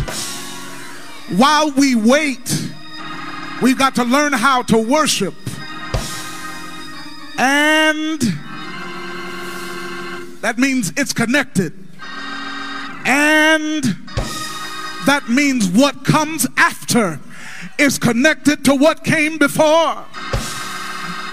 while 1.36 1.70
we 1.72 1.94
wait, 1.94 2.70
we've 3.62 3.78
got 3.78 3.94
to 3.96 4.04
learn 4.04 4.32
how 4.32 4.62
to 4.62 4.78
worship. 4.78 5.34
And 7.38 8.20
that 10.40 10.58
means 10.58 10.92
it's 10.96 11.12
connected. 11.12 11.72
And 13.04 13.96
that 15.10 15.28
means 15.28 15.68
what 15.68 16.04
comes 16.04 16.46
after 16.56 17.18
is 17.80 17.98
connected 17.98 18.64
to 18.64 18.76
what 18.76 19.02
came 19.02 19.38
before. 19.38 20.06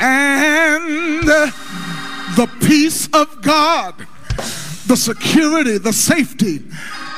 And 0.02 1.28
the 1.28 2.50
peace 2.66 3.08
of 3.14 3.40
God, 3.44 3.94
the 4.88 4.96
security, 4.96 5.78
the 5.78 5.94
safety, 5.94 6.58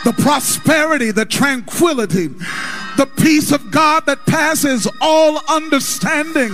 the 0.04 0.12
prosperity, 0.18 1.12
the 1.12 1.24
tranquility, 1.24 2.28
the 2.98 3.10
peace 3.22 3.54
of 3.54 3.72
God 3.72 4.06
that 4.08 4.26
passes 4.26 4.86
all 5.00 5.40
understanding. 5.48 6.52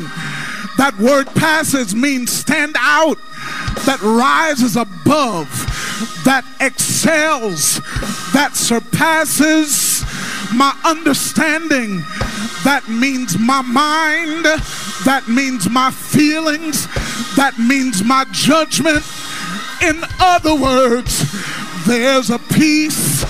That 0.78 0.98
word 1.00 1.28
passes 1.36 1.96
means 1.96 2.32
stand 2.32 2.76
out, 2.78 3.18
that 3.86 4.02
rises 4.02 4.76
above, 4.76 5.48
that 6.26 6.46
excels, 6.60 7.80
that 8.34 8.52
surpasses 8.56 10.04
my 10.54 10.78
understanding. 10.84 12.04
That 12.64 12.88
means 12.90 13.38
my 13.38 13.62
mind. 13.62 14.46
That 15.06 15.28
means 15.28 15.70
my 15.70 15.92
feelings. 15.92 16.88
That 17.36 17.58
means 17.58 18.04
my 18.04 18.26
judgment. 18.32 19.04
In 19.82 20.04
other 20.20 20.56
words, 20.56 21.26
there's 21.86 22.30
a 22.30 22.40
peace 22.40 23.24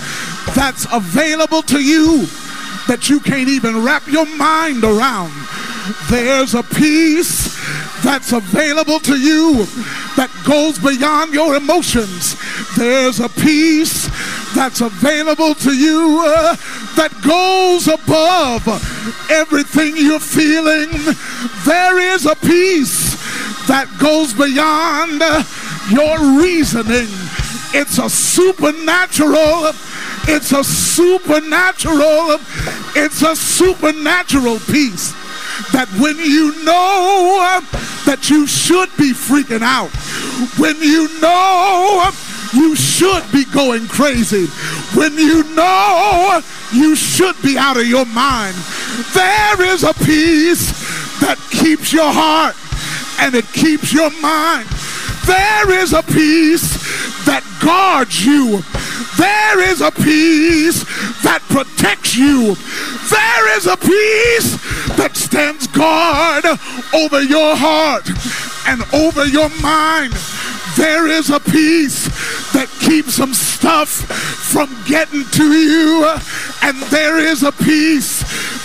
that's 0.55 0.87
available 0.91 1.61
to 1.63 1.79
you 1.79 2.25
that 2.87 3.09
you 3.09 3.19
can't 3.19 3.49
even 3.49 3.83
wrap 3.83 4.07
your 4.07 4.25
mind 4.37 4.83
around. 4.83 5.33
There's 6.09 6.55
a 6.55 6.63
peace 6.63 7.53
that's 8.03 8.31
available 8.31 8.99
to 9.01 9.15
you 9.15 9.65
that 10.15 10.31
goes 10.45 10.79
beyond 10.79 11.33
your 11.33 11.55
emotions. 11.55 12.35
There's 12.75 13.19
a 13.19 13.29
peace 13.29 14.07
that's 14.55 14.81
available 14.81 15.53
to 15.55 15.73
you 15.73 16.23
uh, 16.25 16.55
that 16.95 17.11
goes 17.21 17.87
above 17.87 18.65
everything 19.29 19.97
you're 19.97 20.19
feeling. 20.19 20.89
There 21.65 21.99
is 21.99 22.25
a 22.25 22.35
peace 22.35 23.15
that 23.67 23.87
goes 23.99 24.33
beyond 24.33 25.21
uh, 25.21 25.43
your 25.89 26.41
reasoning. 26.41 27.09
It's 27.73 27.97
a 27.99 28.09
supernatural 28.09 29.73
It's 30.27 30.51
a 30.53 30.63
supernatural, 30.63 32.39
it's 32.95 33.21
a 33.21 33.35
supernatural 33.35 34.57
peace 34.59 35.13
that 35.75 35.91
when 35.99 36.15
you 36.15 36.55
know 36.63 37.59
that 38.07 38.29
you 38.29 38.47
should 38.47 38.87
be 38.95 39.11
freaking 39.11 39.59
out, 39.59 39.91
when 40.55 40.79
you 40.79 41.11
know 41.19 42.09
you 42.55 42.77
should 42.79 43.27
be 43.35 43.43
going 43.51 43.85
crazy, 43.91 44.47
when 44.95 45.11
you 45.19 45.43
know 45.51 46.39
you 46.71 46.95
should 46.95 47.35
be 47.43 47.57
out 47.57 47.75
of 47.75 47.85
your 47.87 48.05
mind, 48.05 48.55
there 49.11 49.67
is 49.67 49.83
a 49.83 49.91
peace 50.07 50.71
that 51.19 51.35
keeps 51.51 51.91
your 51.91 52.07
heart 52.07 52.55
and 53.19 53.35
it 53.35 53.43
keeps 53.51 53.91
your 53.91 54.11
mind. 54.23 54.63
There 55.27 55.83
is 55.83 55.91
a 55.91 56.03
peace 56.03 56.71
that 57.27 57.43
guards 57.59 58.25
you. 58.25 58.63
There 59.17 59.59
is 59.71 59.81
a 59.81 59.91
peace 59.91 60.83
that 61.23 61.41
protects 61.47 62.17
you. 62.17 62.55
There 63.09 63.57
is 63.57 63.65
a 63.65 63.77
peace 63.77 64.57
that 64.97 65.15
stands 65.15 65.67
guard 65.67 66.45
over 66.93 67.21
your 67.21 67.55
heart 67.55 68.09
and 68.67 68.83
over 68.93 69.25
your 69.25 69.49
mind. 69.61 70.13
There 70.75 71.07
is 71.07 71.29
a 71.29 71.39
peace 71.39 72.07
that 72.51 72.67
keeps 72.81 73.13
some 73.15 73.33
stuff 73.33 73.89
from 73.89 74.69
getting 74.85 75.23
to 75.23 75.43
you, 75.53 76.05
and 76.61 76.77
there 76.91 77.17
is 77.17 77.43
a 77.43 77.51
peace 77.51 78.19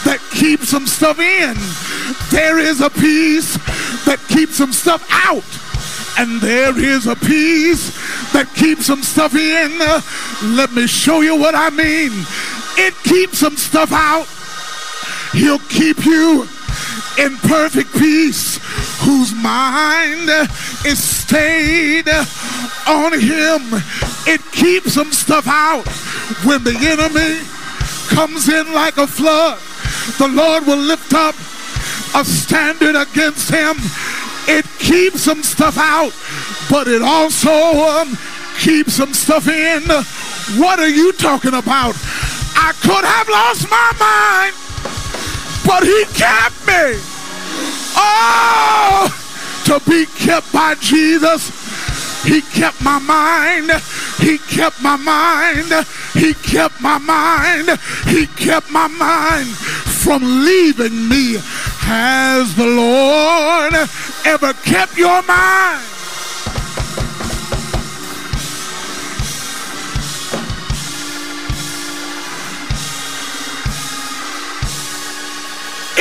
that 0.04 0.20
keeps 0.32 0.70
some 0.70 0.86
stuff 0.86 1.20
in. 1.20 1.54
There 2.30 2.58
is 2.58 2.80
a 2.80 2.90
peace 2.90 3.54
that 4.04 4.18
keeps 4.28 4.56
some 4.56 4.72
stuff 4.72 5.06
out 5.10 5.44
and 6.18 6.40
there 6.40 6.78
is 6.78 7.06
a 7.06 7.16
peace 7.16 7.90
that 8.32 8.48
keeps 8.54 8.86
some 8.86 9.02
stuff 9.02 9.34
in. 9.34 9.78
Let 10.56 10.72
me 10.72 10.86
show 10.86 11.20
you 11.20 11.36
what 11.36 11.54
I 11.54 11.70
mean. 11.70 12.12
It 12.76 12.94
keeps 13.04 13.38
some 13.38 13.56
stuff 13.56 13.90
out. 13.92 14.26
He'll 15.32 15.58
keep 15.68 16.04
you 16.04 16.48
in 17.18 17.36
perfect 17.38 17.92
peace, 17.92 18.58
whose 19.04 19.34
mind 19.34 20.28
is 20.86 21.02
stayed 21.02 22.08
on 22.88 23.12
him. 23.18 23.60
It 24.26 24.40
keeps 24.52 24.94
some 24.94 25.12
stuff 25.12 25.46
out 25.46 25.86
when 26.44 26.64
the 26.64 26.76
enemy 26.76 27.40
comes 28.08 28.48
in 28.48 28.72
like 28.72 28.96
a 28.96 29.06
flood. 29.06 29.58
The 30.18 30.28
Lord 30.28 30.66
will 30.66 30.78
lift 30.78 31.12
up 31.14 31.34
a 32.14 32.24
standard 32.24 32.96
against 32.96 33.50
him 33.50 33.76
it 34.48 34.66
keeps 34.78 35.22
some 35.22 35.42
stuff 35.42 35.76
out, 35.78 36.12
but 36.70 36.88
it 36.88 37.02
also 37.02 37.50
um, 37.50 38.16
keeps 38.58 38.94
some 38.94 39.14
stuff 39.14 39.48
in. 39.48 39.82
What 40.60 40.80
are 40.80 40.88
you 40.88 41.12
talking 41.12 41.54
about? 41.54 41.94
I 42.56 42.72
could 42.82 43.04
have 43.04 43.28
lost 43.28 43.70
my 43.70 43.90
mind, 43.98 44.54
but 45.66 45.84
he 45.84 46.04
kept 46.14 46.58
me. 46.66 47.00
Oh, 47.96 49.08
to 49.66 49.80
be 49.88 50.06
kept 50.06 50.52
by 50.52 50.74
Jesus. 50.80 51.58
He 52.24 52.42
kept 52.42 52.82
my 52.82 52.98
mind. 52.98 53.70
He 54.18 54.38
kept 54.38 54.82
my 54.82 54.96
mind. 54.96 55.86
He 56.12 56.34
kept 56.34 56.80
my 56.80 56.98
mind. 56.98 57.78
He 58.06 58.26
kept 58.26 58.70
my 58.70 58.88
mind 58.88 59.48
from 60.02 60.22
leaving 60.22 61.08
me. 61.08 61.36
Has 61.80 62.54
the 62.54 62.66
Lord 62.66 63.74
ever 64.24 64.52
kept 64.64 64.96
your 64.96 65.22
mind? 65.22 65.84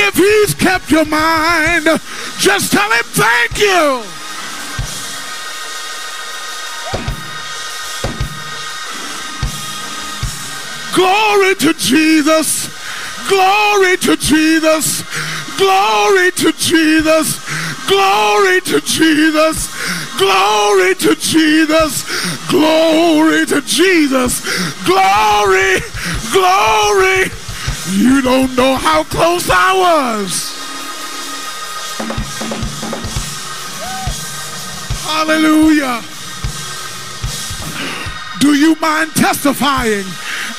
If 0.02 0.14
he's 0.16 0.54
kept 0.54 0.90
your 0.90 1.04
mind, 1.04 1.84
just 2.38 2.72
tell 2.72 2.90
him 2.90 3.04
thank 3.04 3.58
you. 3.60 4.02
Glory 10.94 11.54
to 11.56 11.74
Jesus. 11.74 12.79
Glory 13.30 13.96
to 13.96 14.16
Jesus. 14.16 15.04
Glory 15.56 16.32
to 16.32 16.52
Jesus. 16.52 17.38
Glory 17.86 18.60
to 18.62 18.80
Jesus. 18.80 19.70
Glory 20.18 20.94
to 20.96 21.14
Jesus. 21.14 22.02
Glory 22.50 23.46
to 23.46 23.62
Jesus. 23.62 24.40
Glory. 24.84 25.78
Glory. 26.32 27.30
You 27.92 28.20
don't 28.20 28.56
know 28.56 28.74
how 28.74 29.04
close 29.04 29.48
I 29.48 29.78
was. 29.78 30.50
Hallelujah. 35.06 36.02
Do 38.40 38.54
you 38.54 38.74
mind 38.80 39.14
testifying 39.14 40.06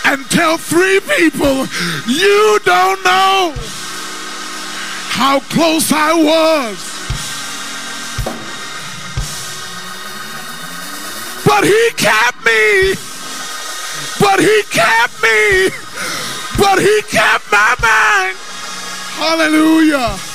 and 0.05 0.25
tell 0.29 0.57
three 0.57 0.99
people 1.17 1.67
you 2.07 2.59
don't 2.65 3.03
know 3.03 3.53
how 5.09 5.39
close 5.51 5.91
I 5.91 6.13
was? 6.13 6.91
But 11.45 11.65
he 11.65 11.89
kept 11.97 12.45
me. 12.45 12.95
But 14.19 14.39
he 14.39 14.63
kept 14.69 15.21
me. 15.21 15.69
But 16.57 16.79
he 16.79 17.01
kept 17.09 17.51
my 17.51 17.75
mind. 17.81 18.37
Hallelujah. 19.17 20.30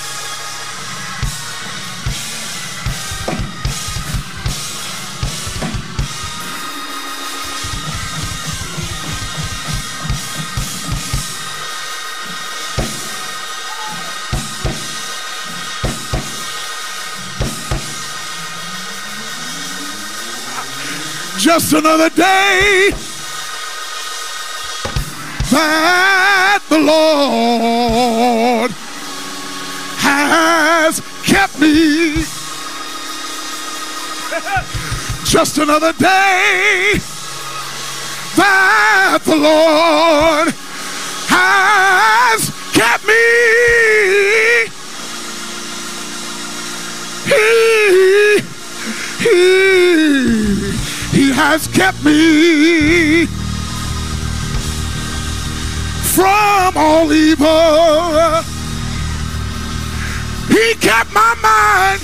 Just 21.46 21.72
another 21.74 22.10
day 22.10 22.90
that 25.52 26.60
the 26.68 26.76
Lord 26.76 28.72
has 30.02 31.00
kept 31.24 31.60
me. 31.60 32.24
Just 35.24 35.58
another 35.58 35.92
day 35.92 36.94
that 38.34 39.20
the 39.24 39.36
Lord 39.36 40.52
has 41.28 42.50
kept 42.74 43.06
me. 43.06 43.14
He, 47.30 48.40
he, 49.22 49.95
has 51.36 51.68
kept 51.68 52.02
me 52.04 53.26
from 56.16 56.72
all 56.76 57.12
evil. 57.12 58.42
He 60.48 60.74
kept 60.80 61.12
my 61.12 61.34
mind. 61.42 62.00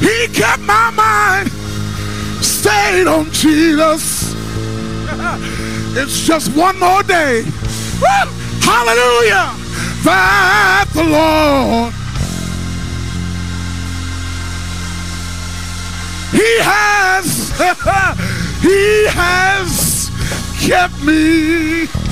He 0.00 0.28
kept 0.32 0.62
my 0.62 0.90
mind 0.90 1.50
stayed 2.64 3.06
on 3.06 3.30
Jesus. 3.30 4.34
It's 5.96 6.26
just 6.26 6.56
one 6.56 6.76
more 6.80 7.04
day. 7.04 7.44
Woo! 8.02 8.26
Hallelujah. 8.66 9.54
That 10.02 10.86
the 10.92 11.04
Lord 11.04 11.94
He 16.34 16.58
has, 16.62 17.50
He 18.60 19.06
has 19.08 20.10
kept 20.66 21.00
me. 21.04 22.03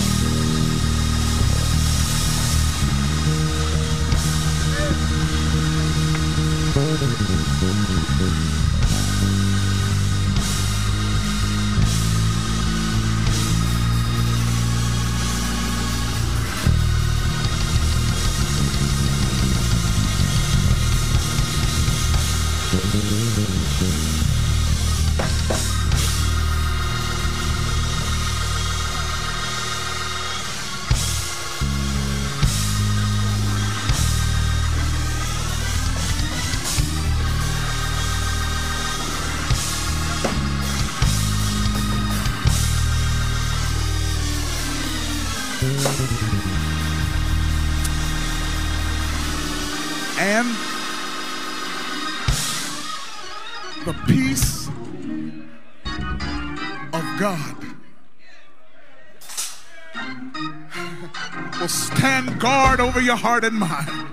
Your 63.03 63.17
heart 63.17 63.45
and 63.45 63.59
mind 63.59 64.09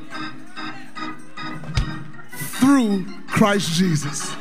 through 2.60 3.06
Christ 3.28 3.72
Jesus. 3.72 4.36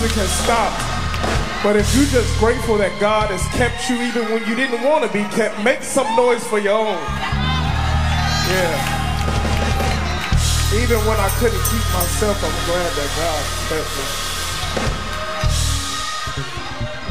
Music 0.00 0.16
has 0.16 0.32
stopped. 0.44 0.80
But 1.62 1.76
if 1.76 1.94
you're 1.94 2.06
just 2.06 2.38
grateful 2.38 2.78
that 2.78 2.98
God 2.98 3.28
has 3.30 3.44
kept 3.52 3.90
you 3.90 4.00
even 4.00 4.32
when 4.32 4.46
you 4.48 4.54
didn't 4.56 4.82
want 4.82 5.04
to 5.04 5.12
be 5.12 5.24
kept, 5.36 5.62
make 5.62 5.82
some 5.82 6.16
noise 6.16 6.42
for 6.46 6.58
your 6.58 6.72
own. 6.72 6.96
Yeah. 8.48 8.80
Even 10.80 11.04
when 11.04 11.20
I 11.20 11.28
couldn't 11.36 11.60
keep 11.68 11.84
myself, 11.92 12.40
I'm 12.40 12.56
glad 12.64 12.96
that 12.96 13.10
God 13.20 13.44
kept 13.68 13.92
me. 13.92 14.04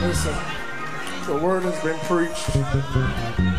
Listen, 0.07 0.33
the 1.27 1.37
word 1.37 1.61
has 1.63 1.77
been 1.83 1.99
preached. 2.09 3.58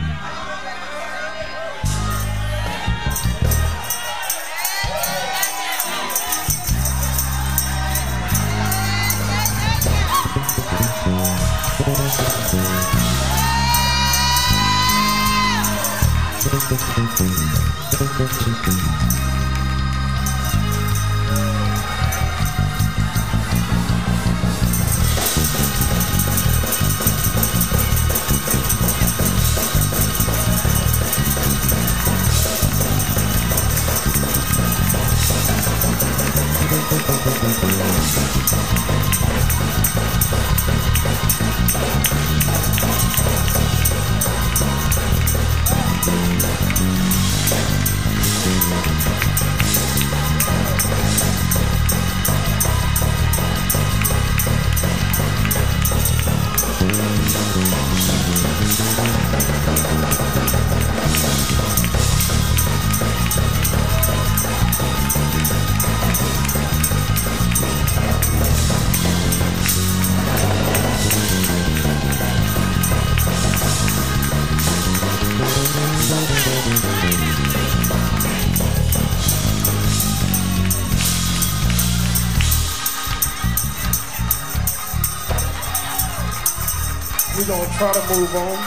Try 87.80 87.92
to 87.94 88.14
move 88.14 88.36
on. 88.36 88.58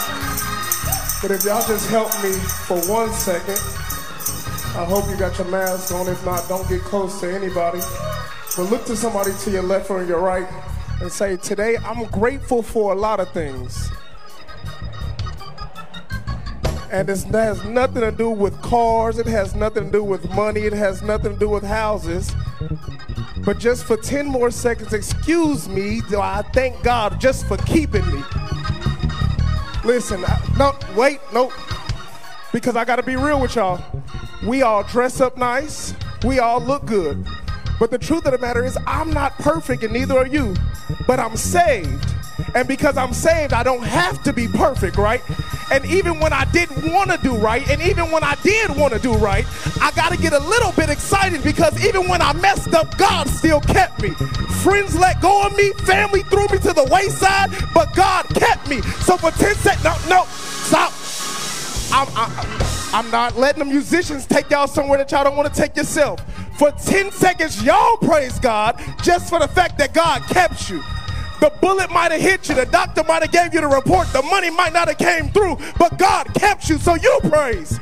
But 1.22 1.30
if 1.30 1.46
y'all 1.46 1.64
just 1.68 1.88
help 1.92 2.10
me 2.24 2.32
for 2.66 2.80
one 2.92 3.14
second, 3.14 3.60
I 4.76 4.84
hope 4.86 5.08
you 5.08 5.16
got 5.16 5.38
your 5.38 5.48
mask 5.50 5.94
on. 5.94 6.08
If 6.08 6.26
not, 6.26 6.50
don't 6.50 6.68
get 6.68 6.82
close 6.82 7.20
to 7.22 7.32
anybody. 7.32 7.80
But 8.58 8.72
look 8.72 8.86
to 8.86 8.96
somebody 8.96 9.30
to 9.42 9.52
your 9.52 9.62
left 9.62 9.92
or 9.92 10.04
your 10.04 10.20
right 10.20 10.48
and 11.00 11.12
say, 11.12 11.38
Today 11.38 11.78
I'm 11.86 12.06
grateful 12.06 12.64
for 12.64 12.92
a 12.92 12.96
lot 12.96 13.20
of 13.20 13.32
things. 13.34 13.92
And 16.92 17.08
it 17.08 17.24
has 17.28 17.64
nothing 17.66 18.02
to 18.02 18.12
do 18.12 18.32
with 18.32 18.60
cars, 18.64 19.20
it 19.20 19.28
has 19.28 19.54
nothing 19.54 19.86
to 19.86 19.92
do 19.92 20.04
with 20.04 20.28
money, 20.32 20.62
it 20.62 20.74
has 20.74 21.04
nothing 21.04 21.34
to 21.34 21.40
do 21.40 21.50
with 21.50 21.64
houses. 21.64 22.34
But 23.46 23.60
just 23.60 23.86
for 23.86 23.96
10 23.96 24.26
more 24.26 24.50
seconds, 24.50 24.92
excuse 24.92 25.70
me, 25.70 26.02
I 26.18 26.42
thank 26.52 26.82
God 26.82 27.22
just 27.22 27.46
for 27.46 27.58
keeping 27.58 28.06
me. 28.12 28.24
Listen, 29.84 30.24
I, 30.26 30.40
no, 30.58 30.74
wait, 30.96 31.20
no, 31.34 31.52
because 32.54 32.76
I 32.76 32.86
got 32.86 32.96
to 32.98 33.04
be 33.04 33.16
real 33.16 33.42
with 33.42 33.56
y'all. 33.56 33.84
We 34.46 34.62
all 34.62 34.84
dress 34.84 35.20
up 35.20 35.38
nice, 35.38 35.94
we 36.24 36.40
all 36.40 36.62
look 36.62 36.86
good. 36.86 37.26
But 37.80 37.92
the 37.92 37.98
truth 37.98 38.26
of 38.26 38.32
the 38.32 38.38
matter 38.38 38.64
is, 38.64 38.78
I'm 38.88 39.12
not 39.12 39.38
perfect, 39.40 39.84
and 39.84 39.92
neither 39.92 40.18
are 40.18 40.28
you. 40.28 40.56
But 41.06 41.20
I'm 41.20 41.36
saved. 41.36 42.14
And 42.56 42.68
because 42.68 42.98
I'm 42.98 43.14
saved, 43.14 43.52
I 43.52 43.64
don't 43.64 43.84
have 43.84 44.24
to 44.24 44.32
be 44.32 44.48
perfect, 44.48 44.98
right? 44.98 45.22
And 45.72 45.86
even 45.86 46.20
when 46.20 46.34
I 46.34 46.46
didn't 46.46 46.92
want 46.92 47.12
to 47.12 47.18
do 47.18 47.36
right, 47.36 47.68
and 47.70 47.82
even 47.82 48.12
when 48.12 48.24
I 48.24 48.36
did 48.44 48.76
want 48.76 48.94
to 48.94 49.00
do 49.00 49.14
right, 49.14 49.46
I 49.82 49.92
got 49.92 50.12
to 50.12 50.18
get 50.18 50.34
a 50.34 50.40
little 50.40 50.72
bit 50.74 50.90
excited 50.90 51.44
because 51.44 51.84
even 51.86 52.08
when 52.08 52.22
I 52.22 52.34
messed 52.34 52.74
up, 52.74 52.98
God 52.98 53.28
still 53.28 53.62
kept 53.62 54.02
me. 54.02 54.10
Friends 54.64 54.96
let 54.96 55.22
go 55.22 55.46
of 55.46 55.56
me, 55.56 55.72
family 55.86 56.24
threw 56.24 56.48
me 56.48 56.58
to 56.60 56.74
the 56.74 56.88
wayside, 56.92 57.50
but 57.74 57.94
God 57.96 58.26
kept 58.36 58.70
me. 58.70 58.82
So 58.82 59.18
for 59.18 59.32
10 59.32 59.56
seconds, 59.56 59.84
no, 59.84 59.96
no, 60.10 60.26
stop. 60.26 60.94
I'm, 61.92 62.08
I'm, 62.16 62.62
I'm 62.94 63.12
not 63.12 63.38
letting 63.38 63.60
the 63.60 63.66
musicians 63.66 64.26
take 64.26 64.50
y'all 64.50 64.68
somewhere 64.68 64.98
that 64.98 65.12
y'all 65.12 65.24
don't 65.24 65.36
want 65.36 65.54
to 65.54 65.62
take 65.62 65.76
yourself. 65.76 66.22
For 66.58 66.72
10 66.72 67.12
seconds, 67.12 67.64
y'all 67.64 67.98
praise 67.98 68.40
God 68.40 68.82
just 69.02 69.30
for 69.30 69.40
the 69.40 69.48
fact 69.48 69.78
that 69.80 69.94
God 69.94 70.22
kept 70.24 70.70
you. 70.70 70.84
The 71.44 71.52
bullet 71.60 71.92
might 71.92 72.14
have 72.14 72.22
hit 72.22 72.48
you, 72.48 72.56
the 72.56 72.66
doctor 72.66 73.04
might 73.04 73.22
have 73.22 73.34
gave 73.34 73.54
you 73.54 73.60
the 73.60 73.68
report, 73.68 74.08
the 74.14 74.22
money 74.22 74.50
might 74.50 74.72
not 74.72 74.88
have 74.88 74.98
came 74.98 75.28
through, 75.28 75.58
but 75.78 75.98
God 75.98 76.34
kept 76.36 76.70
you, 76.70 76.78
so 76.78 76.96
you 76.96 77.20
praise. 77.24 77.82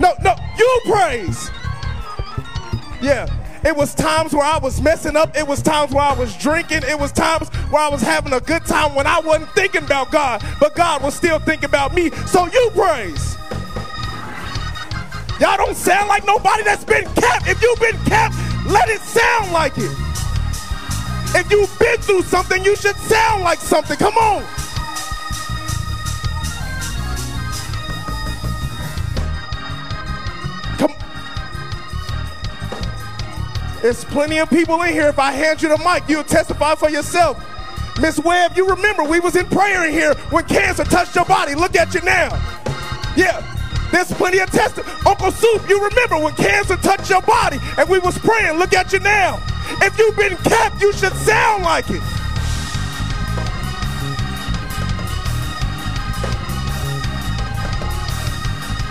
No, 0.00 0.12
no, 0.20 0.34
you 0.58 0.80
praise. 0.86 1.52
Yeah. 3.00 3.28
It 3.64 3.76
was 3.76 3.94
times 3.94 4.34
where 4.34 4.42
I 4.42 4.58
was 4.58 4.82
messing 4.82 5.14
up. 5.14 5.36
It 5.36 5.46
was 5.46 5.62
times 5.62 5.92
where 5.92 6.02
I 6.02 6.12
was 6.12 6.36
drinking. 6.36 6.82
It 6.82 6.98
was 6.98 7.12
times 7.12 7.48
where 7.70 7.80
I 7.80 7.88
was 7.88 8.02
having 8.02 8.32
a 8.32 8.40
good 8.40 8.64
time 8.64 8.96
when 8.96 9.06
I 9.06 9.20
wasn't 9.20 9.52
thinking 9.52 9.84
about 9.84 10.10
God, 10.10 10.42
but 10.58 10.74
God 10.74 11.04
was 11.04 11.14
still 11.14 11.38
thinking 11.38 11.66
about 11.66 11.94
me. 11.94 12.10
So 12.26 12.46
you 12.46 12.70
praise. 12.74 13.36
Y'all 15.38 15.56
don't 15.56 15.76
sound 15.76 16.08
like 16.08 16.26
nobody 16.26 16.64
that's 16.64 16.84
been 16.84 17.04
kept. 17.04 17.46
If 17.46 17.62
you've 17.62 17.78
been 17.78 17.98
kept, 18.06 18.34
let 18.66 18.88
it 18.88 19.00
sound 19.00 19.52
like 19.52 19.74
it. 19.76 19.96
If 21.32 21.50
you've 21.50 21.78
been 21.78 21.98
through 21.98 22.22
something, 22.22 22.64
you 22.64 22.74
should 22.74 22.96
sound 22.96 23.44
like 23.44 23.60
something. 23.60 23.96
Come 23.96 24.14
on. 24.16 24.42
Come. 30.76 30.94
There's 33.80 34.04
plenty 34.06 34.38
of 34.38 34.50
people 34.50 34.82
in 34.82 34.92
here. 34.92 35.08
If 35.08 35.18
I 35.20 35.30
hand 35.30 35.62
you 35.62 35.68
the 35.68 35.78
mic, 35.78 36.08
you'll 36.08 36.24
testify 36.24 36.74
for 36.74 36.90
yourself. 36.90 37.38
Miss 38.00 38.18
Webb, 38.18 38.56
you 38.56 38.66
remember 38.66 39.04
we 39.04 39.20
was 39.20 39.36
in 39.36 39.46
prayer 39.46 39.86
in 39.86 39.92
here 39.92 40.14
when 40.30 40.44
cancer 40.46 40.84
touched 40.84 41.14
your 41.14 41.26
body. 41.26 41.54
Look 41.54 41.76
at 41.76 41.94
you 41.94 42.00
now. 42.00 42.30
Yeah. 43.16 43.46
There's 43.92 44.10
plenty 44.12 44.38
of 44.38 44.50
testimony. 44.50 44.92
Uncle 45.06 45.30
Soup, 45.30 45.68
you 45.68 45.84
remember 45.84 46.18
when 46.18 46.34
cancer 46.34 46.76
touched 46.76 47.10
your 47.10 47.22
body 47.22 47.58
and 47.76 47.88
we 47.88 47.98
was 47.98 48.16
praying. 48.18 48.58
Look 48.58 48.72
at 48.72 48.92
you 48.92 49.00
now. 49.00 49.40
If 49.82 49.98
you've 49.98 50.16
been 50.16 50.36
kept, 50.36 50.80
you 50.80 50.92
should 50.92 51.14
sound 51.14 51.64
like 51.64 51.90
it. 51.90 52.02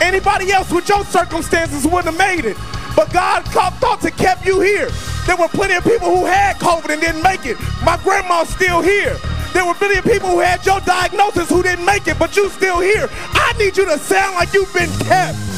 Anybody 0.01 0.51
else 0.51 0.71
with 0.71 0.87
your 0.87 1.03
circumstances 1.05 1.85
wouldn't 1.85 2.15
have 2.15 2.17
made 2.17 2.45
it. 2.45 2.57
But 2.95 3.13
God 3.13 3.45
thought 3.45 4.01
to 4.01 4.11
kept 4.11 4.45
you 4.45 4.59
here. 4.61 4.89
There 5.25 5.35
were 5.37 5.47
plenty 5.49 5.75
of 5.75 5.83
people 5.83 6.09
who 6.09 6.25
had 6.25 6.55
COVID 6.57 6.89
and 6.91 7.01
didn't 7.01 7.21
make 7.21 7.45
it. 7.45 7.57
My 7.83 7.97
grandma's 8.03 8.49
still 8.49 8.81
here. 8.81 9.17
There 9.53 9.65
were 9.65 9.73
plenty 9.73 9.97
of 9.97 10.05
people 10.05 10.29
who 10.29 10.39
had 10.39 10.65
your 10.65 10.79
diagnosis 10.81 11.49
who 11.49 11.61
didn't 11.61 11.85
make 11.85 12.07
it, 12.07 12.17
but 12.17 12.35
you 12.35 12.49
still 12.49 12.79
here. 12.79 13.07
I 13.11 13.53
need 13.57 13.77
you 13.77 13.85
to 13.85 13.97
sound 13.97 14.35
like 14.35 14.53
you've 14.53 14.73
been 14.73 14.89
kept. 15.07 15.48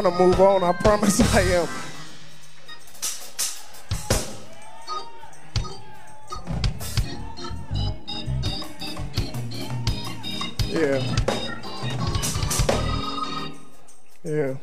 Trying 0.00 0.12
to 0.12 0.24
move 0.24 0.40
on. 0.40 0.62
I 0.62 0.72
promise 0.72 1.20
I 1.34 1.40
am. 1.40 1.68
Yeah. 10.68 11.16
Yeah. 14.22 14.54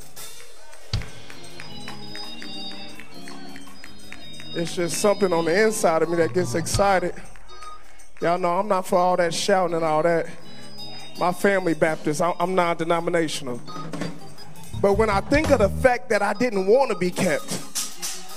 It's 4.57 4.75
just 4.75 5.01
something 5.01 5.33
on 5.33 5.45
the 5.45 5.63
inside 5.65 6.01
of 6.01 6.09
me 6.09 6.15
that 6.17 6.33
gets 6.33 6.55
excited. 6.55 7.13
Y'all 8.21 8.37
know 8.37 8.59
I'm 8.59 8.69
not 8.69 8.87
for 8.87 8.97
all 8.97 9.17
that 9.17 9.33
shouting 9.33 9.75
and 9.75 9.83
all 9.83 10.01
that. 10.03 10.27
My 11.19 11.33
family 11.33 11.73
Baptist, 11.73 12.21
I'm 12.21 12.55
non 12.55 12.77
denominational. 12.77 13.59
But 14.85 14.99
when 14.99 15.09
I 15.09 15.19
think 15.19 15.49
of 15.49 15.57
the 15.57 15.69
fact 15.69 16.09
that 16.09 16.21
I 16.21 16.33
didn't 16.33 16.67
want 16.67 16.91
to 16.91 16.95
be 16.95 17.09
kept, 17.09 17.59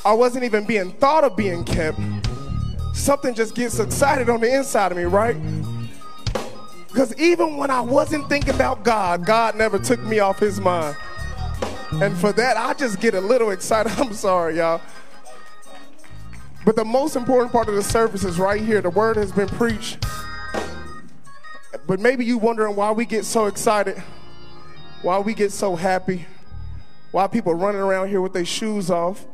I 0.03 0.15
wasn't 0.15 0.45
even 0.45 0.65
being 0.65 0.93
thought 0.93 1.23
of 1.23 1.37
being 1.37 1.63
kept, 1.63 2.01
something 2.95 3.35
just 3.35 3.55
gets 3.55 3.79
excited 3.79 4.31
on 4.31 4.41
the 4.41 4.57
inside 4.57 4.91
of 4.91 4.97
me, 4.97 5.05
right? 5.05 5.37
Because 6.87 7.15
even 7.21 7.59
when 7.59 7.71
I 7.71 7.83
wasn't 7.83 8.31
thinking 8.31 8.55
about 8.55 8.83
God, 8.83 9.27
God 9.27 9.57
never 9.57 9.79
took 9.79 10.01
me 10.01 10.21
off 10.21 10.39
his 10.39 10.59
mind. 10.59 10.97
And 11.93 12.17
for 12.17 12.33
that, 12.33 12.57
I 12.57 12.73
just 12.73 12.99
get 12.99 13.13
a 13.13 13.21
little 13.21 13.51
excited. 13.51 13.93
I'm 13.99 14.15
sorry, 14.15 14.57
y'all. 14.57 14.81
But 16.65 16.77
the 16.77 16.85
most 16.87 17.15
important 17.15 17.53
part 17.53 17.69
of 17.69 17.75
the 17.75 17.83
service 17.83 18.25
is 18.25 18.39
right 18.39 18.63
here. 18.63 18.81
The 18.81 18.89
word 18.89 19.19
has 19.19 19.33
been 19.33 19.49
preached. 19.49 20.03
But 21.87 22.01
maybe 22.01 22.25
you 22.25 22.39
wondering 22.39 22.75
why 22.75 22.93
we 22.93 23.05
get 23.05 23.27
so 23.27 23.45
excited, 23.45 24.03
why 25.03 25.19
we 25.19 25.35
get 25.35 25.53
so 25.53 25.77
happy. 25.77 26.25
Why 27.11 27.27
people 27.27 27.55
running 27.55 27.81
around 27.81 28.09
here 28.09 28.21
with 28.21 28.33
their 28.33 28.45
shoes 28.45 28.91
off? 28.91 29.27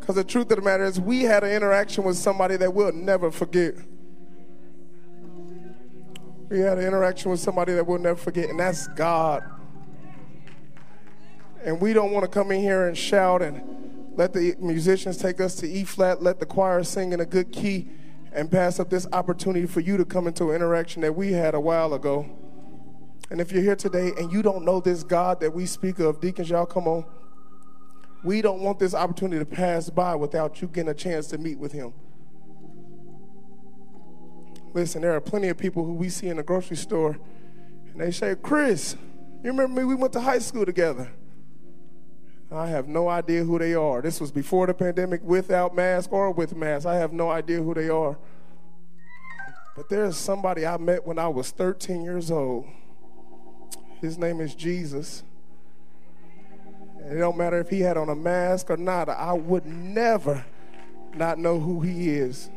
Because 0.00 0.16
the 0.16 0.24
truth 0.24 0.50
of 0.50 0.56
the 0.56 0.62
matter 0.62 0.84
is, 0.84 1.00
we 1.00 1.22
had 1.22 1.44
an 1.44 1.50
interaction 1.50 2.04
with 2.04 2.16
somebody 2.16 2.56
that 2.56 2.72
we'll 2.72 2.92
never 2.92 3.30
forget. 3.30 3.74
We 6.48 6.60
had 6.60 6.78
an 6.78 6.84
interaction 6.84 7.30
with 7.30 7.40
somebody 7.40 7.72
that 7.72 7.86
we'll 7.86 7.98
never 7.98 8.18
forget, 8.18 8.50
and 8.50 8.60
that's 8.60 8.86
God. 8.88 9.42
And 11.62 11.80
we 11.80 11.94
don't 11.94 12.10
want 12.10 12.24
to 12.24 12.30
come 12.30 12.52
in 12.52 12.60
here 12.60 12.86
and 12.86 12.96
shout 12.96 13.40
and 13.40 13.62
let 14.14 14.32
the 14.34 14.54
musicians 14.60 15.16
take 15.16 15.40
us 15.40 15.54
to 15.56 15.68
E 15.68 15.84
flat, 15.84 16.22
let 16.22 16.38
the 16.38 16.46
choir 16.46 16.82
sing 16.84 17.12
in 17.12 17.20
a 17.20 17.26
good 17.26 17.50
key, 17.50 17.88
and 18.32 18.50
pass 18.50 18.78
up 18.78 18.90
this 18.90 19.06
opportunity 19.12 19.66
for 19.66 19.80
you 19.80 19.96
to 19.96 20.04
come 20.04 20.26
into 20.26 20.50
an 20.50 20.56
interaction 20.56 21.00
that 21.02 21.14
we 21.14 21.32
had 21.32 21.54
a 21.54 21.60
while 21.60 21.94
ago. 21.94 22.26
And 23.34 23.40
if 23.40 23.50
you're 23.50 23.64
here 23.64 23.74
today 23.74 24.12
and 24.16 24.32
you 24.32 24.42
don't 24.42 24.64
know 24.64 24.78
this 24.78 25.02
God 25.02 25.40
that 25.40 25.52
we 25.52 25.66
speak 25.66 25.98
of, 25.98 26.20
deacons, 26.20 26.50
y'all 26.50 26.66
come 26.66 26.86
on. 26.86 27.04
We 28.22 28.40
don't 28.40 28.60
want 28.60 28.78
this 28.78 28.94
opportunity 28.94 29.40
to 29.40 29.44
pass 29.44 29.90
by 29.90 30.14
without 30.14 30.62
you 30.62 30.68
getting 30.68 30.90
a 30.90 30.94
chance 30.94 31.26
to 31.30 31.38
meet 31.38 31.58
with 31.58 31.72
him. 31.72 31.92
Listen, 34.72 35.02
there 35.02 35.16
are 35.16 35.20
plenty 35.20 35.48
of 35.48 35.58
people 35.58 35.84
who 35.84 35.94
we 35.94 36.10
see 36.10 36.28
in 36.28 36.36
the 36.36 36.44
grocery 36.44 36.76
store 36.76 37.18
and 37.90 38.00
they 38.00 38.12
say, 38.12 38.36
Chris, 38.40 38.94
you 39.42 39.50
remember 39.50 39.80
me? 39.80 39.84
We 39.84 39.96
went 39.96 40.12
to 40.12 40.20
high 40.20 40.38
school 40.38 40.64
together. 40.64 41.10
I 42.52 42.68
have 42.68 42.86
no 42.86 43.08
idea 43.08 43.42
who 43.42 43.58
they 43.58 43.74
are. 43.74 44.00
This 44.00 44.20
was 44.20 44.30
before 44.30 44.68
the 44.68 44.74
pandemic, 44.74 45.24
without 45.24 45.74
mask 45.74 46.12
or 46.12 46.30
with 46.30 46.54
mask. 46.54 46.86
I 46.86 46.94
have 46.94 47.12
no 47.12 47.32
idea 47.32 47.60
who 47.60 47.74
they 47.74 47.88
are. 47.88 48.16
But 49.74 49.88
there's 49.88 50.16
somebody 50.16 50.64
I 50.64 50.76
met 50.76 51.04
when 51.04 51.18
I 51.18 51.26
was 51.26 51.50
13 51.50 52.04
years 52.04 52.30
old. 52.30 52.68
His 54.04 54.18
name 54.18 54.42
is 54.42 54.54
Jesus. 54.54 55.22
And 57.00 57.16
it 57.16 57.20
don't 57.20 57.38
matter 57.38 57.58
if 57.58 57.70
he 57.70 57.80
had 57.80 57.96
on 57.96 58.10
a 58.10 58.14
mask 58.14 58.68
or 58.68 58.76
not, 58.76 59.08
I 59.08 59.32
would 59.32 59.64
never 59.64 60.44
not 61.14 61.38
know 61.38 61.58
who 61.58 61.80
he 61.80 62.10
is. 62.10 62.50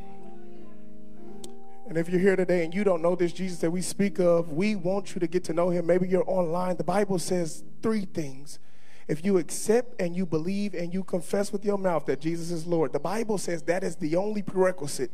And 1.88 1.98
if 1.98 2.10
you're 2.10 2.20
here 2.20 2.36
today 2.36 2.66
and 2.66 2.74
you 2.74 2.84
don't 2.84 3.02
know 3.02 3.16
this 3.16 3.32
Jesus 3.32 3.60
that 3.60 3.72
we 3.72 3.82
speak 3.82 4.20
of, 4.20 4.52
we 4.52 4.76
want 4.76 5.16
you 5.16 5.22
to 5.22 5.28
get 5.28 5.46
to 5.46 5.54
know 5.54 5.70
him. 5.70 5.88
Maybe 5.88 6.06
you're 6.10 6.30
online. 6.30 6.76
The 6.76 6.84
Bible 6.84 7.18
says 7.18 7.64
three 7.82 8.04
things. 8.04 8.60
If 9.08 9.24
you 9.24 9.38
accept 9.38 10.02
and 10.02 10.18
you 10.18 10.26
believe 10.26 10.74
and 10.74 10.94
you 10.94 11.02
confess 11.02 11.54
with 11.54 11.64
your 11.64 11.78
mouth 11.78 12.08
that 12.08 12.20
Jesus 12.20 12.52
is 12.52 12.68
Lord, 12.68 12.92
the 12.92 13.00
Bible 13.00 13.38
says 13.38 13.62
that 13.64 13.86
is 13.86 13.96
the 13.96 14.18
only 14.18 14.42
prerequisite, 14.42 15.12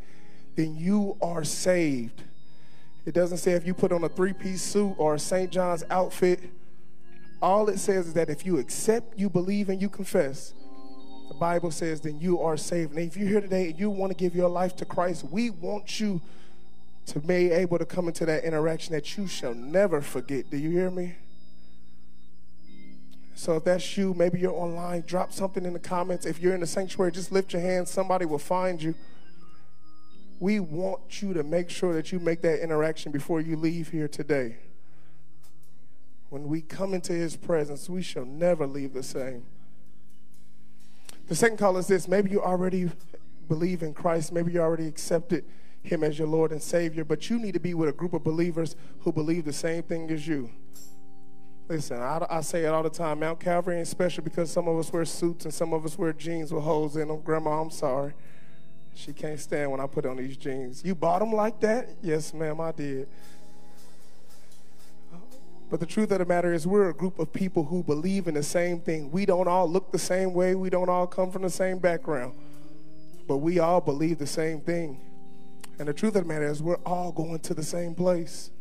then 0.55 0.75
you 0.77 1.15
are 1.21 1.43
saved. 1.43 2.23
It 3.05 3.13
doesn't 3.13 3.37
say 3.37 3.51
if 3.51 3.67
you 3.67 3.73
put 3.73 3.91
on 3.91 4.03
a 4.03 4.09
three 4.09 4.33
piece 4.33 4.61
suit 4.61 4.95
or 4.97 5.15
a 5.15 5.19
St. 5.19 5.51
John's 5.51 5.83
outfit. 5.89 6.39
All 7.41 7.67
it 7.67 7.77
says 7.77 8.07
is 8.07 8.13
that 8.13 8.29
if 8.29 8.45
you 8.45 8.57
accept, 8.57 9.19
you 9.19 9.29
believe, 9.29 9.67
and 9.67 9.81
you 9.81 9.89
confess, 9.89 10.53
the 11.27 11.33
Bible 11.33 11.71
says 11.71 11.99
then 11.99 12.19
you 12.19 12.39
are 12.39 12.55
saved. 12.55 12.91
And 12.91 12.99
if 12.99 13.17
you're 13.17 13.27
here 13.27 13.41
today 13.41 13.71
and 13.71 13.79
you 13.79 13.89
want 13.89 14.11
to 14.11 14.17
give 14.17 14.33
your 14.33 14.49
life 14.49 14.75
to 14.77 14.85
Christ, 14.85 15.25
we 15.29 15.49
want 15.49 15.99
you 15.99 16.21
to 17.07 17.19
be 17.19 17.51
able 17.51 17.77
to 17.77 17.85
come 17.85 18.07
into 18.07 18.25
that 18.25 18.45
interaction 18.45 18.93
that 18.93 19.17
you 19.17 19.27
shall 19.27 19.53
never 19.53 19.99
forget. 19.99 20.49
Do 20.49 20.57
you 20.57 20.69
hear 20.69 20.89
me? 20.89 21.15
So 23.35 23.57
if 23.57 23.65
that's 23.65 23.97
you, 23.97 24.13
maybe 24.13 24.39
you're 24.39 24.53
online, 24.53 25.03
drop 25.05 25.33
something 25.33 25.65
in 25.65 25.73
the 25.73 25.79
comments. 25.79 26.25
If 26.25 26.39
you're 26.39 26.53
in 26.53 26.61
the 26.61 26.67
sanctuary, 26.67 27.11
just 27.11 27.31
lift 27.31 27.51
your 27.51 27.61
hand. 27.61 27.89
Somebody 27.89 28.25
will 28.25 28.39
find 28.39 28.81
you. 28.81 28.95
We 30.43 30.59
want 30.59 31.21
you 31.21 31.33
to 31.35 31.41
make 31.41 31.69
sure 31.69 31.93
that 31.93 32.11
you 32.11 32.19
make 32.19 32.41
that 32.41 32.61
interaction 32.61 33.13
before 33.13 33.39
you 33.39 33.55
leave 33.55 33.91
here 33.91 34.09
today. 34.09 34.57
When 36.27 36.49
we 36.49 36.59
come 36.59 36.93
into 36.93 37.13
his 37.13 37.37
presence, 37.37 37.89
we 37.89 38.01
shall 38.01 38.25
never 38.25 38.67
leave 38.67 38.91
the 38.91 39.03
same. 39.03 39.45
The 41.29 41.35
second 41.35 41.59
call 41.59 41.77
is 41.77 41.87
this 41.87 42.09
maybe 42.09 42.29
you 42.29 42.41
already 42.41 42.91
believe 43.47 43.83
in 43.83 43.93
Christ, 43.93 44.33
maybe 44.33 44.51
you 44.51 44.59
already 44.59 44.85
accepted 44.85 45.45
him 45.81 46.03
as 46.03 46.19
your 46.19 46.27
Lord 46.27 46.51
and 46.51 46.61
Savior, 46.61 47.05
but 47.05 47.29
you 47.29 47.39
need 47.39 47.53
to 47.53 47.61
be 47.61 47.73
with 47.73 47.87
a 47.87 47.93
group 47.93 48.11
of 48.11 48.25
believers 48.25 48.75
who 48.99 49.13
believe 49.13 49.45
the 49.45 49.53
same 49.53 49.83
thing 49.83 50.11
as 50.11 50.27
you. 50.27 50.49
Listen, 51.69 52.01
I, 52.01 52.19
I, 52.29 52.41
say 52.41 52.65
it 52.65 52.67
all 52.67 52.83
the 52.83 52.89
time. 52.89 53.21
Mount 53.21 53.39
Calvary 53.39 53.77
ain't 53.77 53.87
special 53.87 54.25
because 54.25 54.51
some 54.51 54.67
of 54.67 54.77
us 54.77 54.91
wear 54.91 55.05
suits 55.05 55.45
and 55.45 55.53
some 55.53 55.71
of 55.71 55.85
us 55.85 55.97
wear 55.97 56.11
jeans 56.11 56.51
with 56.53 56.65
holes 56.65 56.97
in 56.97 57.07
them. 57.07 57.21
Grandma, 57.21 57.61
I'm 57.61 57.71
sorry. 57.71 58.11
She 58.95 59.13
can't 59.13 59.39
stand 59.39 59.71
when 59.71 59.79
I 59.79 59.87
put 59.87 60.05
on 60.05 60.17
these 60.17 60.37
jeans. 60.37 60.83
You 60.85 60.95
bought 60.95 61.19
them 61.19 61.33
like 61.33 61.59
that? 61.61 61.89
Yes, 62.01 62.33
ma'am, 62.33 62.61
I 62.61 62.71
did. 62.71 63.07
But 65.69 65.79
the 65.79 65.85
truth 65.87 66.11
of 66.11 66.19
the 66.19 66.25
matter 66.25 66.53
is, 66.53 66.67
we're 66.67 66.89
a 66.89 66.93
group 66.93 67.17
of 67.17 67.33
people 67.33 67.63
who 67.63 67.81
believe 67.81 68.27
in 68.27 68.35
the 68.35 68.43
same 68.43 68.79
thing. 68.79 69.11
We 69.11 69.25
don't 69.25 69.47
all 69.47 69.67
look 69.67 69.91
the 69.91 69.97
same 69.97 70.33
way, 70.33 70.53
we 70.53 70.69
don't 70.69 70.89
all 70.89 71.07
come 71.07 71.31
from 71.31 71.41
the 71.41 71.49
same 71.49 71.79
background, 71.79 72.35
but 73.27 73.37
we 73.37 73.57
all 73.57 73.81
believe 73.81 74.19
the 74.19 74.27
same 74.27 74.61
thing. 74.61 74.99
And 75.79 75.87
the 75.87 75.93
truth 75.93 76.15
of 76.15 76.23
the 76.23 76.27
matter 76.27 76.45
is, 76.45 76.61
we're 76.61 76.75
all 76.85 77.11
going 77.11 77.39
to 77.39 77.53
the 77.55 77.63
same 77.63 77.95
place. 77.95 78.51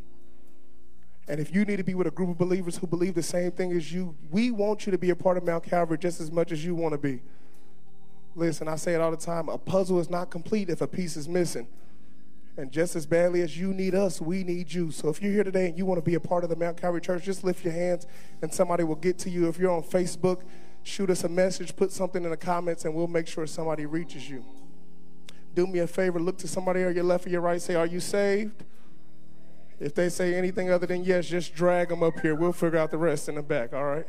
And 1.28 1.38
if 1.38 1.54
you 1.54 1.64
need 1.66 1.76
to 1.76 1.84
be 1.84 1.94
with 1.94 2.06
a 2.06 2.10
group 2.10 2.30
of 2.30 2.38
believers 2.38 2.78
who 2.78 2.86
believe 2.86 3.14
the 3.14 3.22
same 3.22 3.52
thing 3.52 3.72
as 3.72 3.92
you, 3.92 4.16
we 4.30 4.50
want 4.50 4.86
you 4.86 4.92
to 4.92 4.98
be 4.98 5.10
a 5.10 5.16
part 5.16 5.36
of 5.36 5.44
Mount 5.44 5.64
Calvary 5.64 5.98
just 5.98 6.20
as 6.20 6.32
much 6.32 6.50
as 6.50 6.64
you 6.64 6.74
want 6.74 6.92
to 6.92 6.98
be. 6.98 7.20
Listen, 8.34 8.68
I 8.68 8.76
say 8.76 8.94
it 8.94 9.00
all 9.00 9.10
the 9.10 9.16
time 9.16 9.48
a 9.48 9.59
puzzle 9.59 10.00
is 10.00 10.09
not 10.09 10.30
complete 10.30 10.70
if 10.70 10.80
a 10.80 10.86
piece 10.86 11.16
is 11.16 11.28
missing. 11.28 11.68
And 12.56 12.70
just 12.70 12.96
as 12.96 13.06
badly 13.06 13.40
as 13.40 13.56
you 13.56 13.72
need 13.72 13.94
us, 13.94 14.20
we 14.20 14.44
need 14.44 14.72
you. 14.72 14.90
So 14.90 15.09
if 15.09 15.22
you're 15.22 15.32
here 15.32 15.44
today 15.44 15.68
and 15.68 15.78
you 15.78 15.86
want 15.86 15.98
to 15.98 16.04
be 16.04 16.14
a 16.14 16.20
part 16.20 16.44
of 16.44 16.50
the 16.50 16.56
Mount 16.56 16.76
Calvary 16.78 17.00
Church, 17.00 17.24
just 17.24 17.44
lift 17.44 17.64
your 17.64 17.72
hands 17.72 18.06
and 18.42 18.52
somebody 18.52 18.84
will 18.84 18.96
get 18.96 19.18
to 19.20 19.30
you. 19.30 19.48
If 19.48 19.59
you're 19.59 19.70
on 19.70 19.82
Facebook, 19.82 20.42
shoot 20.82 21.09
us 21.09 21.24
a 21.24 21.30
message, 21.30 21.74
put 21.76 21.92
something 21.92 22.22
in 22.24 22.30
the 22.30 22.36
comments, 22.36 22.84
and 22.84 22.94
we'll 22.94 23.06
make 23.06 23.26
sure 23.26 23.46
somebody 23.46 23.86
reaches 23.86 24.28
you. 24.28 24.44
Do 25.54 25.66
me 25.66 25.78
a 25.78 25.86
favor, 25.86 26.20
look 26.20 26.38
to 26.38 26.48
somebody 26.48 26.84
on 26.84 26.94
your 26.94 27.04
left 27.04 27.26
or 27.26 27.30
your 27.30 27.40
right, 27.40 27.60
say, 27.60 27.74
Are 27.74 27.86
you 27.86 28.00
saved? 28.00 28.64
If 29.80 29.94
they 29.94 30.09
say 30.10 30.34
anything 30.34 30.70
other 30.70 30.86
than 30.86 31.04
yes, 31.04 31.26
just 31.26 31.54
drag 31.54 31.88
them 31.88 32.02
up 32.02 32.20
here. 32.20 32.34
We'll 32.34 32.52
figure 32.52 32.78
out 32.78 32.90
the 32.90 32.98
rest 32.98 33.28
in 33.28 33.34
the 33.34 33.42
back, 33.42 33.72
all 33.72 33.84
right? 33.84 34.06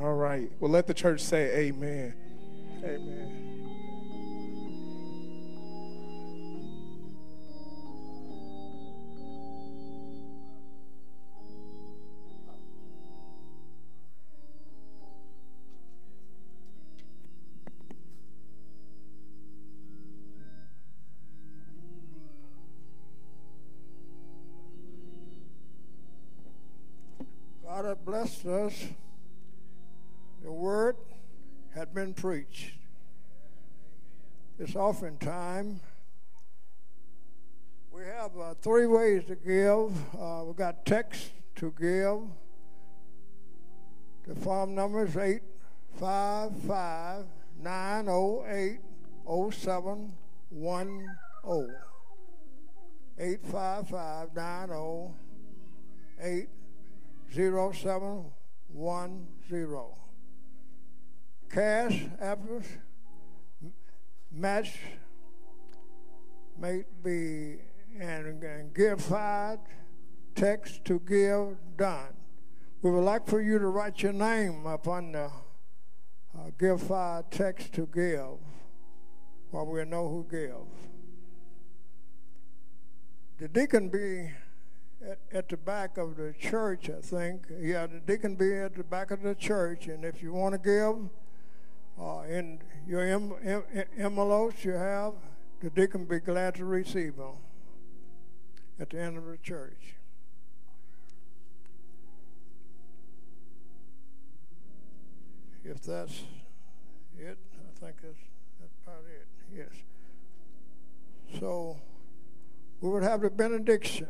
All 0.00 0.14
right. 0.14 0.50
Well, 0.60 0.70
let 0.70 0.86
the 0.86 0.94
church 0.94 1.20
say 1.20 1.66
amen. 1.66 2.14
Amen. 2.82 3.50
God 27.62 27.84
has 27.84 27.98
blessed 27.98 28.46
us. 28.46 28.84
The 30.42 30.50
word 30.50 30.96
had 31.74 31.92
been 31.94 32.14
preached. 32.14 32.72
It's 34.58 34.74
often 34.76 35.18
time. 35.18 35.80
We 37.92 38.02
have 38.02 38.38
uh, 38.38 38.54
three 38.60 38.86
ways 38.86 39.24
to 39.26 39.36
give. 39.36 39.92
Uh, 40.18 40.42
we 40.44 40.52
got 40.54 40.84
text 40.84 41.30
to 41.56 41.72
give. 41.80 42.20
The 44.26 44.34
phone 44.40 44.74
number 44.74 45.06
is 45.06 45.16
855 45.16 47.24
908 47.62 48.80
0710. 49.26 51.76
855 53.18 54.34
908 54.34 56.48
0710. 57.32 60.09
Cash 61.52 62.06
apples 62.20 62.64
match 64.30 64.78
may 66.56 66.84
be 67.02 67.56
and, 67.98 68.44
and 68.44 68.72
Givelify 68.72 69.58
text 70.36 70.84
to 70.84 71.00
give 71.00 71.56
done. 71.76 72.14
We 72.82 72.92
would 72.92 73.00
like 73.00 73.26
for 73.26 73.40
you 73.40 73.58
to 73.58 73.66
write 73.66 74.00
your 74.00 74.12
name 74.12 74.64
upon 74.64 75.10
the 75.10 75.24
uh, 75.24 76.50
Givelify 76.56 77.24
text 77.30 77.72
to 77.72 77.88
give 77.92 78.38
while 79.50 79.66
we 79.66 79.84
know 79.84 80.08
who 80.08 80.26
gives. 80.30 80.70
The 83.38 83.48
deacon 83.48 83.88
be 83.88 84.30
at, 85.04 85.18
at, 85.32 85.48
the 85.48 85.56
back 85.56 85.98
of 85.98 86.16
the 86.16 86.32
church, 86.38 86.88
I 86.90 87.00
think. 87.00 87.46
Yeah, 87.58 87.88
the 87.88 87.98
deacon 87.98 88.36
be 88.36 88.54
at 88.54 88.76
the 88.76 88.84
back 88.84 89.10
of 89.10 89.22
the 89.22 89.34
church, 89.34 89.88
and 89.88 90.04
if 90.04 90.22
you 90.22 90.32
want 90.32 90.52
to 90.52 90.58
give, 90.58 91.10
uh, 92.00 92.22
in 92.22 92.60
your 92.86 93.02
em, 93.02 93.34
you 94.64 94.72
have, 94.72 95.14
the 95.60 95.70
deacon 95.70 96.04
be 96.06 96.18
glad 96.18 96.54
to 96.54 96.64
receive 96.64 97.16
them 97.16 97.36
at 98.78 98.90
the 98.90 98.98
end 98.98 99.18
of 99.18 99.26
the 99.26 99.36
church. 99.36 99.94
If 105.62 105.82
that's 105.82 106.22
it, 107.18 107.36
I 107.54 107.84
think 107.84 107.96
that's, 108.02 108.16
that's 108.58 108.74
about 108.82 109.04
it. 109.04 109.26
Yes. 109.54 109.68
So 111.38 111.78
we 112.80 112.88
would 112.88 113.02
have 113.02 113.20
the 113.20 113.30
benediction. 113.30 114.08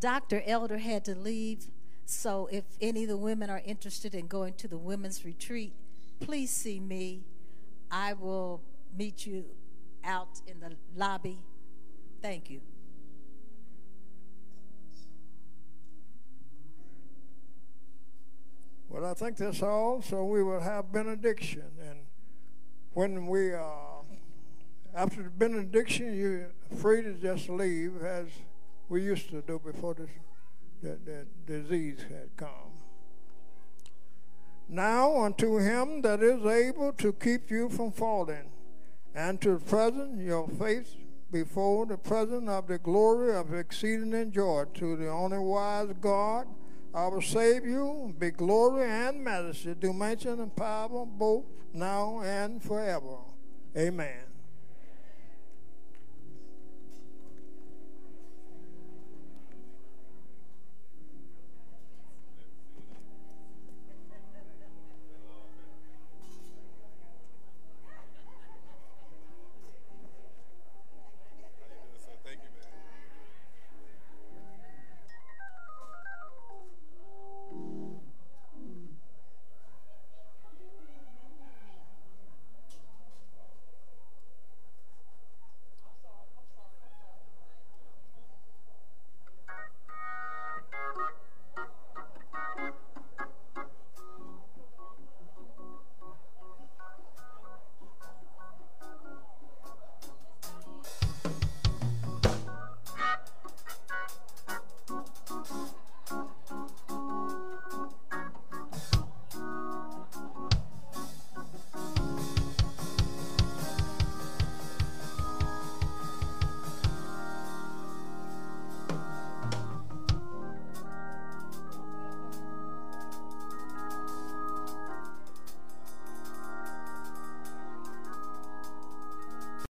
Dr. 0.00 0.42
Elder 0.46 0.78
had 0.78 1.04
to 1.04 1.14
leave, 1.14 1.66
so 2.06 2.48
if 2.50 2.64
any 2.80 3.02
of 3.02 3.10
the 3.10 3.16
women 3.18 3.50
are 3.50 3.60
interested 3.64 4.14
in 4.14 4.26
going 4.26 4.54
to 4.54 4.66
the 4.66 4.78
women's 4.78 5.24
retreat, 5.24 5.74
please 6.20 6.50
see 6.50 6.80
me. 6.80 7.24
I 7.90 8.14
will 8.14 8.62
meet 8.96 9.26
you 9.26 9.44
out 10.02 10.40
in 10.46 10.60
the 10.60 10.76
lobby. 10.96 11.38
Thank 12.22 12.50
you. 12.50 12.62
Well, 18.88 19.06
I 19.06 19.14
think 19.14 19.36
that's 19.36 19.62
all. 19.62 20.02
So 20.02 20.24
we 20.24 20.42
will 20.42 20.60
have 20.60 20.90
benediction, 20.90 21.70
and 21.80 22.00
when 22.92 23.26
we 23.26 23.54
uh, 23.54 23.60
after 24.94 25.22
the 25.22 25.30
benediction, 25.30 26.16
you're 26.16 26.50
free 26.76 27.02
to 27.02 27.12
just 27.14 27.48
leave 27.48 28.02
as 28.02 28.26
we 28.90 29.02
used 29.02 29.30
to 29.30 29.40
do 29.40 29.58
before 29.64 29.94
this, 29.94 30.10
that, 30.82 31.06
that 31.06 31.46
disease 31.46 32.00
had 32.08 32.36
come. 32.36 32.74
Now 34.68 35.22
unto 35.22 35.58
him 35.58 36.02
that 36.02 36.22
is 36.22 36.44
able 36.44 36.92
to 36.94 37.12
keep 37.12 37.50
you 37.50 37.68
from 37.68 37.92
falling, 37.92 38.50
and 39.14 39.40
to 39.40 39.58
present 39.60 40.20
your 40.20 40.48
face 40.48 40.96
before 41.32 41.86
the 41.86 41.96
presence 41.96 42.48
of 42.48 42.66
the 42.66 42.78
glory 42.78 43.34
of 43.34 43.54
exceeding 43.54 44.32
joy, 44.32 44.64
to 44.74 44.96
the 44.96 45.08
only 45.08 45.38
wise 45.38 45.92
God, 46.00 46.46
our 46.92 47.22
Savior, 47.22 48.08
be 48.18 48.30
glory 48.30 48.90
and 48.90 49.22
majesty, 49.22 49.74
dimension 49.78 50.40
and 50.40 50.54
power, 50.56 51.06
both 51.06 51.44
now 51.72 52.20
and 52.22 52.60
forever. 52.60 53.18
Amen. 53.76 54.29